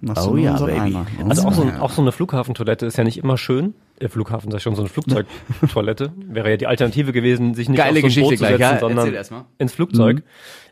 Machst 0.00 0.26
Oh 0.26 0.36
ja, 0.36 0.52
unseren 0.52 0.68
Baby. 0.68 0.80
Eimer. 0.80 1.06
Also 1.28 1.48
auch 1.48 1.54
so, 1.54 1.62
auch 1.80 1.90
so 1.90 2.02
eine 2.02 2.12
Flughafentoilette 2.12 2.84
ist 2.84 2.98
ja 2.98 3.04
nicht 3.04 3.18
immer 3.18 3.38
schön. 3.38 3.74
Der 4.00 4.10
Flughafen 4.10 4.50
sag 4.50 4.58
ich 4.58 4.62
schon, 4.62 4.74
so 4.74 4.82
eine 4.82 4.88
Flugzeugtoilette. 4.88 6.12
Wäre 6.28 6.50
ja 6.50 6.56
die 6.56 6.66
Alternative 6.66 7.12
gewesen, 7.12 7.54
sich 7.54 7.68
nicht 7.68 7.78
Geile 7.78 7.90
auf 7.90 7.96
so 7.96 7.98
ein 7.98 8.08
Geschichte 8.08 8.28
Boot 8.28 8.38
zu 8.38 8.44
setzen, 8.44 8.60
ja? 8.60 8.78
Sondern 8.80 9.44
ins 9.58 9.72
Flugzeug. 9.72 10.22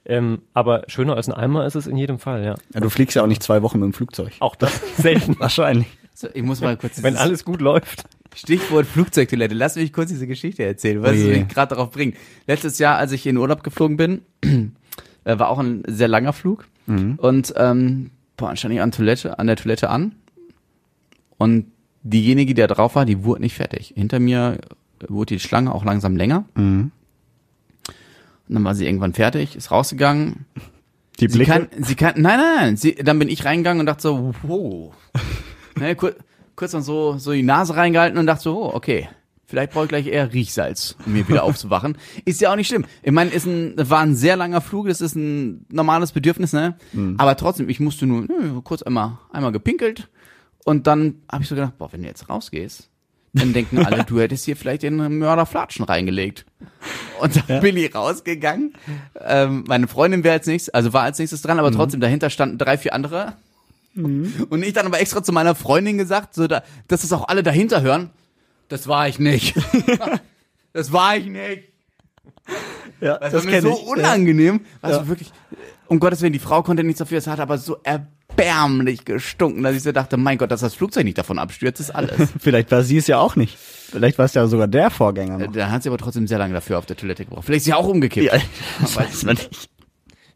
Ähm, 0.05 0.43
aber 0.53 0.83
schöner 0.89 1.17
als 1.17 1.29
ein 1.29 1.35
Eimer 1.35 1.65
ist 1.65 1.77
es 1.77 1.87
in 1.87 1.97
jedem 1.97 2.19
Fall, 2.19 2.45
ja. 2.45 2.57
ja, 2.75 2.81
du 2.81 2.91
fliegst 2.91 3.15
ja 3.15 3.23
auch 3.23 3.29
nicht 3.29 3.43
zwei 3.43 3.63
Wochen 3.63 3.79
mit 3.79 3.87
dem 3.87 3.93
Flugzeug. 3.93 4.33
Auch 4.41 4.57
das 4.57 4.81
selten. 4.97 5.39
Wahrscheinlich. 5.39 5.87
So, 6.15 6.29
ich 6.35 6.43
muss 6.43 6.61
mal 6.61 6.77
kurz 6.77 7.03
Wenn 7.03 7.17
alles 7.17 7.45
gut 7.45 7.61
läuft. 7.61 8.05
Stichwort 8.35 8.87
Flugzeugtoilette. 8.87 9.55
Lass 9.55 9.77
mich 9.77 9.92
kurz 9.92 10.09
diese 10.11 10.27
Geschichte 10.27 10.64
erzählen, 10.64 11.03
was 11.03 11.12
Oh 11.12 11.14
je. 11.14 11.38
mich 11.40 11.49
gerade 11.49 11.75
darauf 11.75 11.90
bringt. 11.90 12.16
Letztes 12.47 12.79
Jahr, 12.79 12.97
als 12.97 13.12
ich 13.12 13.27
in 13.27 13.37
Urlaub 13.37 13.62
geflogen 13.62 13.97
bin, 13.97 14.23
äh, 15.25 15.38
war 15.38 15.49
auch 15.49 15.59
ein 15.59 15.83
sehr 15.87 16.09
langer 16.09 16.33
Flug 16.33 16.66
und 17.18 17.55
ähm, 17.57 18.11
boah, 18.37 18.57
stand 18.57 18.75
ich 18.75 18.81
an, 18.81 18.90
Toilette, 18.90 19.38
an 19.38 19.47
der 19.47 19.57
Toilette 19.57 19.88
an 19.88 20.16
und 21.38 21.66
diejenige, 22.03 22.55
die 22.55 22.61
da 22.61 22.66
drauf 22.66 22.97
war, 22.97 23.05
die 23.05 23.23
wurde 23.23 23.42
nicht 23.42 23.55
fertig. 23.55 23.92
Hinter 23.97 24.18
mir 24.18 24.59
wurde 25.09 25.35
die 25.37 25.40
Schlange 25.40 25.73
auch 25.73 25.85
langsam 25.85 26.16
länger. 26.16 26.45
Und 26.57 26.90
dann 28.49 28.64
war 28.64 28.75
sie 28.75 28.87
irgendwann 28.87 29.14
fertig, 29.14 29.55
ist 29.57 29.71
rausgegangen. 29.71 30.47
Die 31.21 31.29
Sie 31.29 31.45
kann, 31.45 31.68
sie 31.79 31.95
kann, 31.95 32.14
nein, 32.21 32.40
nein, 32.40 32.57
nein. 32.57 32.77
Sie, 32.77 32.95
dann 32.97 33.18
bin 33.18 33.29
ich 33.29 33.45
reingegangen 33.45 33.81
und 33.81 33.87
dachte 33.87 34.03
so, 34.03 34.35
wow. 34.42 34.92
ne, 35.79 35.95
kur, 35.95 36.14
kurz 36.62 36.75
mal 36.75 36.83
so, 36.83 37.18
so 37.18 37.33
die 37.33 37.42
Nase 37.42 37.75
reingehalten 37.75 38.16
und 38.18 38.27
dachte 38.27 38.44
so, 38.44 38.57
oh, 38.57 38.70
okay. 38.72 39.09
Vielleicht 39.46 39.72
brauche 39.72 39.85
ich 39.85 39.88
gleich 39.88 40.07
eher 40.07 40.33
Riechsalz, 40.33 40.96
um 41.05 41.12
mir 41.12 41.27
wieder 41.27 41.42
aufzuwachen. 41.42 41.98
Ist 42.25 42.40
ja 42.40 42.53
auch 42.53 42.57
nicht 42.57 42.68
schlimm. 42.68 42.85
Ich 43.03 43.11
meine, 43.11 43.31
ist 43.31 43.46
ein, 43.46 43.75
war 43.77 43.98
ein 43.98 44.14
sehr 44.14 44.37
langer 44.37 44.61
Flug, 44.61 44.87
das 44.87 45.01
ist 45.01 45.16
ein 45.16 45.66
normales 45.72 46.12
Bedürfnis, 46.12 46.53
ne? 46.53 46.77
Aber 47.18 47.37
trotzdem, 47.37 47.68
ich 47.68 47.81
musste 47.81 48.07
nur 48.07 48.22
nö, 48.22 48.61
kurz 48.62 48.83
einmal, 48.83 49.18
einmal 49.33 49.51
gepinkelt 49.51 50.09
und 50.64 50.87
dann 50.87 51.16
habe 51.31 51.42
ich 51.42 51.48
so 51.48 51.57
gedacht, 51.57 51.77
boah, 51.79 51.92
wenn 51.92 52.03
du 52.03 52.07
jetzt 52.07 52.29
rausgehst, 52.29 52.88
dann 53.33 53.53
denken 53.53 53.85
alle, 53.85 54.05
du 54.07 54.20
hättest 54.20 54.44
hier 54.44 54.57
vielleicht 54.57 54.85
den 54.85 55.18
Mörderflatschen 55.18 55.85
reingelegt. 55.85 56.46
Und 57.20 57.42
dann 57.48 57.61
bin 57.61 57.77
ich 57.77 57.92
rausgegangen. 57.92 58.75
Ähm, 59.20 59.64
meine 59.66 59.88
Freundin 59.88 60.22
wäre 60.22 60.35
als 60.35 60.46
nächstes, 60.46 60.72
also 60.72 60.92
war 60.92 61.03
als 61.03 61.18
nächstes 61.18 61.42
dran, 61.42 61.59
aber 61.59 61.72
trotzdem 61.72 62.01
dahinter 62.01 62.31
standen 62.31 62.57
drei, 62.57 62.79
vier 62.79 62.94
andere. 62.94 63.35
Und 63.95 64.63
ich 64.63 64.73
dann 64.73 64.87
aber 64.87 65.01
extra 65.01 65.23
zu 65.23 65.33
meiner 65.33 65.55
Freundin 65.55 65.99
gesagt, 65.99 66.35
so 66.35 66.47
da, 66.47 66.63
dass 66.89 67.05
es 67.05 67.13
auch 67.13 67.29
alle 67.29 67.43
dahinter 67.43 67.83
hören. 67.83 68.11
Das 68.69 68.89
war 68.89 69.07
ich 69.09 69.19
nicht. 69.19 69.55
das 70.73 70.93
war 70.93 71.17
ich 71.17 71.27
nicht. 71.27 71.65
ja, 73.01 73.19
Das, 73.19 73.35
war 73.35 73.43
mir 73.45 73.61
so 73.63 73.73
ich. 73.73 73.87
unangenehm. 73.87 74.61
Also 74.81 75.01
Ja. 75.01 75.09
wirklich, 75.09 75.31
um 75.89 76.01
Gottes 76.01 76.23
Willen, 76.23 76.33
die 76.33 76.39
Frau 76.39 76.63
konnte 76.63 76.83
nichts 76.85 76.99
dafür, 77.01 77.19
es 77.19 77.27
hat 77.27 77.39
aber 77.39 77.59
so 77.59 77.77
erbärmlich 77.83 79.05
gestunken, 79.05 79.63
dass 79.63 79.77
ich 79.77 79.83
so 79.83 79.93
dachte, 79.93 80.17
mein 80.17 80.39
Gott, 80.39 80.51
dass 80.51 80.61
das 80.61 80.75
Flugzeug 80.75 81.05
nicht 81.05 81.19
davon 81.19 81.39
abstürzt, 81.39 81.81
ist 81.81 81.91
alles. 81.91 82.31
Vielleicht 82.41 82.71
war 82.71 82.83
sie 82.83 82.97
es 82.97 83.07
ja 83.07 83.19
auch 83.19 83.37
nicht. 83.37 83.59
Vielleicht 83.59 84.17
war 84.17 84.25
es 84.25 84.33
ja 84.33 84.47
sogar 84.47 84.69
der 84.69 84.91
Vorgänger 84.91 85.37
noch. 85.37 85.53
Da 85.53 85.71
hat 85.71 85.83
sie 85.83 85.91
aber 85.91 85.99
trotzdem 85.99 86.27
sehr 86.27 86.39
lange 86.39 86.55
dafür 86.55 86.79
auf 86.79 86.87
der 86.87 86.97
Toilette 86.97 87.27
gebraucht. 87.27 87.45
Vielleicht 87.45 87.59
ist 87.61 87.65
sie 87.67 87.75
auch 87.75 87.87
umgekippt. 87.87 88.33
Ja, 88.33 88.41
das 88.81 88.97
weiß 88.97 89.25
man 89.25 89.35
nicht. 89.37 89.69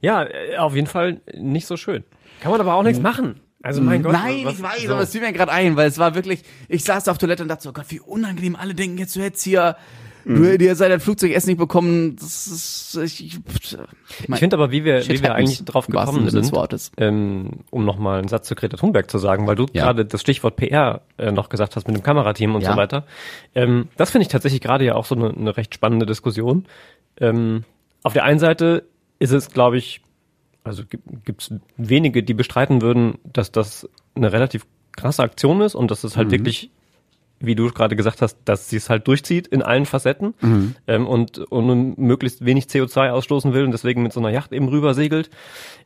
Ja, 0.03 0.25
äh, 0.25 0.59
auf 0.59 0.75
jeden 0.75 0.87
Fall 0.88 1.23
nicht 1.35 1.66
so 1.66 1.79
schön. 1.79 2.05
Kann 2.42 2.53
man 2.53 2.61
aber 2.61 2.75
auch 2.75 2.83
nichts 2.83 3.01
machen. 3.01 3.40
Also 3.66 3.83
mein 3.83 4.02
Gott. 4.02 4.12
Nein, 4.12 4.44
was- 4.44 4.55
ich 4.55 4.62
weiß, 4.62 4.83
so. 4.85 4.92
aber 4.92 5.02
es 5.02 5.11
fiel 5.12 5.20
mir 5.20 5.33
gerade 5.33 5.52
ein, 5.52 5.76
weil 5.76 5.88
es 5.88 5.98
war 5.98 6.14
wirklich, 6.14 6.42
ich 6.68 6.85
saß 6.85 7.09
auf 7.09 7.18
Toilette 7.18 7.42
und 7.42 7.48
dachte 7.48 7.64
so, 7.64 7.72
Gott, 7.72 7.87
wie 7.88 8.00
unangenehm, 8.00 8.57
alle 8.57 8.74
denken 8.74 8.98
jetzt, 8.98 9.14
du 9.16 9.20
hättest 9.20 9.44
hier, 9.44 9.76
du, 10.24 10.44
ihr 10.57 10.74
seid 10.76 10.90
ein 10.90 10.98
Flugzeugessen 11.00 11.50
nicht 11.50 11.59
bekommen, 11.59 12.16
das 12.16 12.46
ist, 12.46 12.96
ich, 13.02 13.24
ich, 13.26 13.38
Ich 14.29 14.38
finde 14.38 14.57
aber, 14.57 14.70
wie 14.72 14.85
wir, 14.85 15.07
wie 15.09 15.22
wir 15.22 15.35
eigentlich 15.35 15.64
drauf 15.64 15.87
gekommen 15.87 16.29
sind, 16.31 16.50
Wortes. 16.52 16.90
ähm, 16.96 17.50
um 17.70 17.85
nochmal 17.85 18.18
einen 18.18 18.29
Satz 18.29 18.48
zu 18.48 18.55
Greta 18.57 18.76
Thunberg 18.76 19.11
zu 19.11 19.18
sagen, 19.18 19.46
weil 19.46 19.55
du 19.57 19.66
Ja. 19.72 19.85
gerade 19.85 20.05
das 20.05 20.20
Stichwort 20.20 20.57
PR 20.57 21.02
äh, 21.18 21.31
noch 21.33 21.48
gesagt 21.48 21.76
hast 21.76 21.87
mit 21.87 21.96
dem 21.96 22.02
Kamerateam 22.02 22.55
und 22.55 22.62
Ja. 22.62 22.72
so 22.72 22.76
weiter. 22.76 23.05
Ähm, 23.55 23.88
das 23.96 24.11
finde 24.11 24.22
ich 24.22 24.29
tatsächlich 24.29 24.61
gerade 24.61 24.85
ja 24.85 24.94
auch 24.94 25.05
so 25.05 25.14
eine, 25.14 25.31
eine 25.31 25.57
recht 25.57 25.74
spannende 25.74 26.07
Diskussion. 26.07 26.66
Ähm, 27.20 27.64
auf 28.02 28.12
der 28.12 28.24
einen 28.24 28.38
Seite 28.40 28.85
ist 29.18 29.33
es, 29.33 29.50
glaube 29.50 29.79
ich, 29.79 30.00
also 30.66 30.83
gibt 31.24 31.42
es 31.42 31.55
wenige, 31.76 32.22
die 32.22 32.35
bestreiten 32.35 32.83
würden, 32.83 33.18
dass 33.24 33.52
das 33.52 33.88
eine 34.14 34.33
relativ 34.33 34.66
krasse 34.96 35.22
Aktion 35.22 35.61
ist 35.61 35.74
und 35.74 35.90
dass 35.90 36.05
es 36.05 36.14
Mhm. 36.14 36.18
halt 36.18 36.31
wirklich, 36.33 36.70
wie 37.38 37.55
du 37.55 37.70
gerade 37.70 37.96
gesagt 37.96 38.22
hast, 38.22 38.38
dass 38.44 38.68
sie 38.70 38.76
es 38.76 38.88
halt 38.90 39.07
durchzieht 39.07 39.46
in 39.46 39.62
allen 39.62 39.87
Facetten 39.87 40.35
Mhm. 40.40 40.74
ähm, 40.87 41.07
und, 41.07 41.38
und 41.38 41.98
möglichst 41.98 42.44
wenig 42.44 42.64
CO2 42.66 43.11
ausstoßen 43.11 43.52
will 43.52 43.64
und 43.64 43.72
deswegen 43.72 44.02
mit 44.02 44.12
so 44.12 44.20
einer 44.20 44.31
Yacht 44.31 44.52
eben 44.52 44.68
rüber 44.68 44.94
segelt. 44.94 45.31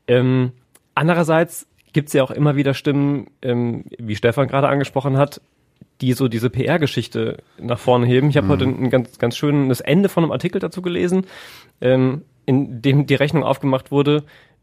Ähm, 0.06 0.52
andererseits 0.94 1.66
gibt 1.92 2.08
es 2.08 2.12
ja 2.14 2.22
auch 2.22 2.30
immer 2.30 2.54
wieder 2.56 2.72
Stimmen, 2.74 3.26
ähm, 3.42 3.84
wie 3.98 4.14
Stefan 4.16 4.46
gerade 4.48 4.68
angesprochen 4.68 5.16
hat, 5.16 5.40
die 6.00 6.12
so 6.12 6.28
diese 6.28 6.48
PR-Geschichte 6.50 7.38
nach 7.58 7.78
vorne 7.78 8.06
heben. 8.06 8.30
Ich 8.30 8.36
habe 8.36 8.48
heute 8.48 8.64
ein 8.64 8.88
ganz, 8.90 9.18
ganz 9.18 9.36
schönes 9.36 9.80
Ende 9.80 10.08
von 10.08 10.22
einem 10.24 10.30
Artikel 10.32 10.60
dazu 10.60 10.82
gelesen, 10.82 11.26
ähm, 11.80 12.22
in 12.46 12.80
dem 12.80 13.06
die 13.06 13.14
Rechnung 13.16 13.42
aufgemacht 13.44 13.90
wurde, 13.90 14.22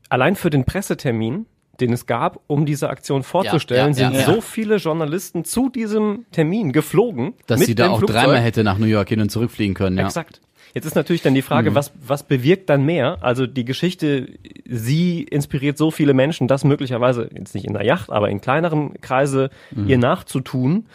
allein 0.10 0.36
für 0.36 0.50
den 0.50 0.66
Pressetermin, 0.66 1.46
den 1.80 1.94
es 1.94 2.06
gab, 2.06 2.40
um 2.48 2.66
diese 2.66 2.90
Aktion 2.90 3.24
vorzustellen, 3.24 3.94
ja, 3.94 4.10
sind 4.10 4.14
ja. 4.14 4.26
so 4.26 4.42
viele 4.42 4.78
Journalisten 4.78 5.46
zu 5.46 5.70
diesem 5.70 6.26
Termin 6.32 6.72
geflogen. 6.72 7.34
dass 7.46 7.60
mit 7.60 7.68
sie 7.68 7.76
da 7.76 7.90
auch 7.90 8.00
Flugzeug. 8.00 8.24
dreimal 8.24 8.40
hätte 8.42 8.64
nach 8.64 8.78
New 8.78 8.88
York 8.88 9.10
hin 9.10 9.22
und 9.22 9.30
zurückfliegen 9.30 9.76
können, 9.76 9.98
ja. 9.98 10.06
Exakt. 10.06 10.42
Jetzt 10.74 10.86
ist 10.86 10.96
natürlich 10.96 11.22
dann 11.22 11.34
die 11.34 11.42
Frage, 11.42 11.74
was, 11.76 11.92
was 12.06 12.24
bewirkt 12.24 12.70
dann 12.70 12.86
mehr? 12.86 13.18
Also 13.22 13.48
die 13.48 13.66
Geschichte, 13.66 14.28
sie 14.66 15.24
inspiriert 15.24 15.78
so 15.78 15.92
viele 15.92 16.14
Menschen, 16.14 16.48
das 16.48 16.64
möglicherweise, 16.64 17.30
jetzt 17.36 17.56
nicht 17.56 17.66
in 17.66 17.74
der 17.74 17.84
Yacht, 17.84 18.12
aber 18.12 18.30
in 18.30 18.42
kleineren 18.42 19.00
Kreise 19.02 19.50
ihr 19.88 19.98
nachzutun. 19.98 20.86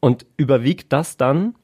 Und 0.00 0.26
überwiegt 0.36 0.92
das 0.92 1.16
dann? 1.16 1.54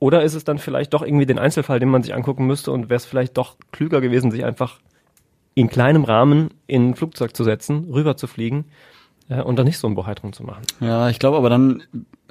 Oder 0.00 0.22
ist 0.22 0.34
es 0.34 0.44
dann 0.44 0.58
vielleicht 0.58 0.94
doch 0.94 1.02
irgendwie 1.02 1.26
den 1.26 1.38
Einzelfall, 1.38 1.78
den 1.78 1.90
man 1.90 2.02
sich 2.02 2.14
angucken 2.14 2.46
müsste 2.46 2.72
und 2.72 2.84
wäre 2.88 2.96
es 2.96 3.04
vielleicht 3.04 3.36
doch 3.36 3.56
klüger 3.70 4.00
gewesen, 4.00 4.30
sich 4.30 4.44
einfach 4.44 4.80
in 5.54 5.68
kleinem 5.68 6.04
Rahmen 6.04 6.50
in 6.66 6.90
ein 6.90 6.94
Flugzeug 6.94 7.36
zu 7.36 7.44
setzen, 7.44 7.88
rüber 7.92 8.16
zu 8.16 8.26
fliegen 8.26 8.66
äh, 9.28 9.42
und 9.42 9.56
dann 9.58 9.66
nicht 9.66 9.78
so 9.78 9.86
ein 9.88 9.94
Bohai 9.94 10.14
drum 10.14 10.32
zu 10.32 10.42
machen? 10.44 10.62
Ja, 10.80 11.08
ich 11.10 11.18
glaube, 11.18 11.36
aber 11.36 11.50
dann 11.50 11.82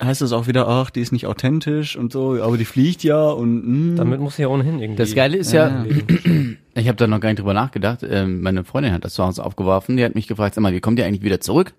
heißt 0.02 0.22
es 0.22 0.32
auch 0.32 0.48
wieder, 0.48 0.68
ach, 0.68 0.90
die 0.90 1.02
ist 1.02 1.12
nicht 1.12 1.28
authentisch 1.28 1.98
und 1.98 2.12
so, 2.14 2.42
aber 2.42 2.58
die 2.58 2.66
fliegt 2.66 3.04
ja 3.04 3.30
und 3.30 3.92
mh. 3.92 3.96
Damit 3.98 4.20
muss 4.22 4.38
sie 4.38 4.44
ja 4.44 4.48
ohnehin 4.48 4.80
irgendwie. 4.80 4.98
Das 4.98 5.14
Geile 5.14 5.38
ist 5.38 5.52
ja, 5.52 5.86
ich 6.76 6.88
habe 6.88 6.96
da 6.96 7.08
noch 7.08 7.20
gar 7.20 7.30
nicht 7.30 7.40
drüber 7.40 7.54
nachgedacht. 7.54 8.00
Ähm, 8.10 8.42
meine 8.42 8.64
Freundin 8.64 8.94
hat 8.94 9.04
das 9.04 9.14
zu 9.14 9.24
Hause 9.24 9.44
aufgeworfen. 9.46 9.98
Die 9.98 10.04
hat 10.06 10.16
mich 10.16 10.28
gefragt, 10.28 10.56
sag 10.56 10.62
mal, 10.62 10.74
wie 10.74 10.80
kommt 10.80 10.98
die 11.00 11.04
eigentlich 11.04 11.24
wieder 11.24 11.42
zurück? 11.42 11.74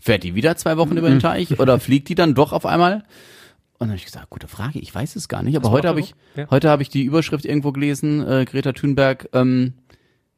Fährt 0.00 0.22
die 0.22 0.34
wieder 0.36 0.56
zwei 0.56 0.76
Wochen 0.76 0.96
über 0.96 1.08
den 1.08 1.18
Teich 1.20 1.58
oder 1.58 1.80
fliegt 1.80 2.08
die 2.08 2.14
dann 2.14 2.34
doch 2.34 2.52
auf 2.52 2.64
einmal? 2.66 3.02
Und 3.78 3.80
dann 3.80 3.88
habe 3.90 3.96
ich 3.98 4.04
gesagt, 4.06 4.30
gute 4.30 4.48
Frage, 4.48 4.78
ich 4.78 4.94
weiß 4.94 5.16
es 5.16 5.28
gar 5.28 5.42
nicht. 5.42 5.56
Aber 5.56 5.70
heute 5.70 5.88
habe 5.88 6.00
ich, 6.00 6.14
Ja. 6.34 6.46
heute 6.50 6.70
habe 6.70 6.80
ich 6.82 6.88
die 6.88 7.02
Überschrift 7.02 7.44
irgendwo 7.44 7.72
gelesen, 7.72 8.26
äh, 8.26 8.44
Greta 8.46 8.72
Thunberg, 8.72 9.28
ähm, 9.34 9.74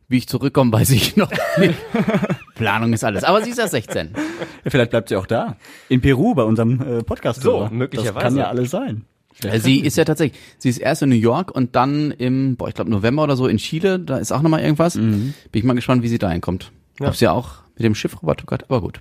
wie 0.09 0.19
ich 0.19 0.29
zurückkomme, 0.29 0.73
weiß 0.73 0.91
ich 0.91 1.17
noch 1.17 1.31
nicht. 1.59 1.75
Planung 2.55 2.93
ist 2.93 3.05
alles. 3.05 3.25
Aber 3.25 3.43
sie 3.43 3.51
ist 3.51 3.59
erst 3.59 3.73
16. 3.73 4.11
Ja, 4.15 4.71
vielleicht 4.71 4.91
bleibt 4.91 5.11
sie 5.11 5.17
auch 5.17 5.27
da. 5.27 5.57
In 5.89 6.01
Peru 6.01 6.35
bei 6.35 6.45
unserem 6.45 6.81
äh, 6.81 7.03
Podcast. 7.03 7.43
So, 7.43 7.69
möglicherweise. 7.71 8.15
Das 8.15 8.23
kann 8.23 8.37
ja 8.37 8.49
alles 8.49 8.71
sein. 8.71 9.05
Äh, 9.43 9.61
Sie 9.61 9.81
ist 9.81 9.97
ja 9.97 10.05
tatsächlich, 10.05 10.41
sie 10.59 10.69
ist 10.69 10.79
erst 10.79 11.03
in 11.03 11.11
New 11.11 11.15
York 11.15 11.51
und 11.53 11.77
dann 11.77 12.11
im, 12.11 12.57
boah, 12.57 12.69
ich 12.69 12.75
glaube 12.75 12.91
November 12.91 13.23
oder 13.23 13.37
so 13.37 13.47
in 13.47 13.59
Chile, 13.59 14.01
da 14.01 14.17
ist 14.19 14.33
auch 14.33 14.43
nochmal 14.43 14.63
irgendwas. 14.63 14.95
Bin 14.95 15.35
ich 15.53 15.63
mal 15.63 15.75
gespannt, 15.75 16.03
wie 16.03 16.09
sie 16.09 16.19
da 16.19 16.31
hinkommt. 16.31 16.73
Ja. 16.99 17.07
Hab's 17.07 17.21
ja 17.21 17.33
auch 17.33 17.63
mit 17.77 17.85
dem 17.85 17.95
Schiff 17.95 18.21
rübertuckert, 18.21 18.65
aber 18.65 18.81
gut. 18.81 19.01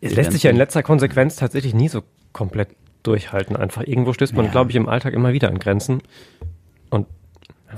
Es 0.00 0.14
lässt 0.16 0.32
sich 0.32 0.42
ja 0.42 0.50
in 0.50 0.56
letzter 0.56 0.82
Konsequenz 0.82 1.36
tatsächlich 1.36 1.72
nie 1.72 1.88
so 1.88 2.02
komplett 2.32 2.70
durchhalten. 3.04 3.56
Einfach 3.56 3.82
irgendwo 3.86 4.12
stößt 4.12 4.34
man, 4.34 4.50
glaube 4.50 4.70
ich, 4.70 4.76
im 4.76 4.88
Alltag 4.88 5.14
immer 5.14 5.32
wieder 5.32 5.48
an 5.48 5.58
Grenzen. 5.58 6.02
Und 6.90 7.06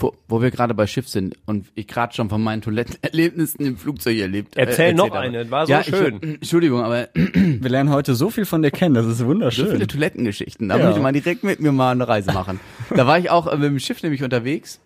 Wo, 0.01 0.13
wo 0.29 0.41
wir 0.43 0.51
gerade 0.51 0.75
bei 0.75 0.87
Schiff 0.87 1.09
sind 1.09 1.37
und 1.47 1.67
ich 1.75 1.87
gerade 1.87 2.15
schon 2.15 2.29
von 2.29 2.43
meinen 2.43 2.63
Toilettenerlebnissen 2.63 3.65
im 3.67 3.77
Flugzeug 3.77 4.19
erlebt. 4.19 4.57
Erzähl 4.57 4.95
noch 4.95 5.07
erzählt 5.07 5.15
habe. 5.25 5.39
eine, 5.39 5.51
war 5.51 5.67
so 5.67 5.73
ja, 5.73 5.83
schön. 5.83 6.19
Ich, 6.23 6.35
Entschuldigung, 6.37 6.81
aber 6.83 7.09
Wir 7.15 7.71
lernen 7.71 7.91
heute 7.91 8.15
so 8.15 8.31
viel 8.31 8.45
von 8.45 8.63
dir 8.63 8.71
kennen, 8.71 8.95
das 8.95 9.07
ist 9.07 9.19
so 9.19 9.27
wunderschön. 9.27 9.71
viele 9.71 9.87
Toilettengeschichten. 9.87 10.69
Da 10.69 10.79
Ja. 10.79 10.87
muss 10.89 10.97
ich 10.97 11.03
mal 11.03 11.13
direkt 11.13 11.45
mit 11.45 11.61
mir 11.61 11.73
mal 11.73 11.93
eine 11.93 12.07
Reise 12.09 12.33
machen. 12.33 12.61
da 12.95 13.07
war 13.07 13.19
ich 13.19 13.31
auch 13.31 13.47
äh, 13.47 13.57
mit 13.57 13.65
dem 13.71 13.79
Schiff 13.79 14.03
nämlich 14.03 14.23
unterwegs 14.23 14.81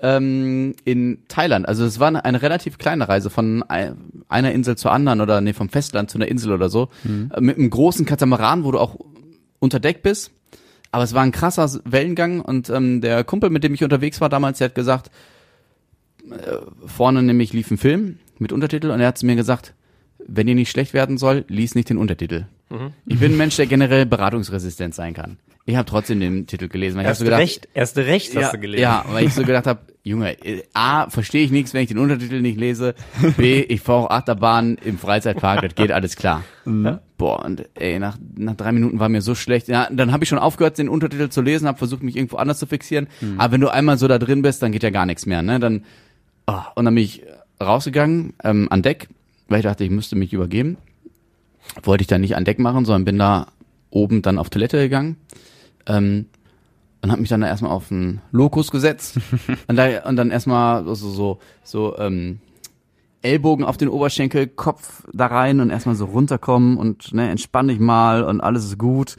ähm, 0.00 0.74
in 0.84 1.24
Thailand. 1.28 1.66
Also 1.68 1.84
es 1.84 1.98
war 2.00 2.08
eine, 2.08 2.24
eine 2.24 2.40
relativ 2.42 2.78
kleine 2.78 3.08
Reise 3.08 3.30
von 3.30 3.64
ei- 3.68 3.92
einer 4.28 4.52
Insel 4.52 4.76
zur 4.76 4.92
anderen 4.92 5.20
oder 5.20 5.40
nee, 5.40 5.52
vom 5.52 5.68
Festland 5.68 6.10
zu 6.10 6.18
einer 6.18 6.28
Insel 6.28 6.52
oder 6.52 6.68
so. 6.68 6.88
Äh, 7.04 7.40
Mit 7.40 7.56
einem 7.58 7.70
großen 7.70 8.06
Katamaran, 8.06 8.64
wo 8.64 8.70
du 8.72 8.78
auch 8.78 8.96
unter 9.58 9.80
Deck 9.80 10.02
bist. 10.02 10.30
Aber 10.90 11.04
es 11.04 11.14
war 11.14 11.22
ein 11.22 11.32
krasser 11.32 11.80
Wellengang 11.84 12.40
und 12.40 12.70
ähm, 12.70 13.00
der 13.00 13.24
Kumpel, 13.24 13.50
mit 13.50 13.64
dem 13.64 13.74
ich 13.74 13.84
unterwegs 13.84 14.20
war 14.20 14.28
damals, 14.28 14.58
der 14.58 14.66
hat 14.66 14.74
gesagt, 14.74 15.10
äh, 16.30 16.34
vorne 16.86 17.22
nämlich 17.22 17.52
lief 17.52 17.70
ein 17.70 17.78
Film 17.78 18.18
mit 18.38 18.52
Untertitel 18.52 18.90
und 18.90 19.00
er 19.00 19.08
hat 19.08 19.18
zu 19.18 19.26
mir 19.26 19.36
gesagt, 19.36 19.74
wenn 20.26 20.46
dir 20.46 20.54
nicht 20.54 20.70
schlecht 20.70 20.94
werden 20.94 21.18
soll, 21.18 21.44
lies 21.48 21.74
nicht 21.74 21.90
den 21.90 21.98
Untertitel. 21.98 22.46
Ich 23.06 23.18
bin 23.18 23.32
ein 23.32 23.38
Mensch, 23.38 23.56
der 23.56 23.66
generell 23.66 24.04
beratungsresistent 24.04 24.94
sein 24.94 25.14
kann. 25.14 25.38
Ich 25.64 25.76
habe 25.76 25.88
trotzdem 25.88 26.20
den 26.20 26.46
Titel 26.46 26.68
gelesen. 26.68 26.96
Weil 26.96 27.04
ich 27.04 27.08
Erst 27.08 27.20
so 27.20 27.24
gedacht, 27.24 27.40
recht, 27.40 27.68
erst 27.74 27.96
recht 27.98 28.36
hast 28.36 28.42
ja, 28.42 28.52
du 28.52 28.58
gelesen. 28.58 28.82
Ja, 28.82 29.04
weil 29.10 29.26
ich 29.26 29.34
so 29.34 29.42
gedacht 29.42 29.66
habe, 29.66 29.80
Junge, 30.02 30.32
äh, 30.44 30.62
A, 30.72 31.08
verstehe 31.10 31.44
ich 31.44 31.50
nichts, 31.50 31.74
wenn 31.74 31.82
ich 31.82 31.88
den 31.88 31.98
Untertitel 31.98 32.40
nicht 32.40 32.58
lese. 32.58 32.94
B, 33.36 33.60
ich 33.60 33.80
fahre 33.80 34.06
auch 34.06 34.10
Achterbahn 34.10 34.78
im 34.84 34.98
Freizeitpark, 34.98 35.62
das 35.62 35.74
geht 35.74 35.92
alles 35.92 36.16
klar. 36.16 36.44
Ja? 36.64 37.00
Boah, 37.18 37.44
und 37.44 37.68
ey, 37.74 37.98
nach, 37.98 38.16
nach 38.36 38.54
drei 38.54 38.70
Minuten 38.70 39.00
war 39.00 39.08
mir 39.08 39.22
so 39.22 39.34
schlecht. 39.34 39.66
Ja, 39.66 39.88
dann 39.90 40.12
habe 40.12 40.22
ich 40.22 40.28
schon 40.28 40.38
aufgehört, 40.38 40.78
den 40.78 40.88
Untertitel 40.88 41.28
zu 41.28 41.42
lesen, 41.42 41.66
habe 41.66 41.76
versucht, 41.76 42.04
mich 42.04 42.16
irgendwo 42.16 42.36
anders 42.36 42.60
zu 42.60 42.66
fixieren. 42.66 43.08
Aber 43.38 43.52
wenn 43.52 43.60
du 43.60 43.68
einmal 43.68 43.98
so 43.98 44.06
da 44.06 44.18
drin 44.20 44.40
bist, 44.40 44.62
dann 44.62 44.70
geht 44.70 44.84
ja 44.84 44.90
gar 44.90 45.04
nichts 45.04 45.26
mehr. 45.26 45.42
Ne? 45.42 45.58
Dann, 45.58 45.84
oh, 46.46 46.60
und 46.76 46.84
dann 46.84 46.94
bin 46.94 47.02
ich 47.02 47.24
rausgegangen 47.60 48.34
ähm, 48.44 48.68
an 48.70 48.82
Deck, 48.82 49.08
weil 49.48 49.58
ich 49.58 49.64
dachte, 49.64 49.82
ich 49.82 49.90
müsste 49.90 50.14
mich 50.14 50.32
übergeben. 50.32 50.78
Wollte 51.82 52.02
ich 52.02 52.06
dann 52.06 52.20
nicht 52.20 52.36
an 52.36 52.44
Deck 52.44 52.60
machen, 52.60 52.84
sondern 52.84 53.04
bin 53.04 53.18
da 53.18 53.48
oben 53.90 54.22
dann 54.22 54.38
auf 54.38 54.48
Toilette 54.48 54.78
gegangen. 54.78 55.16
Ähm, 55.86 56.26
und 57.02 57.10
habe 57.10 57.20
mich 57.20 57.30
dann 57.30 57.40
da 57.40 57.48
erstmal 57.48 57.72
auf 57.72 57.90
einen 57.90 58.20
Lokus 58.30 58.70
gesetzt 58.70 59.18
und, 59.66 59.76
da, 59.76 60.04
und 60.04 60.14
dann 60.16 60.30
erstmal 60.30 60.84
so 60.84 60.94
so 60.94 61.10
so, 61.10 61.38
so 61.64 61.98
ähm, 61.98 62.38
Ellbogen 63.22 63.64
auf 63.64 63.76
den 63.76 63.88
Oberschenkel, 63.88 64.46
Kopf 64.46 65.04
da 65.12 65.26
rein 65.26 65.60
und 65.60 65.70
erstmal 65.70 65.94
so 65.94 66.06
runterkommen 66.06 66.76
und 66.76 67.12
ne, 67.12 67.30
entspann 67.30 67.68
dich 67.68 67.78
mal 67.78 68.22
und 68.22 68.40
alles 68.40 68.64
ist 68.64 68.78
gut. 68.78 69.16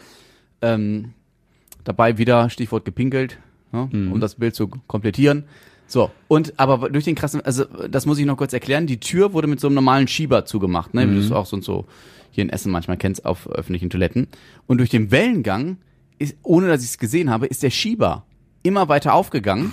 Ähm, 0.62 1.14
dabei 1.84 2.18
wieder 2.18 2.50
Stichwort 2.50 2.86
gepinkelt, 2.86 3.40
ne, 3.72 3.90
um 3.92 4.20
das 4.20 4.36
Bild 4.36 4.56
zu 4.56 4.68
komplettieren. 4.68 5.46
So, 5.88 6.12
und 6.28 6.60
aber 6.60 6.90
durch 6.90 7.06
den 7.06 7.16
krassen, 7.16 7.42
also 7.42 7.66
das 7.90 8.06
muss 8.06 8.20
ich 8.20 8.26
noch 8.26 8.38
kurz 8.38 8.54
erklären, 8.54 8.86
die 8.86 9.00
Tür 9.00 9.34
wurde 9.34 9.48
mit 9.48 9.60
so 9.60 9.68
einem 9.68 9.76
normalen 9.76 10.08
Schieber 10.08 10.46
zugemacht, 10.46 10.94
ne, 10.94 11.10
wie 11.10 11.16
du 11.16 11.20
es 11.20 11.32
auch 11.32 11.46
sonst 11.48 11.66
so 11.66 11.86
hier 12.32 12.44
in 12.44 12.50
Essen 12.50 12.72
manchmal 12.72 12.98
kennst 12.98 13.26
auf 13.26 13.50
öffentlichen 13.50 13.90
Toiletten. 13.90 14.28
Und 14.68 14.78
durch 14.78 14.90
den 14.90 15.10
Wellengang, 15.10 15.78
ist, 16.20 16.36
ohne 16.44 16.68
dass 16.68 16.84
ich 16.84 16.90
es 16.90 16.98
gesehen 17.00 17.30
habe, 17.30 17.48
ist 17.48 17.64
der 17.64 17.70
Schieber 17.72 18.26
immer 18.62 18.90
weiter 18.90 19.14
aufgegangen. 19.14 19.72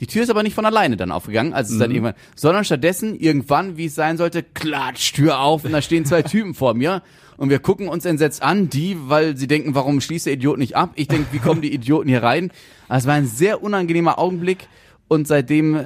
Die 0.00 0.06
Tür 0.06 0.22
ist 0.22 0.30
aber 0.30 0.42
nicht 0.42 0.54
von 0.54 0.66
alleine 0.66 0.96
dann 0.96 1.12
aufgegangen, 1.12 1.52
also 1.52 1.68
es 1.68 1.72
ist 1.74 1.80
dann 1.80 1.90
irgendwann, 1.90 2.14
sondern 2.34 2.64
stattdessen 2.64 3.18
irgendwann, 3.18 3.76
wie 3.76 3.86
es 3.86 3.94
sein 3.94 4.16
sollte, 4.16 4.42
klatsch, 4.42 5.12
Tür 5.12 5.40
auf 5.40 5.64
und 5.64 5.72
da 5.72 5.82
stehen 5.82 6.04
zwei 6.04 6.22
Typen 6.22 6.54
vor 6.54 6.74
mir 6.74 7.02
und 7.36 7.50
wir 7.50 7.58
gucken 7.58 7.88
uns 7.88 8.04
entsetzt 8.04 8.42
an, 8.42 8.68
die, 8.70 8.96
weil 9.06 9.36
sie 9.36 9.46
denken, 9.46 9.74
warum 9.74 10.00
schließt 10.00 10.26
der 10.26 10.34
Idiot 10.34 10.58
nicht 10.58 10.76
ab? 10.76 10.90
Ich 10.94 11.08
denke, 11.08 11.26
wie 11.32 11.38
kommen 11.38 11.62
die 11.62 11.72
Idioten 11.72 12.08
hier 12.08 12.22
rein? 12.22 12.50
Also 12.88 13.04
es 13.04 13.08
war 13.08 13.14
ein 13.14 13.26
sehr 13.26 13.62
unangenehmer 13.62 14.18
Augenblick 14.18 14.68
und 15.08 15.26
seitdem 15.26 15.74
äh, 15.74 15.84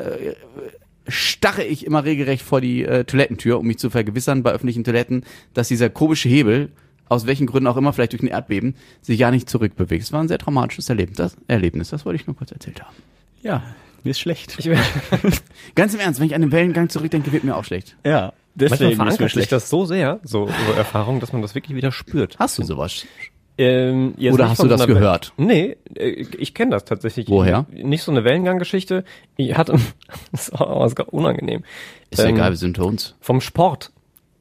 starre 1.07 1.65
ich 1.65 1.87
immer 1.87 2.05
regelrecht 2.05 2.43
vor 2.43 2.61
die 2.61 2.85
äh, 2.85 3.05
Toilettentür, 3.05 3.59
um 3.59 3.67
mich 3.67 3.79
zu 3.79 3.91
vergewissern 3.91 4.43
bei 4.43 4.53
öffentlichen 4.53 4.85
Toiletten, 4.85 5.25
dass 5.55 5.69
dieser 5.69 5.89
komische 5.91 6.29
Hebel, 6.29 6.71
aus 7.09 7.27
welchen 7.27 7.47
Gründen 7.47 7.67
auch 7.67 7.77
immer, 7.77 7.93
vielleicht 7.93 8.13
durch 8.13 8.23
ein 8.23 8.29
Erdbeben, 8.29 8.75
sich 9.01 9.19
ja 9.19 9.31
nicht 9.31 9.49
zurückbewegt. 9.49 10.03
Es 10.03 10.13
war 10.13 10.21
ein 10.21 10.29
sehr 10.29 10.39
traumatisches 10.39 10.89
Erlebnis, 10.91 11.17
das, 11.17 11.37
Erlebnis, 11.47 11.89
das 11.91 12.05
wollte 12.05 12.21
ich 12.21 12.27
nur 12.27 12.37
kurz 12.37 12.53
erzählt 12.53 12.83
haben. 12.83 12.95
Ja, 13.43 13.63
mir 14.05 14.11
ist 14.11 14.21
schlecht. 14.21 14.57
Ich, 14.59 14.69
Ganz 15.75 15.95
im 15.95 16.01
Ernst, 16.01 16.21
wenn 16.21 16.27
ich 16.27 16.35
an 16.35 16.41
den 16.43 16.53
Wellengang 16.53 16.89
zurückdenke, 16.89 17.33
wird 17.33 17.45
mir 17.45 17.57
auch 17.57 17.65
schlecht. 17.65 17.97
ja, 18.05 18.33
manchmal 18.33 18.33
deswegen 18.55 18.75
ist 18.75 18.81
mir 18.91 18.97
verankert 18.97 19.19
sich 19.21 19.33
schlecht. 19.33 19.53
das 19.53 19.71
so 19.71 19.85
sehr, 19.85 20.21
so, 20.25 20.47
so 20.47 20.73
Erfahrung, 20.77 21.21
dass 21.21 21.33
man 21.33 21.43
das 21.43 21.55
wirklich 21.55 21.77
wieder 21.77 21.93
spürt. 21.93 22.39
Hast 22.39 22.59
du 22.59 22.63
sowas? 22.65 23.07
Ähm, 23.61 24.15
Oder 24.17 24.29
nicht 24.31 24.41
hast 24.51 24.63
du 24.63 24.69
das 24.69 24.87
gehört? 24.87 25.33
Wellen- 25.37 25.49
Nee, 25.49 25.77
äh, 25.97 26.27
ich 26.39 26.55
kenne 26.55 26.71
das 26.73 26.85
tatsächlich. 26.85 27.29
Woher? 27.29 27.67
Nicht 27.73 28.03
so 28.05 28.13
eine 28.13 28.23
Wellengang-Geschichte. 28.23 29.03
Ich 29.37 29.57
hatte, 29.57 29.73
das 30.33 30.49
ist 30.49 30.53
auch 30.61 30.83
das 30.85 30.93
ist 30.93 31.01
unangenehm. 31.09 31.65
Ist 32.11 32.21
ja 32.21 32.27
Ähm, 32.29 32.37
egal, 32.37 32.51
wir 32.51 32.57
sind 32.57 32.79
uns. 32.79 33.17
Vom 33.21 33.41
Sport. 33.41 33.91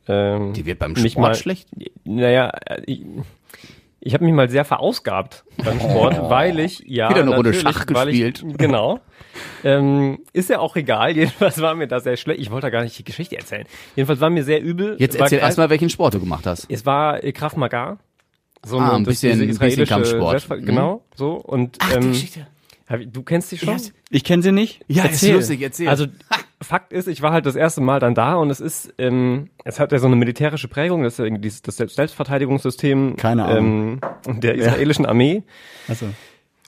Ähm, 0.08 0.54
Die 0.54 0.66
wird 0.68 0.78
beim 0.80 0.96
Sport 0.96 1.18
mal- 1.18 1.36
schlecht? 1.36 1.68
Naja, 2.06 2.50
äh, 2.68 2.82
ich, 2.86 3.02
ich 4.00 4.14
habe 4.14 4.24
mich 4.24 4.34
mal 4.34 4.50
sehr 4.50 4.66
verausgabt 4.66 5.44
beim 5.64 5.80
Sport, 5.80 6.30
weil 6.30 6.60
ich, 6.60 6.84
ja, 6.86 7.08
Oh. 7.08 7.10
Wieder 7.10 7.22
eine 7.22 7.36
Runde 7.36 7.54
Schach 7.56 7.86
gespielt. 7.88 8.46
Ich, 8.48 8.58
genau. 8.58 9.00
Ähm, 9.64 10.20
ist 10.34 10.50
ja 10.50 10.60
auch 10.60 10.76
egal, 10.76 11.12
jedenfalls 11.16 11.62
war 11.62 11.76
mir 11.76 11.88
das 11.88 12.04
sehr 12.04 12.18
schlecht. 12.18 12.40
Ich 12.42 12.52
wollte 12.52 12.68
da 12.68 12.70
gar 12.72 12.84
nicht 12.84 12.98
die 12.98 13.04
Geschichte 13.04 13.38
erzählen. 13.38 13.66
Jedenfalls 13.96 14.20
war 14.20 14.30
mir 14.30 14.44
sehr 14.44 14.62
übel. 14.62 14.96
Jetzt 15.00 15.16
War 15.20 15.26
erzähl 15.26 15.40
erstmal, 15.40 15.70
welchen 15.70 15.90
Sport 15.90 16.14
du 16.14 16.20
gemacht 16.20 16.46
hast. 16.46 16.66
Es 16.70 16.86
war 16.86 17.24
äh, 17.24 17.32
Krav 17.32 17.56
Maga. 17.56 17.98
So 18.66 18.80
Ah, 18.80 18.96
ein 18.96 19.04
das- 19.04 19.22
bisschen- 19.22 19.48
bisschen 19.48 19.86
Kampfsport. 19.86 20.32
Selbstver- 20.40 20.58
Mhm. 20.58 20.66
Genau, 20.66 21.04
so. 21.16 21.34
Und 21.36 21.78
ähm, 21.96 22.14
hab 22.90 23.00
ich- 23.00 23.12
du 23.12 23.22
kennst 23.24 23.52
die 23.52 23.58
schon? 23.58 23.80
Ich 24.10 24.24
kenne 24.24 24.42
sie 24.44 24.52
nicht. 24.52 24.82
Ja, 24.88 25.04
Erzähl. 25.04 25.32
ist 25.32 25.36
lustig, 25.50 25.62
erzähl. 25.62 25.88
Also 25.90 26.06
Fakt 26.62 26.92
ist, 26.92 27.08
ich 27.08 27.22
war 27.22 27.34
halt 27.34 27.46
das 27.46 27.56
erste 27.56 27.82
Mal 27.82 28.00
dann 28.00 28.16
da 28.16 28.34
und 28.36 28.50
es 28.50 28.60
ist, 28.60 28.92
ähm, 28.98 29.52
es 29.64 29.80
hat 29.80 29.92
ja 29.92 30.00
so 30.00 30.08
eine 30.08 30.16
militärische 30.16 30.68
Prägung, 30.68 31.04
das 31.04 31.14
ist 31.14 31.20
ja 31.20 31.26
irgendwie 31.26 31.44
dieses, 31.44 31.62
das 31.62 31.78
Selbst- 31.78 31.98
Selbstverteidigungssystem 31.98 33.16
Keine 33.16 33.46
Ahnung. 33.46 34.00
ähm, 34.28 34.40
der 34.42 34.56
israelischen 34.56 35.06
Armee. 35.06 35.44
Also, 35.88 36.08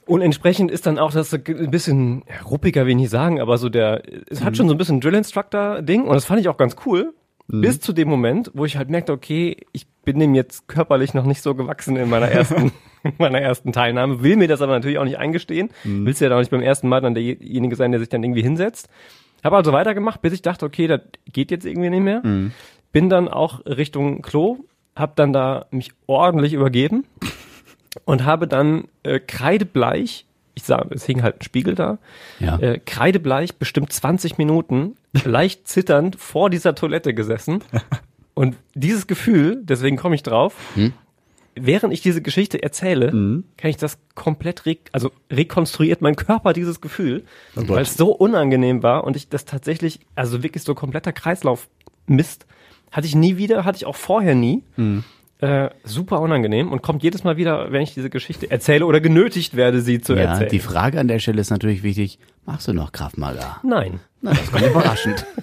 Und 0.10 0.22
entsprechend 0.22 0.72
ist 0.72 0.88
dann 0.88 0.98
auch 0.98 1.12
das 1.12 1.32
ein 1.34 1.70
bisschen 1.72 2.24
ja, 2.28 2.42
ruppiger, 2.44 2.86
will 2.86 2.92
ich 2.92 2.96
nicht 2.98 3.10
sagen, 3.12 3.40
aber 3.40 3.58
so 3.60 3.70
der, 3.70 4.02
es 4.30 4.40
Mhm. 4.42 4.46
hat 4.46 4.58
schon 4.58 4.68
so 4.68 4.74
ein 4.74 4.78
bisschen 4.78 5.00
Drill 5.02 5.14
Instructor 5.14 5.84
Ding 5.84 6.04
und 6.06 6.14
das 6.16 6.26
fand 6.26 6.42
ich 6.42 6.50
auch 6.50 6.58
ganz 6.58 6.76
cool. 6.86 7.14
Mhm. 7.48 7.62
Bis 7.62 7.80
zu 7.80 7.94
dem 7.94 8.08
Moment, 8.10 8.50
wo 8.56 8.66
ich 8.66 8.76
halt 8.78 8.90
merkte, 8.90 9.12
okay, 9.14 9.58
ich 9.72 9.88
bin 10.06 10.20
dem 10.20 10.34
jetzt 10.34 10.68
körperlich 10.68 11.14
noch 11.14 11.26
nicht 11.26 11.42
so 11.44 11.54
gewachsen 11.54 11.96
in 11.96 12.10
meiner 12.10 12.28
ersten, 12.28 12.72
in 13.04 13.14
meiner 13.20 13.40
ersten 13.40 13.72
Teilnahme, 13.72 14.24
will 14.24 14.36
mir 14.36 14.48
das 14.48 14.62
aber 14.64 14.74
natürlich 14.74 14.98
auch 14.98 15.04
nicht 15.04 15.20
eingestehen. 15.20 15.70
Mhm. 15.84 16.06
Willst 16.08 16.22
ja 16.22 16.34
auch 16.34 16.40
nicht 16.40 16.52
beim 16.52 16.62
ersten 16.64 16.90
Mal 16.90 17.02
dann 17.02 17.14
derjenige 17.14 17.76
sein, 17.76 17.92
der 17.92 18.00
sich 18.00 18.10
dann 18.10 18.24
irgendwie 18.24 18.42
hinsetzt. 18.42 18.90
Habe 19.44 19.58
also 19.58 19.72
weitergemacht, 19.74 20.22
bis 20.24 20.34
ich 20.34 20.42
dachte, 20.42 20.66
okay, 20.66 20.88
das 20.88 21.02
geht 21.32 21.52
jetzt 21.52 21.66
irgendwie 21.66 21.92
nicht 21.92 22.04
mehr. 22.04 22.22
Mhm. 22.26 22.52
Bin 22.92 23.10
dann 23.10 23.28
auch 23.28 23.64
Richtung 23.68 24.24
Klo, 24.24 24.58
hab 24.96 25.16
dann 25.16 25.34
da 25.34 25.68
mich 25.70 25.92
ordentlich 26.08 26.54
übergeben 26.54 27.06
und 28.06 28.26
habe 28.26 28.48
dann 28.48 28.88
äh, 29.04 29.20
kreidebleich, 29.20 30.26
ich 30.56 30.64
sah, 30.64 30.86
es 30.92 31.06
hing 31.06 31.24
halt 31.24 31.38
ein 31.40 31.42
Spiegel 31.44 31.76
da, 31.76 31.98
Ja. 32.40 32.58
äh, 32.60 32.80
kreidebleich 32.80 33.56
bestimmt 33.56 33.92
20 33.94 34.38
Minuten 34.38 34.96
leicht 35.26 35.68
zitternd 35.68 36.16
vor 36.18 36.50
dieser 36.50 36.76
Toilette 36.76 37.14
gesessen. 37.14 37.64
Und 38.34 38.56
dieses 38.74 39.08
Gefühl, 39.08 39.62
deswegen 39.64 39.98
komme 39.98 40.16
ich 40.16 40.24
drauf, 40.24 40.56
Hm? 40.76 40.94
während 41.56 41.92
ich 41.94 42.02
diese 42.02 42.22
Geschichte 42.22 42.62
erzähle, 42.64 43.12
Mhm. 43.12 43.44
kann 43.58 43.70
ich 43.70 43.78
das 43.78 43.98
komplett, 44.16 44.66
re 44.66 44.78
also 44.94 45.12
rekonstruiert 45.32 46.02
mein 46.02 46.16
Körper 46.16 46.54
dieses 46.54 46.80
Gefühl, 46.80 47.24
Oh 47.58 47.64
weil 47.68 47.82
es 47.82 47.96
so 47.98 48.12
unangenehm 48.12 48.82
war 48.84 49.04
und 49.04 49.16
ich 49.18 49.28
das 49.30 49.44
tatsächlich, 49.46 50.00
also 50.16 50.42
wirklich 50.44 50.64
so 50.64 50.74
kompletter 50.76 51.12
Kreislauf 51.12 51.68
Mist, 52.08 52.46
hatte 52.92 53.08
ich 53.08 53.16
nie 53.16 53.38
wieder, 53.38 53.66
hatte 53.66 53.76
ich 53.78 53.86
auch 53.86 53.96
vorher 53.96 54.36
nie. 54.36 54.64
Mhm. 54.78 55.04
Äh, 55.42 55.70
super 55.86 56.20
unangenehm 56.20 56.70
und 56.72 56.82
kommt 56.82 57.02
jedes 57.02 57.24
Mal 57.24 57.38
wieder, 57.38 57.72
wenn 57.72 57.82
ich 57.82 57.94
diese 57.94 58.10
Geschichte 58.10 58.52
erzähle 58.52 58.86
oder 58.86 59.00
genötigt 59.00 59.56
werde, 59.56 59.80
sie 59.80 60.02
zu 60.02 60.14
ja, 60.16 60.24
erzählen. 60.24 60.50
die 60.50 60.60
Frage 60.60 61.00
an 61.00 61.08
der 61.08 61.20
Stelle 61.20 61.40
ist 61.40 61.50
natürlich 61.50 61.82
wichtig, 61.82 62.20
machst 62.46 62.68
du 62.68 62.74
noch 62.74 62.92
Kraftmager? 62.92 63.58
Nein. 63.64 64.02
Na, 64.22 64.32
das 64.32 64.52
kommt 64.52 64.66
überraschend. 64.68 65.26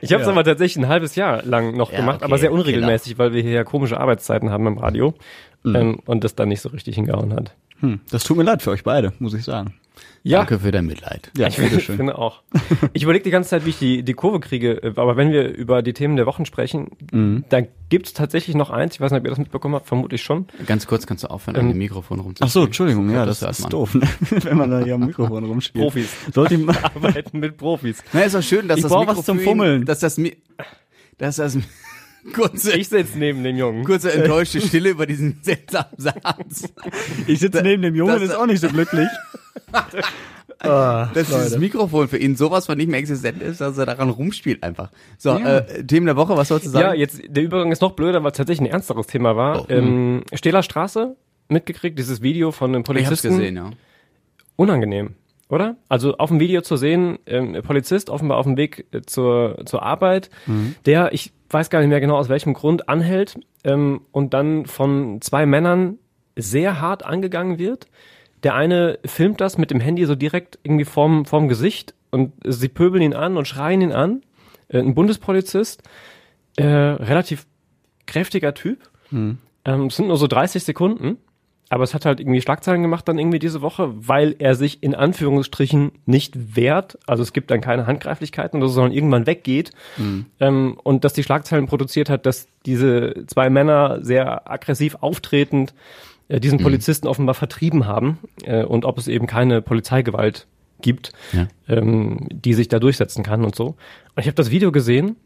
Ich 0.00 0.12
habe 0.12 0.22
es 0.22 0.28
aber 0.28 0.44
tatsächlich 0.44 0.84
ein 0.84 0.88
halbes 0.88 1.14
Jahr 1.16 1.42
lang 1.44 1.76
noch 1.76 1.90
Ja, 1.90 1.98
gemacht, 2.00 2.16
okay, 2.16 2.24
aber 2.26 2.38
sehr 2.38 2.52
unregelmäßig, 2.52 3.18
weil 3.18 3.32
wir 3.32 3.42
hier 3.42 3.52
ja 3.52 3.64
komische 3.64 3.98
Arbeitszeiten 3.98 4.50
haben 4.50 4.66
im 4.66 4.78
Radio 4.78 5.14
Mhm. 5.66 5.76
ähm, 5.76 5.98
und 6.04 6.24
das 6.24 6.34
dann 6.34 6.50
nicht 6.50 6.60
so 6.60 6.68
richtig 6.68 6.94
hingehauen 6.96 7.32
hat. 7.32 7.54
hm, 7.80 8.00
das 8.10 8.22
tut 8.22 8.36
mir 8.36 8.42
leid 8.42 8.60
für 8.60 8.70
euch 8.70 8.84
beide, 8.84 9.14
muss 9.18 9.32
ich 9.32 9.44
sagen. 9.44 9.72
Ja, 10.26 10.38
Danke 10.38 10.58
für 10.60 10.70
dein 10.70 10.86
Mitleid. 10.86 11.30
Ja, 11.36 11.48
ich 11.48 11.56
finde, 11.56 11.78
finde 11.80 12.16
auch. 12.16 12.40
Ich 12.94 13.02
überlege 13.02 13.24
die 13.24 13.30
ganze 13.30 13.50
Zeit, 13.50 13.66
wie 13.66 13.70
ich 13.70 13.78
die, 13.78 14.02
die 14.02 14.14
Kurve 14.14 14.40
kriege, 14.40 14.82
äh, 14.82 14.92
aber 14.96 15.18
wenn 15.18 15.30
wir 15.30 15.48
über 15.54 15.82
die 15.82 15.92
Themen 15.92 16.16
der 16.16 16.24
Wochen 16.24 16.46
sprechen, 16.46 16.88
Mhm. 17.12 17.44
dann 17.50 17.66
gibt's 17.90 18.14
tatsächlich 18.14 18.56
noch 18.56 18.70
eins, 18.70 18.94
ich 18.94 19.00
weiß 19.02 19.10
nicht, 19.12 19.20
ob 19.20 19.26
ihr 19.26 19.30
das 19.30 19.38
mitbekommen 19.38 19.74
habt, 19.74 19.86
vermutlich 19.86 20.22
schon. 20.22 20.46
Ganz 20.66 20.86
kurz 20.86 21.06
kannst 21.06 21.24
du 21.24 21.28
aufhören, 21.28 21.56
an 21.56 21.68
dem 21.68 21.76
Mikrofon 21.76 22.20
Ach 22.20 22.24
rumzuspielen. 22.24 22.50
so, 22.50 22.64
Entschuldigung, 22.64 23.10
ja, 23.10 23.26
das, 23.26 23.42
hört 23.42 23.50
ist 23.58 23.70
doof, 23.70 23.94
ne? 23.94 24.08
wenn 24.30 24.56
man 24.56 24.70
da 24.70 24.80
hier 24.82 24.94
am 24.94 25.04
Mikrofon 25.06 25.44
rumspielt. 25.44 25.84
Profis. 25.84 26.08
Sollte 26.32 26.54
ich 26.54 26.60
mal, 26.64 26.74
Arbeiten 26.82 27.38
mit 27.38 27.58
Profis. 27.58 28.02
Na, 28.14 28.22
ist 28.22 28.34
doch 28.34 28.42
schön, 28.42 28.66
dass 28.66 28.78
Ich 28.78 28.82
das 28.84 28.92
brauch 28.92 29.00
Mikro 29.06 29.18
was 29.18 29.26
zum 29.26 29.38
Fummeln. 29.40 29.84
Dass 29.84 29.98
das, 30.00 30.16
Mi 30.16 30.38
dass 31.18 31.36
das 31.36 31.58
kurze, 32.32 32.76
Ich 32.76 32.88
sitze 32.88 33.18
neben 33.18 33.42
dem 33.44 33.56
Jungen. 33.56 33.84
kurze 33.84 34.12
enttäuschte 34.12 34.60
Stille 34.60 34.90
über 34.90 35.06
diesen 35.06 35.38
seltsamen 35.42 35.92
Satz. 35.98 36.72
ich 37.26 37.38
sitze 37.40 37.62
neben 37.62 37.82
dem 37.82 37.94
Jungen, 37.94 38.14
das- 38.14 38.22
ist 38.30 38.34
auch 38.36 38.46
nicht 38.46 38.60
so 38.60 38.68
glücklich. 38.68 39.08
ah, 40.60 41.06
Dass 41.14 41.26
dieses 41.28 41.58
Mikrofon 41.58 42.08
für 42.08 42.18
ihn 42.18 42.36
sowas 42.36 42.66
von 42.66 42.76
nicht 42.78 42.88
mehr 42.88 42.98
existent 42.98 43.42
ist, 43.42 43.60
dass 43.60 43.76
er 43.78 43.86
daran 43.86 44.10
rumspielt 44.10 44.62
einfach. 44.62 44.90
So, 45.18 45.36
äh, 45.36 45.84
Themen 45.84 46.06
der 46.06 46.16
Woche, 46.16 46.36
was 46.36 46.48
sollst 46.48 46.66
du 46.66 46.70
sagen? 46.70 46.88
Ja, 46.88 46.94
jetzt 46.94 47.20
der 47.26 47.42
Übergang 47.42 47.72
ist 47.72 47.82
noch 47.82 47.92
blöder, 47.92 48.22
weil 48.22 48.30
es 48.32 48.36
tatsächlich 48.36 48.68
ein 48.68 48.72
ernsteres 48.72 49.06
Thema 49.06 49.36
war. 49.36 49.62
Oh. 49.62 49.66
Ähm, 49.68 50.22
Stähler 50.32 50.62
Straße 50.62 51.16
mitgekriegt, 51.48 51.98
dieses 51.98 52.22
Video 52.22 52.52
von 52.52 52.70
einem 52.74 52.82
ich 52.82 52.88
hab's 52.88 53.04
Polizisten. 53.22 53.28
gesehen, 53.38 53.56
ja. 53.56 53.70
unangenehm, 54.56 55.14
oder? 55.48 55.76
Also 55.88 56.16
auf 56.16 56.30
dem 56.30 56.40
Video 56.40 56.62
zu 56.62 56.76
sehen, 56.76 57.18
ähm, 57.26 57.60
Polizist 57.62 58.08
offenbar 58.10 58.38
auf 58.38 58.46
dem 58.46 58.56
Weg 58.56 58.86
äh, 58.92 59.02
zur, 59.02 59.62
zur 59.66 59.82
Arbeit, 59.82 60.30
der, 60.86 61.12
ich 61.12 61.32
weiß 61.54 61.70
gar 61.70 61.80
nicht 61.80 61.88
mehr 61.88 62.00
genau 62.00 62.16
aus 62.16 62.28
welchem 62.28 62.52
Grund, 62.52 62.88
anhält 62.88 63.38
ähm, 63.64 64.02
und 64.12 64.34
dann 64.34 64.66
von 64.66 65.20
zwei 65.20 65.46
Männern 65.46 65.98
sehr 66.36 66.80
hart 66.80 67.04
angegangen 67.04 67.58
wird. 67.58 67.86
Der 68.42 68.54
eine 68.54 68.98
filmt 69.06 69.40
das 69.40 69.56
mit 69.56 69.70
dem 69.70 69.80
Handy 69.80 70.04
so 70.04 70.14
direkt 70.14 70.58
irgendwie 70.64 70.84
vorm, 70.84 71.24
vorm 71.24 71.48
Gesicht 71.48 71.94
und 72.10 72.32
sie 72.44 72.68
pöbeln 72.68 73.02
ihn 73.02 73.14
an 73.14 73.36
und 73.36 73.48
schreien 73.48 73.80
ihn 73.80 73.92
an. 73.92 74.22
Äh, 74.68 74.80
ein 74.80 74.94
Bundespolizist, 74.94 75.82
äh, 76.56 76.64
relativ 76.66 77.46
kräftiger 78.06 78.52
Typ. 78.54 78.90
Ähm, 79.64 79.86
es 79.86 79.96
sind 79.96 80.08
nur 80.08 80.16
so 80.16 80.26
30 80.26 80.62
Sekunden. 80.64 81.18
Aber 81.74 81.82
es 81.82 81.92
hat 81.92 82.04
halt 82.04 82.20
irgendwie 82.20 82.40
Schlagzeilen 82.40 82.82
gemacht 82.82 83.08
dann 83.08 83.18
irgendwie 83.18 83.40
diese 83.40 83.60
Woche, 83.60 83.92
weil 83.96 84.36
er 84.38 84.54
sich 84.54 84.80
in 84.84 84.94
Anführungsstrichen 84.94 85.90
nicht 86.06 86.54
wehrt. 86.54 86.96
Also 87.04 87.24
es 87.24 87.32
gibt 87.32 87.50
dann 87.50 87.60
keine 87.60 87.88
Handgreiflichkeiten 87.88 88.60
oder 88.60 88.68
so, 88.68 88.74
sondern 88.74 88.92
irgendwann 88.92 89.26
weggeht. 89.26 89.72
Mhm. 89.96 90.26
Ähm, 90.38 90.78
und 90.84 91.02
dass 91.02 91.14
die 91.14 91.24
Schlagzeilen 91.24 91.66
produziert 91.66 92.10
hat, 92.10 92.26
dass 92.26 92.46
diese 92.64 93.24
zwei 93.26 93.50
Männer 93.50 93.98
sehr 94.04 94.48
aggressiv 94.48 94.98
auftretend 95.00 95.74
äh, 96.28 96.38
diesen 96.38 96.60
mhm. 96.60 96.62
Polizisten 96.62 97.08
offenbar 97.08 97.34
vertrieben 97.34 97.88
haben 97.88 98.20
äh, 98.44 98.62
und 98.62 98.84
ob 98.84 98.96
es 98.96 99.08
eben 99.08 99.26
keine 99.26 99.60
Polizeigewalt 99.60 100.46
gibt, 100.80 101.10
ja. 101.32 101.48
ähm, 101.66 102.28
die 102.30 102.54
sich 102.54 102.68
da 102.68 102.78
durchsetzen 102.78 103.24
kann 103.24 103.44
und 103.44 103.56
so. 103.56 103.66
Und 103.66 104.20
ich 104.20 104.26
habe 104.26 104.36
das 104.36 104.52
Video 104.52 104.70
gesehen 104.70 105.16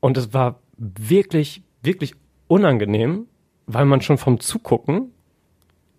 und 0.00 0.18
es 0.18 0.34
war 0.34 0.60
wirklich, 0.76 1.62
wirklich 1.82 2.12
unangenehm, 2.46 3.24
weil 3.66 3.86
man 3.86 4.02
schon 4.02 4.18
vom 4.18 4.38
Zugucken 4.38 5.12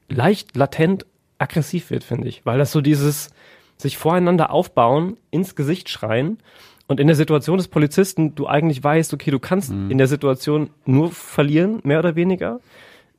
leicht 0.09 0.55
latent 0.55 1.05
aggressiv 1.37 1.89
wird, 1.89 2.03
finde 2.03 2.27
ich. 2.27 2.45
Weil 2.45 2.57
das 2.57 2.71
so 2.71 2.81
dieses 2.81 3.29
sich 3.77 3.97
voreinander 3.97 4.51
aufbauen, 4.51 5.17
ins 5.31 5.55
Gesicht 5.55 5.89
schreien 5.89 6.39
und 6.87 6.99
in 6.99 7.07
der 7.07 7.15
Situation 7.15 7.57
des 7.57 7.69
Polizisten 7.69 8.35
du 8.35 8.47
eigentlich 8.47 8.83
weißt, 8.83 9.13
okay, 9.13 9.31
du 9.31 9.39
kannst 9.39 9.71
mhm. 9.71 9.89
in 9.89 9.97
der 9.97 10.07
Situation 10.07 10.69
nur 10.85 11.11
verlieren, 11.11 11.79
mehr 11.83 11.99
oder 11.99 12.15
weniger, 12.15 12.59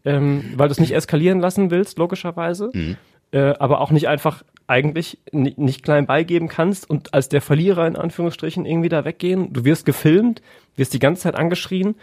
ähm, 0.05 0.53
weil 0.57 0.69
du 0.69 0.73
es 0.73 0.81
nicht 0.81 0.95
eskalieren 0.95 1.41
lassen 1.41 1.71
willst, 1.71 1.99
logischerweise, 1.99 2.71
mhm. 2.75 2.97
äh, 3.33 3.55
aber 3.59 3.81
auch 3.81 3.91
nicht 3.91 4.09
einfach 4.09 4.43
eigentlich 4.67 5.19
nicht 5.33 5.83
klein 5.83 6.07
beigeben 6.07 6.47
kannst 6.47 6.89
und 6.89 7.13
als 7.13 7.29
der 7.29 7.41
Verlierer 7.41 7.89
in 7.89 7.97
Anführungsstrichen 7.97 8.67
irgendwie 8.67 8.89
da 8.89 9.05
weggehen. 9.05 9.53
Du 9.53 9.65
wirst 9.65 9.85
gefilmt, 9.85 10.43
wirst 10.77 10.95
die 10.95 11.01
ganze 11.01 11.23
Zeit 11.23 11.35
angeschrien. 11.35 11.97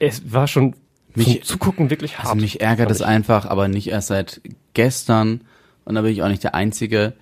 Es 0.00 0.32
war 0.32 0.48
schon 0.48 0.74
mich, 1.16 1.44
zugucken 1.44 1.90
wirklich 1.90 2.18
hart. 2.18 2.28
Also 2.28 2.40
mich 2.40 2.60
ärgert 2.60 2.90
es 2.90 3.02
einfach, 3.02 3.46
aber 3.46 3.68
nicht 3.68 3.88
erst 3.88 4.08
seit 4.08 4.40
gestern 4.74 5.42
und 5.84 5.94
da 5.94 6.02
bin 6.02 6.12
ich 6.12 6.22
auch 6.22 6.28
nicht 6.28 6.44
der 6.44 6.54
Einzige. 6.54 7.14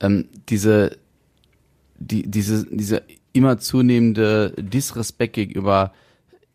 Ähm, 0.00 0.28
diese, 0.48 0.96
die, 1.98 2.28
diese, 2.30 2.66
diese 2.70 3.02
immer 3.32 3.58
zunehmende 3.58 4.54
Disrespekt 4.58 5.34
gegenüber 5.34 5.92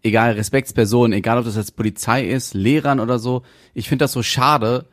egal 0.03 0.33
Respektspersonen, 0.33 1.13
egal 1.17 1.37
ob 1.37 1.45
das 1.45 1.55
jetzt 1.55 1.75
Polizei 1.75 2.27
ist, 2.27 2.53
Lehrern 2.53 2.99
oder 2.99 3.19
so. 3.19 3.43
Ich 3.73 3.89
finde 3.89 4.03
das 4.03 4.13
so 4.13 4.23
schade, 4.23 4.85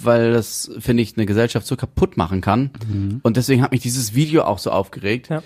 weil 0.00 0.32
das 0.32 0.70
finde 0.78 1.02
ich 1.02 1.16
eine 1.16 1.26
Gesellschaft 1.26 1.66
so 1.66 1.76
kaputt 1.76 2.16
machen 2.16 2.40
kann. 2.40 2.70
Mhm. 2.88 3.20
Und 3.22 3.36
deswegen 3.36 3.62
hat 3.62 3.72
mich 3.72 3.80
dieses 3.80 4.14
Video 4.14 4.44
auch 4.44 4.58
so 4.58 4.70
aufgeregt, 4.70 5.28
ja. 5.28 5.42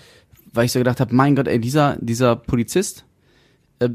weil 0.53 0.65
ich 0.65 0.71
so 0.71 0.79
gedacht 0.79 0.99
habe, 0.99 1.15
mein 1.15 1.35
Gott, 1.35 1.47
ey, 1.47 1.59
dieser 1.59 1.97
dieser 1.99 2.35
Polizist, 2.35 3.05
äh, 3.79 3.89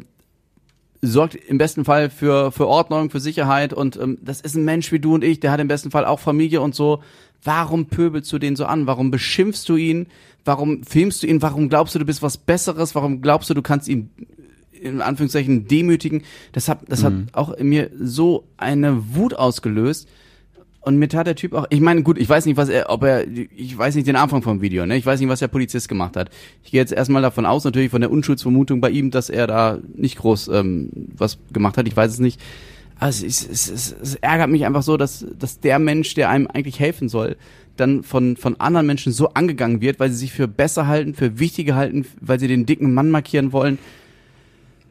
sorgt 1.03 1.35
im 1.35 1.59
besten 1.59 1.85
Fall 1.85 2.11
für, 2.11 2.53
für 2.53 2.69
Ordnung, 2.69 3.11
für 3.11 3.19
Sicherheit 3.19 3.75
und 3.75 3.97
ähm, 3.97 4.19
das 4.23 4.41
ist 4.41 4.55
ein 4.55 4.65
Mensch 4.65 4.93
wie 4.93 5.01
du 5.01 5.15
und 5.15 5.25
ich, 5.25 5.41
der 5.41 5.51
hat 5.51 5.61
im 5.61 5.69
besten 5.69 5.91
Fall 5.91 6.05
auch 6.05 6.21
Familie 6.21 6.61
und 6.61 6.75
so. 6.75 7.03
Warum 7.45 7.87
pöbelst 7.87 8.33
du 8.33 8.39
den 8.39 8.55
so 8.55 8.67
an? 8.67 8.87
Warum 8.87 9.11
beschimpfst 9.11 9.65
du 9.69 9.75
ihn? 9.75 10.07
Warum 10.45 10.85
filmst 10.85 11.25
du 11.25 11.27
ihn? 11.27 11.43
Warum 11.43 11.69
glaubst 11.69 11.95
du, 11.95 11.99
du 11.99 12.05
bist 12.05 12.23
was 12.23 12.37
Besseres? 12.37 12.95
Warum 12.95 13.21
glaubst 13.21 13.51
du, 13.51 13.55
du 13.55 13.63
kannst 13.63 13.89
ihn 13.89 14.11
in 14.71 15.01
Anführungszeichen 15.01 15.67
demütigen? 15.67 16.23
Das 16.53 16.69
hat, 16.69 16.81
das 16.89 17.03
mhm. 17.03 17.07
hat 17.07 17.15
auch 17.33 17.51
in 17.51 17.69
mir 17.69 17.91
so 17.99 18.45
eine 18.57 19.15
Wut 19.17 19.35
ausgelöst. 19.35 20.09
Und 20.85 20.97
mir 20.99 21.09
tat 21.09 21.29
der 21.29 21.37
Typ 21.37 21.55
auch, 21.55 21.67
ich 21.71 21.81
meine, 21.81 22.03
gut, 22.03 22.19
ich 22.19 22.29
weiß 22.29 22.45
nicht, 22.45 22.57
was 22.57 22.69
er, 22.69 22.91
ob 22.91 23.05
er, 23.05 23.25
ich 23.29 23.79
weiß 23.79 23.95
nicht 23.95 24.09
den 24.09 24.17
Anfang 24.17 24.43
vom 24.43 24.61
Video, 24.61 24.85
ne? 24.85 24.97
Ich 24.97 25.07
weiß 25.07 25.21
nicht, 25.21 25.29
was 25.29 25.39
der 25.39 25.49
Polizist 25.49 25.89
gemacht 25.89 26.17
hat. 26.17 26.31
Ich 26.65 26.73
gehe 26.73 26.81
jetzt 26.81 26.93
erstmal 26.93 27.23
davon 27.23 27.47
aus, 27.47 27.65
natürlich 27.65 27.91
von 27.91 28.01
der 28.01 28.11
Unschuldsvermutung 28.11 28.81
bei 28.81 28.91
ihm, 28.91 29.13
dass 29.13 29.31
er 29.31 29.47
da 29.47 29.79
nicht 29.95 30.19
groß 30.19 30.49
ähm, 30.49 30.91
was 31.17 31.39
gemacht 31.53 31.79
hat. 31.79 31.87
Ich 31.87 31.97
weiß 31.97 32.11
es 32.11 32.19
nicht. 32.19 32.41
Also 32.99 33.25
es, 33.27 33.49
es, 33.49 33.71
es, 33.71 33.97
es 34.01 34.15
ärgert 34.17 34.51
mich 34.51 34.67
einfach 34.67 34.83
so, 34.83 34.97
dass, 34.97 35.25
dass 35.39 35.61
der 35.61 35.79
Mensch, 35.79 36.15
der 36.15 36.31
einem 36.31 36.49
eigentlich 36.49 36.81
helfen 36.81 37.09
soll, 37.09 37.37
dann 37.77 38.03
von, 38.03 38.37
von 38.37 38.59
anderen 38.61 38.87
Menschen 38.87 39.13
so 39.13 39.29
angegangen 39.29 39.81
wird, 39.81 40.01
weil 40.01 40.11
sie 40.11 40.17
sich 40.17 40.33
für 40.33 40.49
besser 40.49 40.89
halten, 40.89 41.15
für 41.15 41.39
wichtiger 41.39 41.75
halten, 41.77 42.07
weil 42.21 42.41
sie 42.41 42.49
den 42.49 42.67
dicken 42.67 42.93
Mann 42.93 43.11
markieren 43.11 43.53
wollen. 43.53 43.79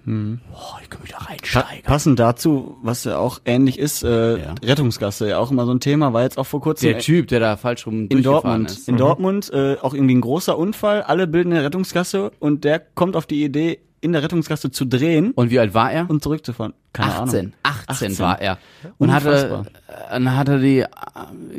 Hm. 0.05 0.39
Boah, 0.51 0.79
ich 0.81 0.89
kann 0.89 1.01
mich 1.01 1.11
da 1.11 1.17
reinsteigen. 1.17 1.83
passend 1.83 2.19
dazu, 2.19 2.77
was 2.81 3.03
ja 3.03 3.17
auch 3.17 3.39
ähnlich 3.45 3.77
ist, 3.77 4.03
äh, 4.03 4.37
ja. 4.39 4.55
Rettungsgasse, 4.63 5.29
ja 5.29 5.37
auch 5.37 5.51
immer 5.51 5.65
so 5.65 5.73
ein 5.73 5.79
Thema, 5.79 6.13
war 6.13 6.23
jetzt 6.23 6.37
auch 6.37 6.45
vor 6.45 6.61
kurzem. 6.61 6.89
Der 6.89 6.99
Typ, 6.99 7.27
der 7.27 7.39
da 7.39 7.57
falsch 7.57 7.85
rum 7.85 8.07
in 8.09 8.23
Dortmund, 8.23 8.71
ist. 8.71 8.87
In 8.87 8.95
mhm. 8.95 8.99
Dortmund, 8.99 9.51
äh, 9.53 9.77
auch 9.81 9.93
irgendwie 9.93 10.15
ein 10.15 10.21
großer 10.21 10.57
Unfall, 10.57 11.03
alle 11.03 11.27
bilden 11.27 11.53
eine 11.53 11.63
Rettungsgasse 11.63 12.31
und 12.39 12.63
der 12.63 12.79
kommt 12.79 13.15
auf 13.15 13.25
die 13.25 13.43
Idee, 13.43 13.79
in 14.01 14.13
der 14.13 14.23
Rettungsgasse 14.23 14.71
zu 14.71 14.85
drehen. 14.85 15.31
Und 15.31 15.51
wie 15.51 15.59
alt 15.59 15.73
war 15.73 15.91
er? 15.91 16.09
Und 16.09 16.23
zurückzufahren. 16.23 16.73
Keine 16.93 17.13
18, 17.13 17.39
Ahnung. 17.39 17.53
18, 17.63 18.07
18 18.07 18.19
war 18.19 18.41
er. 18.41 18.57
Und 18.97 19.13
hatte, 19.13 19.63
dann 20.09 20.35
hatte 20.35 20.59
die 20.59 20.79
äh, 20.79 20.87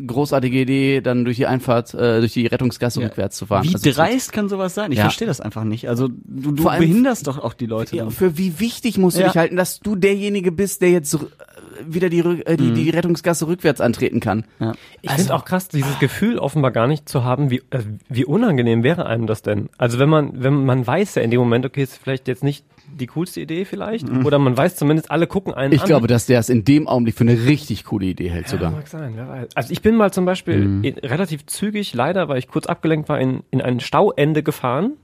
großartige 0.07 0.61
Idee, 0.61 1.01
dann 1.01 1.25
durch 1.25 1.39
die 1.39 1.47
Einfahrt, 1.47 1.95
äh, 1.95 2.21
durch 2.21 2.35
die 2.35 2.47
Rettungsgasse 2.47 3.01
ja. 3.01 3.07
rückwärts 3.07 3.39
zu 3.39 3.47
fahren. 3.47 3.65
Wie 3.65 3.73
also 3.73 3.91
dreist 3.91 4.33
kann 4.33 4.51
sowas 4.51 4.75
sein? 4.75 4.93
Ich 4.93 4.99
ja. 4.99 5.05
verstehe 5.05 5.27
das 5.27 5.41
einfach 5.41 5.65
nicht. 5.65 5.89
Also 5.89 6.09
du, 6.09 6.53
du 6.53 6.65
behinderst 6.65 7.27
doch 7.27 7.39
auch 7.39 7.55
die 7.55 7.65
Leute. 7.65 7.97
Ja, 7.97 8.11
für 8.11 8.37
wie 8.37 8.61
wichtig 8.61 8.99
musst 8.99 9.19
du 9.19 9.23
dich 9.23 9.37
halten, 9.37 9.57
dass 9.57 9.81
du 9.81 9.97
derjenige 9.97 10.53
bist, 10.53 10.83
der 10.83 10.91
jetzt 10.91 11.19
wieder 11.87 12.11
die, 12.11 12.21
äh, 12.21 12.57
die, 12.57 12.65
mhm. 12.65 12.75
die 12.75 12.91
Rettungsgasse 12.91 13.47
rückwärts 13.47 13.81
antreten 13.81 14.21
kann. 14.21 14.45
Ja. 14.61 14.75
Ich 15.01 15.11
also, 15.11 15.23
finde 15.23 15.35
auch 15.35 15.45
krass, 15.47 15.69
dieses 15.69 15.99
Gefühl 15.99 16.39
offenbar 16.39 16.73
gar 16.73 16.87
nicht 16.87 17.09
zu 17.09 17.25
haben, 17.25 17.51
wie, 17.51 17.63
äh, 17.71 17.81
wie 18.09 18.27
unangenehm 18.27 18.83
wäre 18.83 19.07
einem 19.07 19.27
das 19.27 19.41
denn? 19.41 19.71
Also 19.79 19.99
wenn 19.99 20.09
man, 20.09 20.43
wenn 20.43 20.65
man 20.65 20.87
weiß 20.87 21.15
ja 21.15 21.23
in 21.23 21.31
dem 21.31 21.41
Moment, 21.41 21.65
okay, 21.65 21.83
ist 21.83 21.97
vielleicht 21.97 22.29
jetzt 22.29 22.45
nicht 22.45 22.65
die 22.87 23.07
coolste 23.07 23.41
Idee 23.41 23.65
vielleicht, 23.65 24.09
mhm. 24.09 24.27
oder 24.27 24.39
man 24.39 24.57
weiß 24.57 24.77
zumindest, 24.77 25.11
alle 25.11 25.27
gucken 25.27 25.55
einen 25.55 25.73
ich 25.73 25.81
an. 25.81 25.85
Ich 25.85 25.89
glaube, 25.89 26.07
dass 26.07 26.27
der 26.27 26.39
es 26.39 26.49
in 26.49 26.65
dem 26.65 26.89
Augenblick 26.89 27.15
für 27.15 27.25
eine 27.25 27.45
richtig 27.45 27.85
coole 27.85 28.07
Idee 28.07 28.31
hält 28.31 28.47
ja, 28.47 28.51
sogar. 28.51 28.71
Mag 28.71 28.89
sein, 28.89 29.13
wer 29.17 29.29
weiß. 29.29 29.49
Also 29.55 29.73
ich 29.73 29.83
bin 29.83 29.97
mal 29.97 30.13
zum 30.13 30.25
Beispiel 30.25 30.65
mhm. 30.65 30.85
in, 30.85 30.99
relativ 30.99 31.47
zügig, 31.47 31.95
leider, 31.95 32.29
weil 32.29 32.39
ich 32.39 32.49
kurz 32.49 32.67
abgelenkt 32.67 33.09
war, 33.09 33.21
in, 33.21 33.43
in 33.51 33.61
ein 33.61 33.81
Stauende 33.81 34.43
gefahren, 34.43 34.95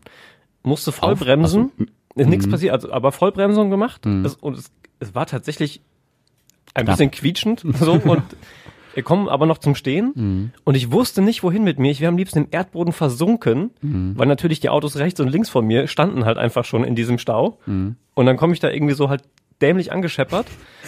musste 0.63 0.93
vollbremsen, 0.93 1.65
Auf, 1.65 1.87
ist 2.17 2.29
nichts 2.29 2.47
mhm. 2.47 2.51
passiert, 2.51 2.73
also, 2.73 2.93
aber 2.93 3.13
Vollbremsung 3.13 3.71
gemacht, 3.71 4.07
mhm. 4.07 4.23
das, 4.23 4.35
und 4.35 4.59
es, 4.59 4.71
es 5.01 5.15
war 5.15 5.27
tatsächlich 5.27 5.81
ein 6.75 6.87
bisschen 6.87 7.11
quietschend 7.11 7.65
so 7.81 7.93
und 7.93 8.23
wir 8.99 9.05
kommen 9.05 9.29
aber 9.29 9.47
noch 9.47 9.59
zum 9.59 9.77
Stehen 9.77 10.13
mhm. 10.17 10.51
und 10.65 10.75
ich 10.75 10.91
wusste 10.91 11.23
nicht, 11.23 11.45
wohin 11.45 11.63
mit 11.63 11.79
mir. 11.79 11.93
Ich 11.93 12.01
wäre 12.01 12.09
am 12.09 12.19
liebsten 12.19 12.41
im 12.41 12.49
Erdboden 12.51 12.93
versunken, 12.93 13.71
mhm. 13.81 14.15
weil 14.17 14.27
natürlich 14.27 14.59
die 14.59 14.71
Autos 14.71 14.97
rechts 14.97 15.21
und 15.21 15.29
links 15.29 15.49
von 15.49 15.65
mir 15.65 15.87
standen 15.87 16.25
halt 16.25 16.37
einfach 16.37 16.65
schon 16.65 16.83
in 16.83 16.97
diesem 16.97 17.19
Stau. 17.19 17.61
Mhm. 17.67 17.95
Und 18.15 18.27
dann 18.27 18.37
komme 18.37 18.55
ich 18.55 18.59
da 18.59 18.69
irgendwie 18.69 18.95
so 18.95 19.09
halt 19.09 19.23
dämlich 19.63 19.93
angescheppert. 19.93 20.47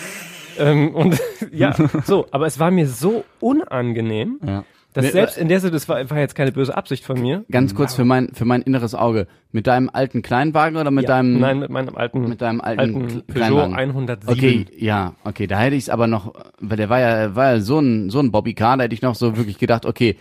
ähm, 0.58 0.92
und 0.92 1.20
ja, 1.52 1.72
so, 2.04 2.26
aber 2.32 2.46
es 2.46 2.58
war 2.58 2.72
mir 2.72 2.88
so 2.88 3.24
unangenehm. 3.38 4.40
Ja. 4.44 4.64
Das 4.92 5.04
Mit, 5.04 5.12
selbst 5.12 5.38
in 5.38 5.48
der 5.48 5.60
Situation, 5.60 5.96
das 5.96 6.10
war, 6.10 6.16
war 6.16 6.18
jetzt 6.18 6.34
keine 6.34 6.50
böse 6.50 6.76
Absicht 6.76 7.04
von 7.04 7.20
mir. 7.20 7.44
Ganz 7.50 7.76
kurz 7.76 7.94
für 7.94 8.04
mein, 8.04 8.30
für 8.34 8.44
mein 8.44 8.62
inneres 8.62 8.96
Auge. 8.96 9.28
Mit 9.52 9.68
deinem 9.68 9.88
alten 9.92 10.22
Kleinwagen 10.22 10.76
oder 10.76 10.90
mit 10.90 11.04
ja, 11.04 11.16
deinem? 11.16 11.38
Nein, 11.38 11.60
mit 11.60 11.70
meinem 11.70 11.94
alten, 11.94 12.28
mit 12.28 12.40
deinem 12.40 12.60
alten, 12.60 12.80
alten 12.80 13.22
Peugeot 13.26 13.72
107. 13.72 14.28
Okay, 14.28 14.66
ja, 14.76 15.14
okay, 15.22 15.46
da 15.46 15.60
hätte 15.60 15.76
ich 15.76 15.84
es 15.84 15.90
aber 15.90 16.08
noch, 16.08 16.34
weil 16.58 16.76
der 16.76 16.88
war 16.88 16.98
ja, 16.98 17.36
war 17.36 17.54
ja 17.54 17.60
so 17.60 17.78
ein, 17.78 18.10
so 18.10 18.18
ein 18.18 18.32
Bobby 18.32 18.54
Car, 18.54 18.78
da 18.78 18.84
hätte 18.84 18.94
ich 18.94 19.02
noch 19.02 19.14
so 19.14 19.36
wirklich 19.36 19.58
gedacht, 19.58 19.86
okay, 19.86 20.16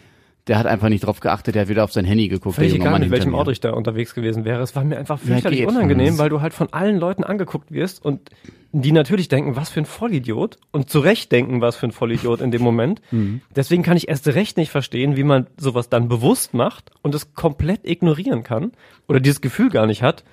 der 0.47 0.57
hat 0.57 0.65
einfach 0.65 0.89
nicht 0.89 1.05
drauf 1.05 1.19
geachtet, 1.19 1.55
der 1.55 1.63
hat 1.63 1.69
wieder 1.69 1.83
auf 1.83 1.91
sein 1.91 2.05
Handy 2.05 2.27
geguckt. 2.27 2.55
Völlig 2.55 2.73
egal, 2.73 2.99
mit 2.99 3.11
welchem 3.11 3.35
Auto 3.35 3.51
ich 3.51 3.59
da 3.59 3.71
unterwegs 3.71 4.15
gewesen 4.15 4.45
wäre. 4.45 4.61
Es 4.61 4.75
war 4.75 4.83
mir 4.83 4.97
einfach 4.97 5.19
fürchterlich 5.19 5.59
ja, 5.59 5.67
unangenehm, 5.67 6.17
weil 6.17 6.29
du 6.29 6.41
halt 6.41 6.53
von 6.53 6.73
allen 6.73 6.97
Leuten 6.97 7.23
angeguckt 7.23 7.71
wirst 7.71 8.03
und 8.03 8.31
die 8.71 8.91
natürlich 8.91 9.27
denken, 9.27 9.55
was 9.55 9.69
für 9.69 9.81
ein 9.81 9.85
Vollidiot 9.85 10.57
und 10.71 10.89
zu 10.89 10.99
Recht 10.99 11.31
denken, 11.31 11.61
was 11.61 11.75
für 11.75 11.87
ein 11.87 11.91
Vollidiot 11.91 12.41
in 12.41 12.51
dem 12.51 12.61
Moment. 12.63 13.01
Mhm. 13.11 13.41
Deswegen 13.55 13.83
kann 13.83 13.97
ich 13.97 14.09
erst 14.09 14.27
recht 14.27 14.57
nicht 14.57 14.71
verstehen, 14.71 15.15
wie 15.15 15.23
man 15.23 15.47
sowas 15.57 15.89
dann 15.89 16.07
bewusst 16.07 16.53
macht 16.53 16.91
und 17.01 17.15
es 17.15 17.33
komplett 17.33 17.87
ignorieren 17.87 18.43
kann 18.43 18.71
oder 19.07 19.19
dieses 19.19 19.41
Gefühl 19.41 19.69
gar 19.69 19.87
nicht 19.87 20.03
hat, 20.03 20.23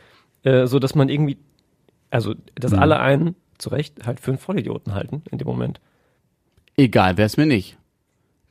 äh, 0.44 0.66
so 0.66 0.78
dass 0.78 0.94
man 0.94 1.08
irgendwie, 1.08 1.38
also 2.10 2.34
dass 2.54 2.72
mhm. 2.72 2.78
alle 2.78 3.00
einen 3.00 3.36
zu 3.58 3.70
Recht 3.70 4.06
halt 4.06 4.20
für 4.20 4.32
einen 4.32 4.38
Vollidioten 4.38 4.94
halten 4.94 5.22
in 5.30 5.38
dem 5.38 5.46
Moment. 5.46 5.80
Egal, 6.76 7.16
wäre 7.16 7.26
es 7.26 7.38
mir 7.38 7.46
nicht. 7.46 7.78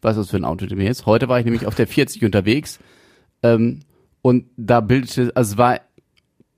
Was 0.05 0.17
ist 0.17 0.25
das 0.25 0.31
für 0.31 0.37
ein 0.37 0.45
Auto 0.45 0.65
mir 0.75 0.85
jetzt? 0.85 1.05
Heute 1.05 1.27
war 1.27 1.39
ich 1.39 1.45
nämlich 1.45 1.65
auf 1.65 1.75
der 1.75 1.87
40 1.87 2.23
unterwegs 2.23 2.79
ähm, 3.43 3.81
und 4.21 4.45
da 4.57 4.81
bildete, 4.81 5.31
also 5.35 5.53
es 5.53 5.57
war 5.57 5.81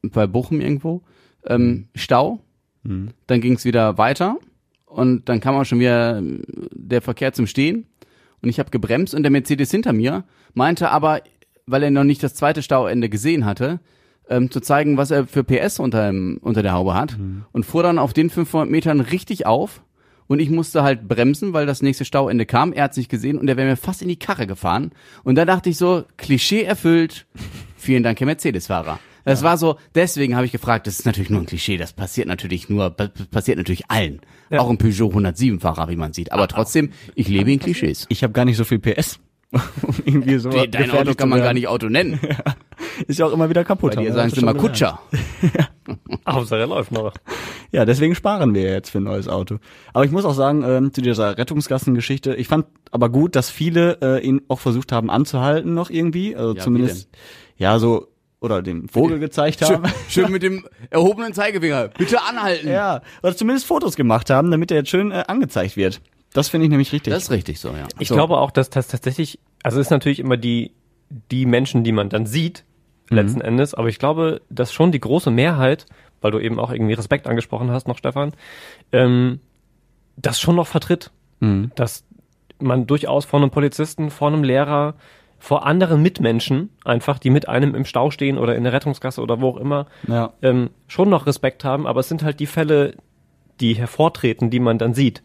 bei 0.04 0.28
Bochum 0.28 0.62
irgendwo, 0.62 1.02
ähm, 1.46 1.88
Stau 1.96 2.42
Mhm. 2.88 3.10
Dann 3.28 3.42
ging 3.42 3.54
es 3.54 3.66
wieder 3.66 3.98
weiter 3.98 4.38
und 4.86 5.30
dann 5.30 5.40
kam 5.40 5.56
auch 5.56 5.66
schon 5.66 5.80
wieder 5.80 6.22
der 6.72 7.02
Verkehr 7.02 7.34
zum 7.34 7.48
Stehen 7.48 7.86
und 8.42 8.50
ich 8.50 8.60
habe 8.60 8.70
gebremst 8.70 9.14
und 9.14 9.24
der 9.24 9.32
Mercedes 9.32 9.72
hinter 9.72 9.94
mir 9.94 10.24
meinte 10.54 10.90
aber, 10.90 11.22
weil 11.66 11.84
er 11.84 11.92
noch 11.92 12.06
nicht 12.06 12.24
das 12.24 12.34
zweite 12.34 12.64
Stauende 12.64 13.10
gesehen 13.10 13.46
hatte, 13.46 13.80
ähm, 14.30 14.50
zu 14.52 14.62
zeigen, 14.62 14.98
was 14.98 15.12
er 15.12 15.28
für 15.28 15.44
PS 15.44 15.80
unter, 15.80 16.08
dem, 16.08 16.40
unter 16.42 16.64
der 16.64 16.74
Haube 16.74 16.94
hat 16.94 17.18
mhm. 17.18 17.46
und 17.52 17.66
fuhr 17.66 17.84
dann 17.84 18.00
auf 18.00 18.14
den 18.14 18.30
500 18.30 18.70
Metern 18.70 19.02
richtig 19.02 19.46
auf 19.46 19.82
und 20.28 20.40
ich 20.40 20.50
musste 20.50 20.84
halt 20.84 21.08
bremsen, 21.08 21.54
weil 21.54 21.66
das 21.66 21.82
nächste 21.82 22.06
Stauende 22.06 22.46
kam. 22.46 22.74
Er 22.74 22.86
hat 22.86 22.94
sich 22.94 23.10
gesehen 23.10 23.38
und 23.38 23.48
er 23.48 23.58
wäre 23.58 23.68
mir 23.70 23.78
fast 23.78 24.02
in 24.02 24.08
die 24.08 24.18
Karre 24.20 24.48
gefahren. 24.48 24.92
Und 25.24 25.36
da 25.36 25.46
dachte 25.46 25.70
ich 25.70 25.78
so, 25.78 26.04
Klischee 26.18 26.64
erfüllt. 26.64 27.26
Vielen 27.78 28.04
Dank, 28.04 28.20
Herr 28.20 28.26
Mercedes-Fahrer. 28.28 29.00
Das 29.24 29.44
war 29.44 29.58
so, 29.58 29.76
deswegen 29.94 30.38
habe 30.38 30.46
ich 30.46 30.54
gefragt, 30.54 30.88
das 30.88 31.00
ist 31.00 31.06
natürlich 31.06 31.30
nur 31.30 31.42
ein 31.42 31.46
Klischee, 31.48 31.76
das 31.76 31.92
passiert 31.92 32.30
natürlich 32.30 32.70
nur, 32.70 32.92
pa- 32.92 33.10
passiert 33.30 33.58
natürlich 33.58 33.90
allen. 33.92 34.22
Ja. 34.50 34.62
Auch 34.62 34.70
ein 34.70 34.78
Peugeot 34.78 35.10
107-Fahrer, 35.12 35.90
wie 35.90 35.98
man 35.98 36.14
sieht. 36.14 36.32
Aber 36.32 36.48
trotzdem, 36.48 36.92
ich 37.14 37.28
lebe 37.28 37.52
in 37.52 37.60
Klischees. 37.60 38.06
Ich 38.08 38.24
habe 38.24 38.32
gar 38.32 38.46
nicht 38.46 38.56
so 38.56 38.64
viel 38.64 38.80
PS. 38.80 39.20
Um 39.52 39.96
irgendwie 40.04 40.38
so 40.38 40.50
Dein 40.50 40.70
gefährlich 40.72 40.94
Auto 40.94 41.12
zu 41.12 41.16
kann 41.16 41.30
man 41.30 41.40
gar 41.40 41.54
nicht 41.54 41.68
Auto 41.68 41.88
nennen. 41.88 42.20
Ist 43.08 43.20
ja 43.20 43.26
auch 43.26 43.32
immer 43.32 43.50
wieder 43.50 43.64
kaputt. 43.64 43.96
Bei 43.96 44.04
dir 44.04 44.14
sagen 44.14 44.30
sie 44.30 44.36
gelernt. 44.42 44.60
Kutscher. 44.62 45.00
Hauptsache 46.28 46.62
er 46.62 46.68
läuft 46.68 46.92
noch. 46.92 47.14
Ja, 47.72 47.86
deswegen 47.86 48.16
sparen 48.16 48.54
wir 48.54 48.64
jetzt 48.64 48.90
für 48.90 48.98
ein 48.98 49.04
neues 49.04 49.28
Auto. 49.28 49.60
Aber 49.94 50.04
ich 50.04 50.12
muss 50.12 50.26
auch 50.26 50.34
sagen, 50.34 50.64
ähm, 50.64 50.94
zu 50.94 51.02
dieser 51.02 51.38
Rettungsgassengeschichte, 51.38 52.36
ich 52.36 52.48
fand 52.48 52.66
aber 52.92 53.10
gut, 53.10 53.36
dass 53.36 53.50
viele 53.50 53.98
äh, 54.02 54.26
ihn 54.26 54.42
auch 54.50 54.60
versucht 54.60 54.92
haben 54.92 55.10
anzuhalten 55.10 55.74
noch 55.74 55.90
irgendwie. 55.90 56.36
Also 56.36 56.56
Ja, 56.56 56.64
zumindest, 56.64 57.10
ja, 57.56 57.80
so, 57.80 58.08
oder 58.42 58.62
den 58.62 58.90
Vogel 58.90 59.20
gezeigt 59.20 59.60
Schön, 59.60 59.78
haben. 59.78 59.94
schön 60.10 60.32
mit 60.32 60.44
dem 60.44 60.66
erhobenen 60.90 61.34
Zeigefinger. 61.34 61.90
Bitte 61.98 62.22
anhalten. 62.22 62.68
ja, 62.68 63.02
oder 63.24 63.36
zumindest 63.36 63.66
Fotos 63.66 63.96
gemacht 63.96 64.30
haben, 64.30 64.52
damit 64.52 64.72
er 64.72 64.78
jetzt 64.78 64.90
schön 64.90 65.12
äh, 65.12 65.24
angezeigt 65.28 65.78
wird. 65.78 66.02
Das 66.34 66.50
finde 66.50 66.66
ich 66.66 66.70
nämlich 66.70 66.92
richtig. 66.92 67.14
Das 67.14 67.24
ist 67.24 67.32
richtig 67.32 67.60
so, 67.60 67.70
ja. 67.70 67.88
Ich 68.00 68.10
So. 68.10 68.16
glaube 68.16 68.38
auch, 68.38 68.52
dass 68.52 68.70
das 68.70 68.88
tatsächlich, 68.88 69.40
also 69.64 69.80
es 69.80 69.88
ist 69.88 69.92
natürlich 69.92 70.20
immer 70.20 70.38
die, 70.38 70.72
die 71.32 71.46
Menschen, 71.46 71.84
die 71.84 71.92
man 71.92 72.10
dann 72.10 72.26
sieht, 72.26 72.64
letzten 73.10 73.40
Endes, 73.40 73.74
aber 73.74 73.88
ich 73.88 74.00
glaube, 74.00 74.42
dass 74.50 74.74
schon 74.74 74.92
die 74.92 75.00
große 75.00 75.32
Mehrheit, 75.32 75.86
weil 76.20 76.32
du 76.32 76.40
eben 76.40 76.60
auch 76.60 76.72
irgendwie 76.72 76.94
Respekt 76.94 77.26
angesprochen 77.28 77.72
hast 77.72 77.88
noch, 77.88 77.98
Stefan, 77.98 78.34
ähm, 78.92 79.40
das 80.18 80.40
schon 80.42 80.58
noch 80.58 80.68
vertritt. 80.68 81.12
Mhm. 81.40 81.72
Dass 81.76 82.04
man 82.60 82.86
durchaus 82.88 83.24
vor 83.24 83.40
einem 83.40 83.50
Polizisten, 83.52 84.10
vor 84.10 84.28
einem 84.28 84.44
Lehrer, 84.44 84.96
vor 85.40 85.66
anderen 85.66 86.02
Mitmenschen 86.02 86.70
einfach, 86.84 87.18
die 87.20 87.30
mit 87.30 87.48
einem 87.48 87.76
im 87.76 87.86
Stau 87.86 88.12
stehen 88.12 88.38
oder 88.38 88.56
in 88.56 88.64
der 88.66 88.74
Rettungsgasse 88.74 89.22
oder 89.22 89.40
wo 89.40 89.50
auch 89.52 89.58
immer, 89.58 89.86
Ja. 90.08 90.34
ähm, 90.42 90.72
schon 90.88 91.10
noch 91.10 91.28
Respekt 91.28 91.64
haben, 91.64 91.88
aber 91.88 92.02
es 92.02 92.10
sind 92.10 92.24
halt 92.24 92.40
die 92.42 92.48
Fälle, 92.48 92.96
die 93.62 93.76
hervortreten, 93.76 94.50
die 94.50 94.60
man 94.60 94.78
dann 94.80 94.94
sieht. 94.94 95.24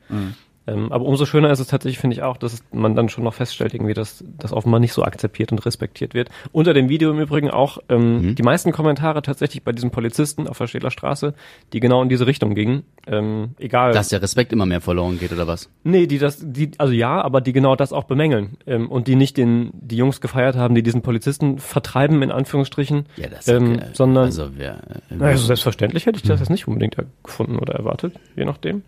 Ähm, 0.66 0.92
aber 0.92 1.04
umso 1.04 1.26
schöner 1.26 1.50
ist 1.50 1.58
es 1.58 1.66
tatsächlich, 1.66 1.98
finde 1.98 2.14
ich 2.14 2.22
auch, 2.22 2.36
dass 2.36 2.62
man 2.72 2.94
dann 2.94 3.08
schon 3.08 3.24
noch 3.24 3.34
feststellt, 3.34 3.74
irgendwie, 3.74 3.94
dass 3.94 4.24
das 4.38 4.52
offenbar 4.52 4.78
nicht 4.78 4.92
so 4.92 5.02
akzeptiert 5.02 5.50
und 5.50 5.64
respektiert 5.66 6.14
wird. 6.14 6.28
Unter 6.52 6.72
dem 6.72 6.88
Video 6.88 7.10
im 7.10 7.18
Übrigen 7.18 7.50
auch 7.50 7.78
ähm, 7.88 8.34
die 8.36 8.42
meisten 8.42 8.70
Kommentare 8.70 9.22
tatsächlich 9.22 9.64
bei 9.64 9.72
diesem 9.72 9.90
Polizisten 9.90 10.46
auf 10.46 10.58
der 10.58 10.68
Städter 10.68 10.90
Straße, 10.90 11.34
die 11.72 11.80
genau 11.80 12.02
in 12.02 12.08
diese 12.08 12.26
Richtung 12.26 12.54
gingen. 12.54 12.84
Ähm, 13.06 13.56
egal. 13.58 13.92
Dass 13.92 14.08
der 14.08 14.22
Respekt 14.22 14.52
immer 14.52 14.66
mehr 14.66 14.80
verloren 14.80 15.18
geht, 15.18 15.32
oder 15.32 15.48
was? 15.48 15.68
Nee, 15.82 16.06
die 16.06 16.18
das, 16.18 16.38
die, 16.40 16.70
also 16.78 16.92
ja, 16.92 17.20
aber 17.20 17.40
die 17.40 17.52
genau 17.52 17.74
das 17.74 17.92
auch 17.92 18.04
bemängeln. 18.04 18.56
Ähm, 18.66 18.88
und 18.88 19.08
die 19.08 19.16
nicht 19.16 19.36
den, 19.36 19.70
die 19.74 19.96
Jungs 19.96 20.20
gefeiert 20.20 20.54
haben, 20.54 20.76
die 20.76 20.84
diesen 20.84 21.02
Polizisten 21.02 21.58
vertreiben, 21.58 22.22
in 22.22 22.30
Anführungsstrichen. 22.30 23.06
Ja, 23.16 23.28
das 23.28 23.48
ähm, 23.48 23.80
äh, 23.80 23.86
sondern 23.94 24.26
Also, 24.26 24.50
wer, 24.54 24.78
äh, 25.10 25.22
also 25.24 25.46
selbstverständlich 25.46 26.06
hätte 26.06 26.18
ich 26.18 26.22
das 26.22 26.38
jetzt 26.38 26.50
nicht 26.50 26.68
unbedingt 26.68 26.96
gefunden 27.24 27.58
oder 27.58 27.74
erwartet, 27.74 28.14
je 28.36 28.44
nachdem. 28.44 28.82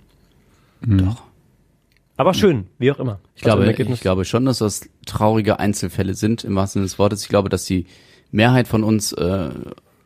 doch. 0.83 1.23
Aber 2.17 2.35
schön, 2.35 2.67
wie 2.79 2.93
auch 2.93 2.99
immer. 2.99 3.19
Ich 3.35 3.43
glaube, 3.43 3.63
Also, 3.63 3.73
geht 3.75 3.89
ich 3.91 4.01
glaube 4.01 4.25
schon, 4.25 4.45
dass 4.45 4.59
das 4.59 4.89
traurige 5.07 5.59
Einzelfälle 5.59 6.15
sind, 6.15 6.45
im 6.45 6.55
wahrsten 6.55 6.81
Sinne 6.81 6.87
des 6.87 6.99
Wortes. 6.99 7.23
Ich 7.23 7.29
glaube, 7.29 7.49
dass 7.49 7.65
die 7.65 7.87
Mehrheit 8.31 8.69
von 8.69 8.85
uns, 8.85 9.13
äh, 9.13 9.51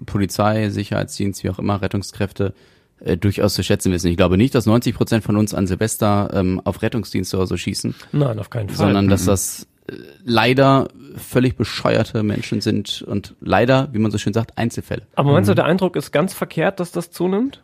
Polizei, 0.06 0.70
Sicherheitsdienst, 0.70 1.44
wie 1.44 1.50
auch 1.50 1.58
immer, 1.58 1.82
Rettungskräfte, 1.82 2.54
äh, 3.00 3.16
durchaus 3.16 3.54
zu 3.54 3.62
schätzen 3.62 3.92
wissen. 3.92 4.08
Ich 4.08 4.16
glaube 4.16 4.36
nicht, 4.38 4.54
dass 4.54 4.66
90 4.66 4.94
Prozent 4.94 5.24
von 5.24 5.36
uns 5.36 5.54
an 5.54 5.66
Silvester 5.66 6.30
ähm, 6.32 6.60
auf 6.64 6.82
Rettungsdienste 6.82 7.36
oder 7.36 7.46
so 7.46 7.56
schießen, 7.56 7.94
Nein, 8.12 8.38
auf 8.38 8.50
keinen 8.50 8.68
Fall. 8.68 8.76
sondern 8.76 9.08
dass 9.08 9.24
das 9.24 9.66
äh, 9.86 9.92
leider 10.24 10.88
völlig 11.16 11.56
bescheuerte 11.56 12.22
Menschen 12.22 12.60
sind 12.60 13.02
und 13.02 13.34
leider, 13.40 13.88
wie 13.92 13.98
man 13.98 14.10
so 14.10 14.18
schön 14.18 14.32
sagt, 14.32 14.56
Einzelfälle. 14.56 15.02
Aber 15.14 15.32
meinst 15.32 15.48
du, 15.50 15.54
der 15.54 15.64
Eindruck 15.64 15.96
ist 15.96 16.10
ganz 16.12 16.34
verkehrt, 16.34 16.80
dass 16.80 16.90
das 16.92 17.10
zunimmt? 17.10 17.62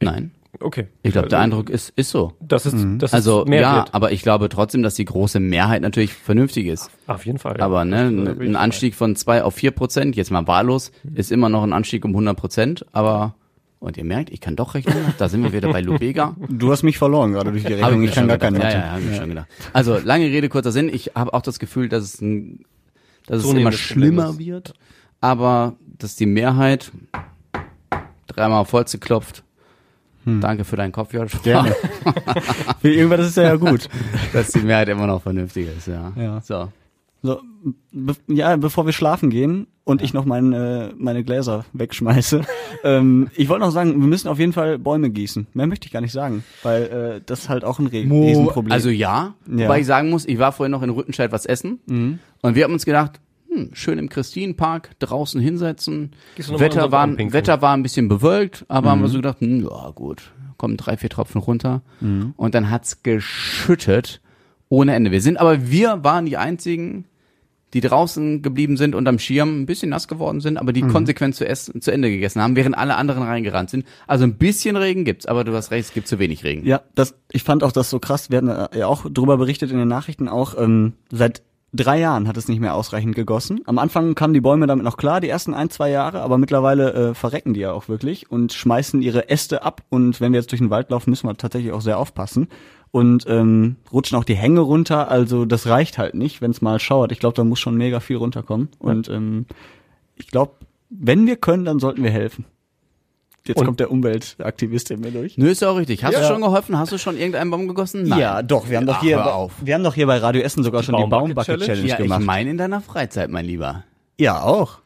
Nein. 0.00 0.30
Okay. 0.60 0.86
Ich 1.02 1.12
glaube, 1.12 1.28
der 1.28 1.38
Also, 1.38 1.44
Eindruck 1.44 1.70
ist, 1.70 1.90
ist 1.96 2.10
so. 2.10 2.32
Das 2.40 2.66
ist, 2.66 2.76
das 2.98 3.12
Also 3.14 3.42
ist 3.42 3.48
mehr 3.48 3.60
ja, 3.60 3.76
wird. 3.76 3.94
aber 3.94 4.12
ich 4.12 4.22
glaube 4.22 4.48
trotzdem, 4.48 4.82
dass 4.82 4.94
die 4.94 5.04
große 5.04 5.38
Mehrheit 5.40 5.82
natürlich 5.82 6.12
vernünftig 6.14 6.66
ist. 6.66 6.90
Auf 7.06 7.26
jeden 7.26 7.38
Fall. 7.38 7.56
ja. 7.58 7.64
Aber 7.64 7.84
ne, 7.84 8.10
Das- 8.24 8.36
da 8.36 8.42
ein. 8.42 8.56
Anstieg 8.56 8.94
von 8.94 9.16
zwei 9.16 9.42
auf 9.42 9.54
vier 9.54 9.70
Prozent, 9.70 10.16
jetzt 10.16 10.30
mal 10.30 10.46
wahllos, 10.46 10.92
ist 11.14 11.30
immer 11.32 11.48
noch 11.48 11.62
ein 11.62 11.72
Anstieg 11.72 12.04
um 12.04 12.12
100 12.12 12.36
Prozent. 12.36 12.86
Aber 12.92 13.34
und 13.78 13.98
ihr 13.98 14.04
merkt, 14.04 14.30
ich 14.30 14.40
kann 14.40 14.56
doch 14.56 14.74
rechnen. 14.74 14.96
Da 15.18 15.28
sind 15.28 15.42
wir 15.42 15.52
wieder 15.52 15.70
bei 15.70 15.80
Lubega. 15.82 16.34
Du 16.48 16.72
hast 16.72 16.82
mich 16.82 16.96
verloren 16.96 17.32
gerade 17.32 17.52
durch 17.52 17.64
die 17.64 17.74
Rechnung. 17.74 18.02
Ich 18.02 18.12
kann 18.12 18.22
schon 18.22 18.28
gar 18.28 18.38
keine 18.38 18.58
Ja, 18.60 18.70
ja, 18.70 18.90
hab 18.92 18.98
ich 19.00 19.04
mir 19.06 19.14
schon 19.16 19.28
gedacht. 19.28 19.46
Also 19.74 19.98
lange 20.02 20.24
Rede 20.24 20.48
kurzer 20.48 20.72
Sinn. 20.72 20.88
Ich 20.92 21.12
habe 21.14 21.34
auch 21.34 21.42
das 21.42 21.58
Gefühl, 21.58 21.88
dass 21.90 22.02
es 22.04 22.20
ein, 22.22 22.64
dass 23.26 23.44
es 23.44 23.52
immer 23.52 23.72
schlimmer 23.72 24.30
ist. 24.30 24.38
wird. 24.38 24.72
Aber 25.20 25.76
dass 25.98 26.16
die 26.16 26.26
Mehrheit 26.26 26.90
dreimal 28.26 28.60
auf 28.60 28.72
Holz 28.72 28.92
geklopft. 30.26 30.44
Danke 30.44 30.64
für 30.64 30.76
deinen 30.76 30.92
Kopf, 30.92 31.12
Josh. 31.14 31.32
Gerne. 31.42 31.74
Irgendwas 32.82 33.26
ist 33.28 33.36
er 33.38 33.44
ja 33.44 33.56
gut. 33.56 33.88
dass 34.32 34.48
die 34.52 34.60
Mehrheit 34.60 34.88
immer 34.88 35.06
noch 35.06 35.22
vernünftig 35.22 35.68
ist, 35.76 35.86
ja. 35.88 36.12
Ja. 36.16 36.40
So. 36.42 36.68
So, 37.22 37.40
be 37.92 38.14
ja, 38.28 38.54
bevor 38.56 38.86
wir 38.86 38.92
schlafen 38.92 39.30
gehen 39.30 39.66
und 39.84 40.00
ich 40.02 40.12
noch 40.14 40.26
mein, 40.26 40.52
äh, 40.52 40.90
meine 40.96 41.24
Gläser 41.24 41.64
wegschmeiße, 41.72 42.42
ähm, 42.84 43.30
ich 43.34 43.48
wollte 43.48 43.64
noch 43.64 43.72
sagen, 43.72 43.98
wir 44.00 44.06
müssen 44.06 44.28
auf 44.28 44.38
jeden 44.38 44.52
Fall 44.52 44.78
Bäume 44.78 45.10
gießen. 45.10 45.46
Mehr 45.54 45.66
möchte 45.66 45.86
ich 45.86 45.92
gar 45.92 46.02
nicht 46.02 46.12
sagen, 46.12 46.44
weil 46.62 46.82
äh, 47.16 47.20
das 47.24 47.40
ist 47.40 47.48
halt 47.48 47.64
auch 47.64 47.78
ein 47.80 47.86
Re 47.88 48.02
Riesenproblem. 48.04 48.70
Also 48.70 48.90
ja, 48.90 49.34
Ja. 49.50 49.64
wobei 49.64 49.80
ich 49.80 49.86
sagen 49.86 50.10
muss, 50.10 50.24
ich 50.26 50.38
war 50.38 50.52
vorhin 50.52 50.70
noch 50.70 50.82
in 50.82 50.90
Rüttenscheid 50.90 51.32
was 51.32 51.46
essen 51.46 51.80
und 52.42 52.54
wir 52.54 52.62
haben 52.64 52.74
uns 52.74 52.84
gedacht, 52.84 53.18
hm, 53.56 53.70
schön 53.74 53.98
im 53.98 54.08
Christinenpark 54.08 54.98
draußen 54.98 55.40
hinsetzen. 55.40 56.12
Wetter 56.36 56.92
war? 56.92 57.08
Wetter 57.08 57.62
war 57.62 57.76
ein 57.76 57.82
bisschen 57.82 58.08
bewölkt, 58.08 58.64
aber 58.68 58.90
haben 58.90 59.00
wir 59.00 59.08
so 59.08 59.18
gedacht, 59.18 59.40
hm, 59.40 59.62
ja 59.62 59.90
gut, 59.94 60.32
kommen 60.56 60.76
drei, 60.76 60.96
vier 60.96 61.10
Tropfen 61.10 61.40
runter 61.40 61.82
und 62.36 62.54
dann 62.54 62.70
hat's 62.70 63.02
geschüttet 63.02 64.20
ohne 64.68 64.94
Ende. 64.94 65.10
Wir 65.12 65.22
sind 65.22 65.38
aber, 65.38 65.70
wir 65.70 66.02
waren 66.02 66.26
die 66.26 66.36
einzigen, 66.36 67.04
die 67.74 67.80
draußen 67.80 68.42
geblieben 68.42 68.76
sind 68.76 68.94
unterm 68.94 69.18
Schirm, 69.18 69.62
ein 69.62 69.66
bisschen 69.66 69.90
nass 69.90 70.08
geworden 70.08 70.40
sind, 70.40 70.56
aber 70.56 70.72
die 70.72 70.82
konsequent 70.82 71.34
zu, 71.34 71.46
essen, 71.46 71.80
zu 71.80 71.90
Ende 71.90 72.08
gegessen 72.10 72.40
haben, 72.40 72.56
während 72.56 72.76
alle 72.76 72.96
anderen 72.96 73.22
reingerannt 73.22 73.70
sind. 73.70 73.84
Also 74.06 74.24
ein 74.24 74.34
bisschen 74.34 74.76
Regen 74.76 75.04
gibt's, 75.04 75.26
aber 75.26 75.44
du 75.44 75.52
hast 75.52 75.70
recht, 75.70 75.88
es 75.88 75.94
gibt 75.94 76.08
zu 76.08 76.18
wenig 76.18 76.44
Regen. 76.44 76.64
Ja, 76.64 76.82
das, 76.94 77.14
ich 77.30 77.42
fand 77.42 77.64
auch 77.64 77.72
das 77.72 77.90
so 77.90 77.98
krass. 77.98 78.30
Wir 78.30 78.38
hatten 78.38 78.48
äh, 78.48 78.78
ja 78.78 78.86
auch 78.86 79.06
drüber 79.10 79.36
berichtet 79.36 79.72
in 79.72 79.78
den 79.78 79.88
Nachrichten 79.88 80.28
auch. 80.28 80.56
Ähm, 80.58 80.94
seit 81.10 81.42
drei 81.72 81.98
Jahren 81.98 82.28
hat 82.28 82.36
es 82.36 82.48
nicht 82.48 82.60
mehr 82.60 82.74
ausreichend 82.74 83.14
gegossen. 83.14 83.60
Am 83.66 83.78
Anfang 83.78 84.14
kamen 84.14 84.34
die 84.34 84.40
Bäume 84.40 84.66
damit 84.66 84.84
noch 84.84 84.96
klar, 84.96 85.20
die 85.20 85.28
ersten 85.28 85.54
ein, 85.54 85.70
zwei 85.70 85.90
Jahre, 85.90 86.20
aber 86.20 86.38
mittlerweile 86.38 86.92
äh, 86.92 87.14
verrecken 87.14 87.54
die 87.54 87.60
ja 87.60 87.72
auch 87.72 87.88
wirklich 87.88 88.30
und 88.30 88.52
schmeißen 88.52 89.02
ihre 89.02 89.28
Äste 89.28 89.62
ab. 89.62 89.82
Und 89.88 90.20
wenn 90.20 90.32
wir 90.32 90.40
jetzt 90.40 90.52
durch 90.52 90.60
den 90.60 90.70
Wald 90.70 90.90
laufen, 90.90 91.10
müssen 91.10 91.28
wir 91.28 91.36
tatsächlich 91.36 91.72
auch 91.72 91.80
sehr 91.80 91.98
aufpassen. 91.98 92.48
Und 92.92 93.26
ähm, 93.28 93.76
rutschen 93.92 94.16
auch 94.16 94.24
die 94.24 94.36
Hänge 94.36 94.60
runter. 94.60 95.10
Also 95.10 95.44
das 95.44 95.66
reicht 95.66 95.98
halt 95.98 96.14
nicht, 96.14 96.40
wenn 96.40 96.50
es 96.50 96.62
mal 96.62 96.78
schauert. 96.78 97.12
Ich 97.12 97.18
glaube, 97.18 97.34
da 97.34 97.44
muss 97.44 97.60
schon 97.60 97.76
mega 97.76 98.00
viel 98.00 98.16
runterkommen. 98.16 98.68
Und 98.78 99.08
ähm, 99.08 99.46
ich 100.14 100.28
glaube, 100.28 100.52
wenn 100.88 101.26
wir 101.26 101.36
können, 101.36 101.64
dann 101.64 101.78
sollten 101.78 102.02
wir 102.02 102.10
helfen. 102.10 102.46
Jetzt 103.48 103.58
Und- 103.58 103.66
kommt 103.66 103.80
der 103.80 103.90
Umweltaktivist 103.90 104.90
in 104.90 105.00
mir 105.00 105.10
durch. 105.10 105.36
Nö, 105.38 105.48
ist 105.48 105.62
ja 105.62 105.70
auch 105.70 105.76
richtig. 105.76 106.04
Hast 106.04 106.14
Ja. 106.14 106.20
du 106.20 106.26
schon 106.26 106.42
geholfen? 106.42 106.78
Hast 106.78 106.92
du 106.92 106.98
schon 106.98 107.16
irgendeinen 107.16 107.50
Baum 107.50 107.68
gegossen? 107.68 108.04
Nein. 108.04 108.18
Ja, 108.18 108.42
doch, 108.42 108.68
wir 108.68 108.76
haben 108.78 108.86
doch 108.86 108.96
Ach, 108.98 109.02
hier, 109.02 109.34
auf. 109.34 109.52
wir 109.62 109.74
haben 109.74 109.84
doch 109.84 109.94
hier 109.94 110.06
bei 110.06 110.18
Radio 110.18 110.42
Essen 110.42 110.62
sogar 110.64 110.82
schon 110.82 110.96
die 110.96 111.06
Baumbucket 111.06 111.44
Challenge, 111.44 111.64
Challenge? 111.66 111.88
Ja, 111.88 111.96
gemacht. 111.96 112.20
ich 112.20 112.26
meine 112.26 112.50
in 112.50 112.58
deiner 112.58 112.80
Freizeit, 112.80 113.30
mein 113.30 113.44
Lieber. 113.44 113.84
ja, 114.18 114.42
auch. 114.42 114.78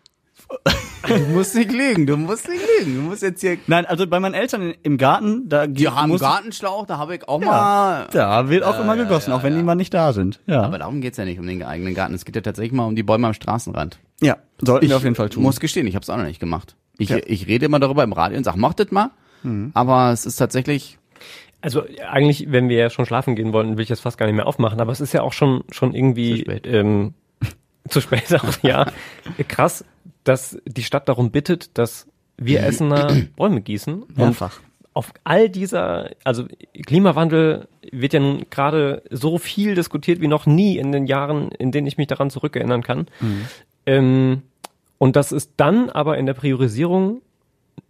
Du 1.07 1.17
musst 1.33 1.55
nicht 1.55 1.73
lügen, 1.73 2.07
du 2.07 2.17
musst 2.17 2.49
nicht 2.49 2.63
lügen. 2.79 2.97
Du 2.97 3.01
musst 3.03 3.23
jetzt 3.23 3.41
hier... 3.41 3.57
Nein, 3.69 3.87
also 3.87 4.07
bei 4.07 4.19
meinen 4.21 4.35
Eltern 4.35 4.75
im 4.83 4.99
Garten, 4.99 5.49
da 5.49 5.67
Die 5.67 5.89
haben 5.89 6.11
muss, 6.11 6.21
Gartenschlauch, 6.21 6.87
da 6.87 6.99
habe 6.99 7.15
ich 7.15 7.29
auch 7.29 7.41
ja, 7.41 7.47
mal... 7.47 8.07
da 8.13 8.49
wird 8.49 8.65
auch 8.65 8.79
immer 8.81 8.97
ja, 8.97 9.05
gegossen, 9.05 9.31
ja, 9.31 9.37
auch 9.37 9.43
wenn 9.43 9.53
ja. 9.53 9.59
die 9.59 9.65
mal 9.65 9.77
nicht 9.77 9.95
da 9.95 10.13
sind. 10.13 10.41
Ja, 10.47 10.63
Aber 10.63 10.79
darum 10.79 11.01
geht's 11.01 11.17
ja 11.19 11.25
nicht, 11.25 11.39
um 11.39 11.47
den 11.47 11.63
eigenen 11.63 11.95
Garten. 11.95 12.15
Es 12.15 12.25
geht 12.25 12.35
ja 12.37 12.43
tatsächlich 12.43 12.73
mal 12.73 12.85
um 12.85 12.97
die 12.97 13.03
Bäume 13.03 13.29
am 13.29 13.35
Straßenrand. 13.35 13.99
ja 14.21 14.37
sollten 14.61 14.89
wir 14.89 14.97
auf 14.97 15.05
jeden 15.05 15.15
Fall 15.15 15.31
tun. 15.31 15.43
muss 15.43 15.59
gestehen, 15.61 15.87
ich 15.87 15.95
habe 15.95 16.03
es 16.03 16.11
auch 16.11 16.17
noch 16.19 16.25
nicht 16.25 16.41
gemacht. 16.41 16.77
Ich, 17.01 17.09
Ja. 17.11 17.19
ich 17.27 17.47
rede 17.47 17.67
immer 17.67 17.81
darüber 17.81 18.05
im 18.05 18.13
Radio 18.13 18.39
und 18.39 18.45
sag, 18.45 18.57
mochtet 18.57 18.93
mal. 18.93 19.11
Aber 19.75 20.13
es 20.13 20.27
ist 20.27 20.37
tatsächlich... 20.37 20.99
Also 21.63 21.83
eigentlich, 22.11 22.51
wenn 22.53 22.69
wir 22.69 22.77
ja 22.79 22.91
schon 22.91 23.07
schlafen 23.07 23.37
gehen 23.37 23.53
wollten, 23.53 23.77
will 23.77 23.83
ich 23.83 23.89
das 23.89 24.01
fast 24.01 24.17
gar 24.19 24.27
nicht 24.27 24.35
mehr 24.37 24.47
aufmachen, 24.47 24.81
aber 24.81 24.93
es 24.93 25.01
ist 25.01 25.13
ja 25.13 25.23
auch 25.23 25.33
schon 25.33 25.63
schon 25.71 25.95
irgendwie 25.95 26.37
Zu 26.37 26.41
spät. 26.41 26.67
Ähm, 26.67 27.15
zu 27.89 28.01
spät 28.01 28.35
auch, 28.35 28.63
ja. 28.63 28.87
Krass, 29.49 29.85
dass 30.25 30.59
die 30.67 30.83
Stadt 30.83 31.09
darum 31.09 31.31
bittet, 31.31 31.77
dass 31.79 32.07
wir 32.39 32.63
Essener 32.65 33.15
Bäume 33.37 33.61
gießen. 33.63 34.03
Und 34.03 34.17
Mehrfach. 34.17 34.61
auf 34.95 35.13
all 35.25 35.49
dieser, 35.51 36.11
also 36.25 36.45
Klimawandel 36.87 37.69
wird 37.93 38.13
ja 38.15 38.21
nun 38.21 38.45
gerade 38.51 39.03
so 39.11 39.37
viel 39.39 39.75
diskutiert 39.75 40.21
wie 40.23 40.29
noch 40.29 40.47
nie 40.47 40.79
in 40.79 40.93
den 40.93 41.07
Jahren, 41.07 41.51
in 41.53 41.73
denen 41.73 41.87
ich 41.87 41.99
mich 41.99 42.07
daran 42.09 42.31
zurückerinnern 42.31 42.83
kann. 42.83 43.07
Ähm, 43.87 44.43
und 45.01 45.17
dass 45.17 45.33
es 45.33 45.57
dann 45.57 45.89
aber 45.89 46.19
in 46.19 46.27
der 46.27 46.35
Priorisierung 46.35 47.23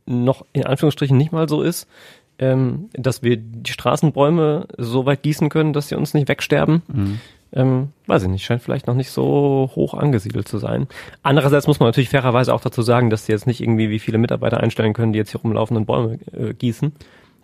noch 0.07 0.47
in 0.53 0.65
Anführungsstrichen 0.65 1.19
nicht 1.19 1.33
mal 1.33 1.49
so 1.49 1.61
ist, 1.61 1.89
ähm, 2.39 2.89
dass 2.93 3.25
wir 3.25 3.37
die 3.37 3.73
Straßenbäume 3.73 4.69
so 4.79 5.07
weit 5.07 5.25
gießen 5.25 5.49
können, 5.49 5.73
dass 5.73 5.89
sie 5.89 5.97
uns 5.97 6.15
nicht 6.15 6.29
wegsterben. 6.29 6.83
ähm, 7.53 7.89
weiß 8.07 8.23
ich 8.23 8.29
nicht, 8.29 8.45
scheint 8.45 8.63
vielleicht 8.63 8.87
noch 8.87 8.95
nicht 8.95 9.11
so 9.11 9.73
hoch 9.75 9.95
angesiedelt 9.95 10.47
zu 10.47 10.59
sein. 10.59 10.87
Andererseits 11.25 11.67
muss 11.67 11.81
man 11.81 11.89
natürlich 11.89 12.11
fairerweise 12.11 12.55
auch 12.55 12.61
dazu 12.61 12.83
sagen, 12.83 13.11
dass 13.11 13.27
die 13.27 13.33
jetzt 13.33 13.49
nicht 13.49 13.61
irgendwie 13.61 13.91
wie 13.91 13.99
viele 13.99 14.19
Mitarbeiter 14.19 14.61
einstellen 14.61 14.93
können, 14.93 15.13
die 15.13 15.19
jetzt 15.19 15.33
hier 15.33 15.41
rumlaufen 15.41 15.77
und 15.77 15.87
Bäume 15.87 16.21
äh, 16.33 16.55
gießen. 16.55 16.93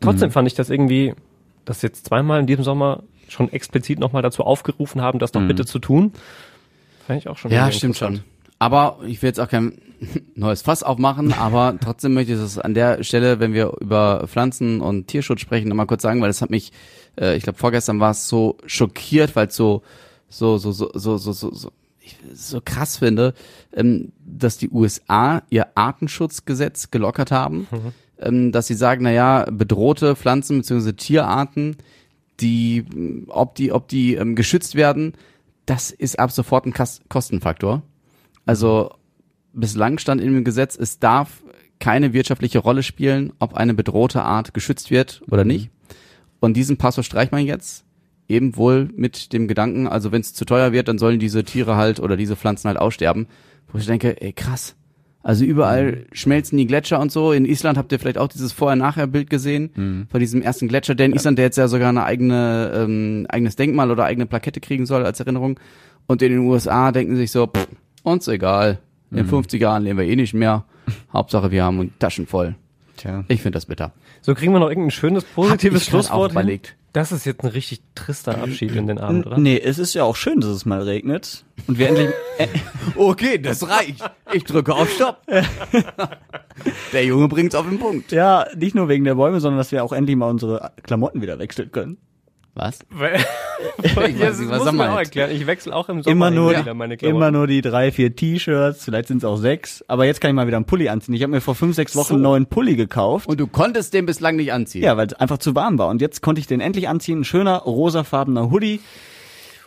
Trotzdem 0.00 0.28
mhm. 0.28 0.32
fand 0.32 0.46
ich 0.46 0.54
das 0.54 0.70
irgendwie, 0.70 1.12
dass 1.64 1.82
jetzt 1.82 2.06
zweimal 2.06 2.38
in 2.38 2.46
diesem 2.46 2.62
Sommer 2.62 3.02
schon 3.26 3.52
explizit 3.52 3.98
nochmal 3.98 4.22
dazu 4.22 4.44
aufgerufen 4.44 5.02
haben, 5.02 5.18
das 5.18 5.32
doch 5.32 5.40
mhm. 5.40 5.48
bitte 5.48 5.66
zu 5.66 5.80
tun. 5.80 6.12
Fand 7.08 7.18
ich 7.18 7.28
auch 7.28 7.36
schon. 7.36 7.50
Ja, 7.50 7.72
stimmt 7.72 7.96
schon. 7.96 8.20
Aber 8.58 8.98
ich 9.06 9.20
will 9.22 9.28
jetzt 9.28 9.40
auch 9.40 9.48
kein 9.48 9.78
neues 10.34 10.62
Fass 10.62 10.82
aufmachen, 10.82 11.32
aber 11.32 11.76
trotzdem 11.80 12.14
möchte 12.14 12.32
ich 12.32 12.38
das 12.38 12.58
an 12.58 12.74
der 12.74 13.02
Stelle, 13.02 13.40
wenn 13.40 13.52
wir 13.52 13.72
über 13.80 14.26
Pflanzen 14.26 14.80
und 14.80 15.08
Tierschutz 15.08 15.40
sprechen, 15.40 15.68
nochmal 15.68 15.86
kurz 15.86 16.02
sagen, 16.02 16.20
weil 16.20 16.28
das 16.28 16.42
hat 16.42 16.50
mich, 16.50 16.72
äh, 17.18 17.36
ich 17.36 17.42
glaube 17.42 17.58
vorgestern 17.58 18.00
war 18.00 18.10
es 18.10 18.28
so 18.28 18.58
schockiert, 18.66 19.36
weil 19.36 19.48
es 19.48 19.56
so, 19.56 19.82
so, 20.28 20.58
so, 20.58 20.72
so, 20.72 20.90
so, 20.94 21.18
so, 21.18 21.32
so, 21.32 21.52
so 21.52 21.72
ich 22.06 22.16
so 22.34 22.60
krass 22.64 22.98
finde, 22.98 23.34
ähm, 23.72 24.12
dass 24.24 24.58
die 24.58 24.70
USA 24.70 25.42
ihr 25.50 25.66
Artenschutzgesetz 25.74 26.90
gelockert 26.90 27.32
haben, 27.32 27.66
mhm. 27.70 27.92
ähm, 28.18 28.52
dass 28.52 28.68
sie 28.68 28.74
sagen, 28.74 29.02
na 29.02 29.10
ja, 29.10 29.46
bedrohte 29.50 30.14
Pflanzen 30.14 30.58
bzw. 30.58 30.92
Tierarten, 30.92 31.76
die, 32.40 32.84
ob 33.28 33.54
die, 33.56 33.72
ob 33.72 33.88
die 33.88 34.14
ähm, 34.14 34.36
geschützt 34.36 34.74
werden, 34.74 35.14
das 35.64 35.90
ist 35.90 36.18
ab 36.18 36.30
sofort 36.30 36.66
ein 36.66 36.74
Kostenfaktor. 37.08 37.82
Also 38.46 38.94
bislang 39.52 39.98
stand 39.98 40.20
in 40.20 40.32
dem 40.32 40.44
Gesetz, 40.44 40.76
es 40.76 40.98
darf 40.98 41.42
keine 41.78 42.12
wirtschaftliche 42.12 42.60
Rolle 42.60 42.82
spielen, 42.82 43.32
ob 43.38 43.54
eine 43.54 43.74
bedrohte 43.74 44.22
Art 44.22 44.54
geschützt 44.54 44.90
wird 44.90 45.22
oder 45.30 45.44
mhm. 45.44 45.50
nicht. 45.50 45.70
Und 46.40 46.56
diesen 46.56 46.76
Passus 46.76 47.04
streicht 47.04 47.32
man 47.32 47.44
jetzt 47.44 47.84
eben 48.28 48.56
wohl 48.56 48.88
mit 48.96 49.32
dem 49.32 49.46
Gedanken, 49.46 49.86
also 49.86 50.10
wenn 50.12 50.20
es 50.20 50.34
zu 50.34 50.44
teuer 50.44 50.72
wird, 50.72 50.88
dann 50.88 50.98
sollen 50.98 51.18
diese 51.18 51.44
Tiere 51.44 51.76
halt 51.76 52.00
oder 52.00 52.16
diese 52.16 52.36
Pflanzen 52.36 52.68
halt 52.68 52.78
aussterben. 52.78 53.26
Wo 53.72 53.78
ich 53.78 53.86
denke, 53.86 54.20
ey 54.20 54.32
krass. 54.32 54.76
Also 55.22 55.44
überall 55.44 55.92
mhm. 55.92 56.04
schmelzen 56.12 56.56
die 56.56 56.66
Gletscher 56.66 57.00
und 57.00 57.10
so. 57.10 57.32
In 57.32 57.46
Island 57.46 57.76
habt 57.76 57.90
ihr 57.90 57.98
vielleicht 57.98 58.18
auch 58.18 58.28
dieses 58.28 58.52
Vorher-Nachher-Bild 58.52 59.28
gesehen 59.28 59.70
mhm. 59.74 60.06
von 60.08 60.20
diesem 60.20 60.40
ersten 60.40 60.68
Gletscher, 60.68 60.94
der 60.94 61.06
in 61.06 61.14
Island, 61.14 61.38
der 61.38 61.46
jetzt 61.46 61.58
ja 61.58 61.66
sogar 61.66 61.88
eine 61.88 62.04
eigene 62.04 62.72
ähm, 62.74 63.26
eigenes 63.28 63.56
Denkmal 63.56 63.90
oder 63.90 64.04
eigene 64.04 64.26
Plakette 64.26 64.60
kriegen 64.60 64.86
soll 64.86 65.04
als 65.04 65.18
Erinnerung. 65.18 65.58
Und 66.06 66.22
in 66.22 66.30
den 66.30 66.40
USA 66.40 66.92
denken 66.92 67.16
sich 67.16 67.32
so, 67.32 67.46
pff, 67.48 67.66
uns 68.06 68.28
egal. 68.28 68.78
In 69.10 69.18
mhm. 69.18 69.28
50 69.28 69.60
Jahren 69.60 69.84
leben 69.84 69.98
wir 69.98 70.06
eh 70.06 70.16
nicht 70.16 70.34
mehr. 70.34 70.64
Hauptsache, 71.12 71.50
wir 71.50 71.64
haben 71.64 71.92
Taschen 71.98 72.26
voll. 72.26 72.54
Tja. 72.96 73.24
Ich 73.28 73.42
finde 73.42 73.56
das 73.56 73.66
bitter. 73.66 73.92
So 74.22 74.34
kriegen 74.34 74.52
wir 74.52 74.60
noch 74.60 74.68
irgendein 74.68 74.90
schönes, 74.90 75.24
positives 75.24 75.84
Schlusswort 75.84 76.32
überlegt. 76.32 76.76
Das 76.92 77.12
ist 77.12 77.26
jetzt 77.26 77.44
ein 77.44 77.48
richtig 77.48 77.82
trister 77.94 78.38
Abschied 78.38 78.74
in 78.74 78.86
den 78.86 78.98
Abend, 78.98 79.26
oder? 79.26 79.36
Nee, 79.36 79.60
es 79.62 79.78
ist 79.78 79.92
ja 79.92 80.04
auch 80.04 80.16
schön, 80.16 80.40
dass 80.40 80.48
es 80.48 80.64
mal 80.64 80.80
regnet. 80.80 81.44
Und 81.66 81.78
wir 81.78 81.88
endlich. 81.88 82.10
Äh, 82.38 82.48
okay, 82.96 83.38
das 83.38 83.66
reicht. 83.66 84.04
Ich 84.30 84.44
drücke 84.44 84.74
auf 84.74 84.90
Stopp. 84.90 85.22
der 86.92 87.04
Junge 87.06 87.28
bringt's 87.28 87.54
auf 87.54 87.66
den 87.66 87.78
Punkt. 87.78 88.12
Ja, 88.12 88.46
nicht 88.54 88.74
nur 88.74 88.90
wegen 88.90 89.04
der 89.04 89.14
Bäume, 89.14 89.40
sondern 89.40 89.56
dass 89.56 89.72
wir 89.72 89.82
auch 89.82 89.92
endlich 89.92 90.16
mal 90.16 90.28
unsere 90.28 90.72
Klamotten 90.82 91.22
wieder 91.22 91.38
wechseln 91.38 91.72
können. 91.72 91.96
Was? 92.56 92.78
ich 93.82 93.94
weiß 93.94 94.38
nicht, 94.38 94.50
was 94.50 94.64
muss 94.64 94.72
man 94.72 94.88
auch 94.88 94.98
erklären. 94.98 95.30
Ich 95.30 95.46
wechsle 95.46 95.76
auch 95.76 95.90
im 95.90 96.02
Sommer 96.02 96.12
immer 96.12 96.30
nur, 96.30 96.58
wieder 96.58 96.72
meine 96.72 96.96
Klamotten. 96.96 97.16
Immer 97.16 97.30
nur 97.30 97.46
die 97.46 97.60
drei, 97.60 97.92
vier 97.92 98.16
T-Shirts, 98.16 98.82
vielleicht 98.82 99.08
sind 99.08 99.18
es 99.18 99.24
auch 99.24 99.36
sechs. 99.36 99.84
Aber 99.88 100.06
jetzt 100.06 100.22
kann 100.22 100.30
ich 100.30 100.34
mal 100.34 100.46
wieder 100.46 100.56
einen 100.56 100.64
Pulli 100.64 100.88
anziehen. 100.88 101.14
Ich 101.14 101.22
habe 101.22 101.32
mir 101.32 101.42
vor 101.42 101.54
fünf, 101.54 101.76
sechs 101.76 101.94
Wochen 101.94 102.08
so. 102.08 102.14
einen 102.14 102.22
neuen 102.22 102.46
Pulli 102.46 102.74
gekauft. 102.74 103.28
Und 103.28 103.38
du 103.38 103.46
konntest 103.46 103.92
den 103.92 104.06
bislang 104.06 104.36
nicht 104.36 104.54
anziehen? 104.54 104.82
Ja, 104.82 104.96
weil 104.96 105.06
es 105.06 105.12
einfach 105.12 105.36
zu 105.36 105.54
warm 105.54 105.78
war. 105.78 105.88
Und 105.88 106.00
jetzt 106.00 106.22
konnte 106.22 106.40
ich 106.40 106.46
den 106.46 106.60
endlich 106.60 106.88
anziehen. 106.88 107.20
Ein 107.20 107.24
schöner, 107.24 107.58
rosafarbener 107.58 108.50
Hoodie 108.50 108.80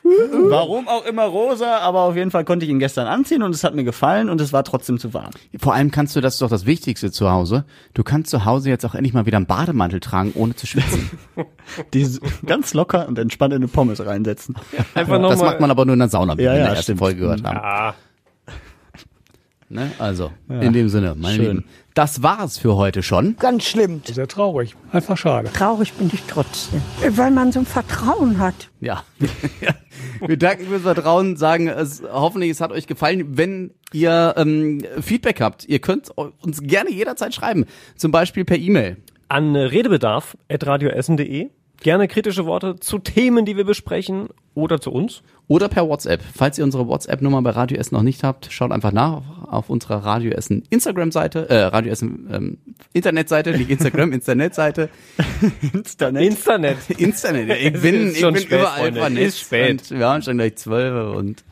Warum 0.04 0.88
auch 0.88 1.06
immer 1.06 1.26
rosa, 1.26 1.80
aber 1.80 2.02
auf 2.02 2.16
jeden 2.16 2.32
Fall 2.32 2.45
konnte 2.45 2.66
ich 2.66 2.72
ihn 2.72 2.80
gestern 2.80 3.08
anziehen 3.08 3.43
und 3.43 3.54
es 3.54 3.64
hat 3.64 3.76
mir 3.76 3.84
gefallen 3.84 4.30
und 4.30 4.41
es 4.41 4.54
war 4.54 4.64
trotzdem 4.64 4.97
zu 5.00 5.14
warm. 5.14 5.32
Vor 5.58 5.74
allem 5.74 5.91
kannst 5.91 6.16
du, 6.16 6.22
das 6.22 6.36
ist 6.36 6.41
doch 6.41 6.50
das 6.50 6.66
Wichtigste 6.66 7.12
zu 7.12 7.30
Hause, 7.30 7.66
du 7.93 8.04
kannst 8.04 8.32
zu 8.32 8.45
Hause 8.45 8.70
jetzt 8.70 8.86
auch 8.86 8.95
endlich 8.95 9.14
mal 9.14 9.26
wieder 9.26 9.38
einen 9.38 9.45
Bademantel 9.45 10.00
tragen, 10.00 10.32
ohne 10.36 10.56
zu 10.56 10.68
schwitzen. 10.68 11.12
Die 11.93 12.08
ganz 12.45 12.74
locker 12.74 13.08
und 13.08 13.20
entspannt 13.20 13.54
in 13.54 13.58
eine 13.58 13.68
Pommes 13.68 14.06
reinsetzen. 14.06 14.56
Ja, 14.78 14.86
einfach 14.95 15.20
noch 15.20 15.30
das 15.30 15.41
macht 15.41 15.60
man 15.60 15.72
aber 15.72 15.86
nur 15.86 15.93
in 15.93 16.00
der 16.00 16.10
Sauna, 16.10 16.38
wie 16.38 16.43
ja, 16.43 16.52
wir 16.52 16.58
in 16.58 16.64
der 16.64 16.70
ersten 16.70 16.84
stimmt. 16.84 17.00
Folge 17.00 17.20
gehört 17.20 17.43
haben. 17.43 17.58
Ja. 17.58 17.93
Ne? 19.72 19.91
Also, 20.00 20.32
ja. 20.50 20.62
in 20.62 20.74
dem 20.74 20.89
Sinne, 20.89 21.14
meine 21.16 21.36
Schön. 21.36 21.58
Lieben. 21.58 21.66
Das 21.93 22.24
war's 22.24 22.58
für 22.58 22.76
heute 22.76 23.04
schon. 23.04 23.36
Ganz 23.38 23.66
schlimm. 23.66 24.02
Sehr 24.06 24.28
traurig. 24.28 24.76
Einfach 24.91 25.18
schade. 25.18 25.52
Traurig 25.54 25.93
bin 25.93 26.10
ich 26.12 26.24
trotzdem. 26.28 26.82
Weil 27.10 27.30
man 27.30 27.52
so 27.52 27.60
ein 27.60 27.66
Vertrauen 27.66 28.39
hat. 28.39 28.70
Ja. 28.80 29.04
Wir 30.26 30.38
danken 30.38 30.66
fürs 30.66 30.82
Vertrauen, 30.82 31.36
sagen 31.36 31.68
es, 31.68 32.04
hoffentlich 32.12 32.52
es 32.52 32.62
hat 32.62 32.72
euch 32.72 32.88
gefallen. 32.88 33.38
Wenn 33.38 33.72
ihr 33.93 34.34
ähm, 34.38 34.82
Feedback 35.02 35.41
habt, 35.41 35.66
ihr 35.66 35.80
könnt 35.80 36.10
uns 36.18 36.62
gerne 36.62 36.91
jederzeit 36.91 37.34
schreiben. 37.34 37.66
Zum 37.95 38.12
Beispiel 38.12 38.45
per 38.45 38.58
E-Mail. 38.58 38.97
An 39.28 39.56
redebedarf.radioessen.de 39.56 41.50
gerne 41.82 42.08
kritische 42.08 42.45
Worte 42.45 42.78
zu 42.80 43.00
Themen, 43.00 43.45
die 43.45 43.58
wir 43.58 43.64
besprechen 43.64 44.30
oder 44.54 44.82
zu 44.82 44.91
uns. 44.91 45.22
Oder 45.50 45.68
per 45.68 45.89
WhatsApp. 45.89 46.22
Falls 46.36 46.60
ihr 46.60 46.64
unsere 46.64 46.88
WhatsApp-Nummer 46.88 47.41
bei 47.41 47.50
Radio 47.50 47.80
Essen 47.80 47.95
noch 47.95 48.04
nicht 48.04 48.24
habt, 48.24 48.50
schaut 48.52 48.72
einfach 48.72 48.91
nach 48.91 49.24
auf 49.47 49.72
unserer 49.72 50.06
Radio 50.06 50.32
Essen 50.32 50.62
Instagram-Seite, 50.70 51.50
äh, 51.50 51.64
Radio 51.64 51.91
Essen 51.91 52.30
ähm, 52.32 52.58
Internetseite, 52.93 53.58
nicht 53.58 53.72
Instagram, 53.72 54.14
Internetseite. 54.14 54.89
Internet. 55.74 56.24
Internet. 56.24 56.78
Internet. 57.00 57.50
Ich 57.50 57.82
bin, 57.82 58.12
ich 58.12 58.22
bin 58.22 58.36
spät, 58.38 58.60
überall 58.60 58.93
vernetzt. 58.93 59.26
Ist 59.28 59.39
spät. 59.39 59.89
wir 59.89 60.08
haben 60.08 60.22
schon 60.22 60.38
gleich 60.38 60.56
zwölf 60.58 61.16
und 61.16 61.43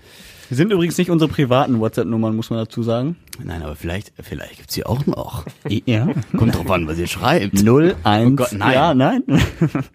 sind 0.52 0.72
übrigens 0.72 0.96
nicht 1.00 1.10
unsere 1.10 1.32
privaten 1.32 1.80
WhatsApp-Nummern, 1.80 2.36
muss 2.36 2.52
man 2.52 2.60
dazu 2.60 2.84
sagen. 2.84 3.16
Nein, 3.44 3.64
aber 3.64 3.76
vielleicht, 3.76 4.14
vielleicht 4.22 4.58
gibt's 4.58 4.76
sie 4.76 4.86
auch 4.86 5.08
noch. 5.08 5.44
Ja. 5.86 6.08
Kommt 6.38 6.54
drauf 6.54 6.70
an, 6.70 6.88
was 6.88 7.00
ihr 7.00 7.08
schreibt. 7.08 7.64
0, 7.64 7.96
1. 8.04 8.28
Oh 8.32 8.36
Gott, 8.36 8.54
nein. 8.54 8.74
Ja, 8.74 8.94
nein. 8.94 9.24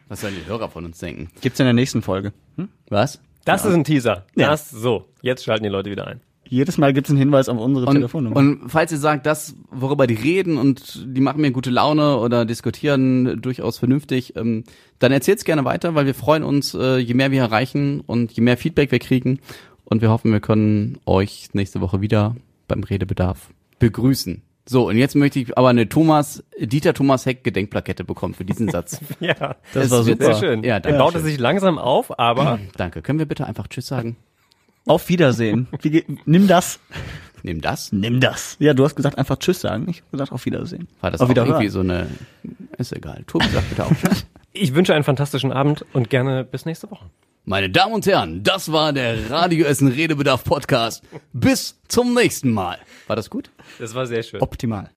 Was 0.09 0.23
sollen 0.23 0.35
die 0.45 0.51
Hörer 0.51 0.69
von 0.69 0.85
uns 0.87 0.99
denken? 0.99 1.29
Gibt's 1.41 1.61
in 1.61 1.67
der 1.67 1.73
nächsten 1.73 2.03
Folge. 2.03 2.33
Hm? 2.57 2.69
Was? 2.89 3.21
Das 3.45 3.65
ja. 3.65 3.71
ist 3.71 3.77
ein 3.77 3.85
Teaser. 3.85 4.25
Ja. 4.35 4.49
Das, 4.51 4.71
so. 4.71 5.07
Jetzt 5.23 5.45
schalten 5.45 5.65
die 5.65 5.71
Leute 5.71 5.91
wieder 5.91 6.07
ein. 6.07 6.21
Jedes 6.53 6.77
Mal 6.77 6.93
gibt's 6.93 7.09
einen 7.09 7.19
Hinweis 7.19 7.49
auf 7.49 7.59
unsere 7.59 7.87
und, 7.87 7.95
Telefonnummer. 7.95 8.37
Und 8.37 8.69
falls 8.69 8.93
ihr 8.93 8.99
sagt, 8.99 9.25
das, 9.25 9.57
worüber 9.71 10.07
die 10.07 10.15
reden 10.15 10.59
und 10.59 11.03
die 11.07 11.23
machen 11.23 11.41
mir 11.41 11.51
gute 11.51 11.71
Laune 11.71 12.19
oder 12.19 12.45
diskutieren 12.45 13.41
durchaus 13.41 13.79
vernünftig, 13.79 14.37
ähm, 14.37 14.65
dann 14.99 15.13
erzählt's 15.13 15.45
gerne 15.45 15.65
weiter, 15.65 15.95
weil 15.95 16.05
wir 16.05 16.15
freuen 16.15 16.43
uns, 16.43 16.75
äh, 16.75 16.99
je 16.99 17.15
mehr 17.15 17.31
wir 17.31 17.41
erreichen 17.41 18.01
und 18.01 18.33
je 18.33 18.43
mehr 18.43 18.59
Feedback 18.59 18.93
wir 18.93 18.99
kriegen. 18.99 19.41
Und 19.85 20.03
wir 20.03 20.11
hoffen, 20.11 20.31
wir 20.31 20.41
können 20.41 20.99
euch 21.07 21.49
nächste 21.55 21.81
Woche 21.81 22.03
wieder 22.03 22.37
beim 22.69 22.83
Redebedarf 22.83 23.49
begrüßen. 23.79 24.43
So, 24.65 24.89
und 24.89 24.97
jetzt 24.97 25.17
möchte 25.17 25.41
ich 25.41 25.59
aber 25.59 25.69
eine 25.71 25.89
Thomas, 25.89 26.45
Dieter 26.59 26.95
Thomas 26.95 27.27
Heck 27.27 27.43
Gedenkplakette 27.43 28.05
bekommen 28.05 28.35
für 28.35 28.45
diesen 28.45 28.69
Satz. 28.69 29.01
ja, 29.21 29.35
das, 29.35 29.57
das 29.73 29.91
war 29.91 30.03
super. 30.05 30.25
Sehr 30.25 30.35
schön. 30.37 30.65
Ja, 30.65 30.79
danke. 30.79 30.97
Er 30.97 31.03
baut 31.03 31.15
es 31.17 31.23
sich 31.25 31.39
langsam 31.39 31.79
auf, 31.79 32.19
aber. 32.19 32.61
danke. 32.77 33.03
Können 33.03 33.19
wir 33.19 33.27
bitte 33.27 33.47
einfach 33.47 33.67
Tschüss 33.67 33.87
sagen? 33.89 34.17
Auf 34.87 35.09
Wiedersehen. 35.09 35.69
Wie, 35.81 36.05
nimm 36.25 36.47
das. 36.47 36.81
Nimm 37.43 37.61
das? 37.61 37.93
Nimm 37.93 38.21
das. 38.21 38.57
Ja, 38.61 38.73
du 38.73 38.85
hast 38.85 38.95
gesagt 38.95 39.19
einfach 39.19 39.37
Tschüss 39.37 39.61
sagen. 39.61 39.87
Ich 39.89 39.99
habe 39.99 40.11
gesagt 40.13 40.33
auf 40.33 40.45
Wiedersehen. 40.45 40.89
War 41.01 41.11
das 41.11 41.21
auf 41.21 41.31
auch 41.31 41.37
irgendwie 41.37 41.69
so 41.69 41.81
eine, 41.81 42.07
ist 42.79 42.93
egal. 42.93 43.25
Tobi 43.27 43.47
sagt 43.49 43.69
bitte 43.69 43.85
auch 43.85 43.93
Tschüss. 43.93 44.27
Ich 44.55 44.75
wünsche 44.75 44.95
einen 44.95 45.03
fantastischen 45.03 45.51
Abend 45.51 45.87
und 45.95 46.11
gerne 46.11 46.45
bis 46.45 46.67
nächste 46.67 46.91
Woche. 46.91 47.07
Meine 47.45 47.69
Damen 47.69 47.95
und 47.95 48.07
Herren, 48.07 48.45
das 48.45 48.71
war 48.71 48.93
der 48.93 49.29
Radio 49.29 49.67
Essen 49.67 49.89
Redebedarf 49.89 50.45
Podcast. 50.45 51.03
Bis 51.33 51.77
zum 51.89 52.15
nächsten 52.15 52.53
Mal. 52.53 52.79
War 53.09 53.17
das 53.17 53.31
gut? 53.31 53.51
Das 53.81 53.97
war 53.97 54.07
sehr 54.07 54.23
schön. 54.23 54.41
Optimal. 54.41 54.91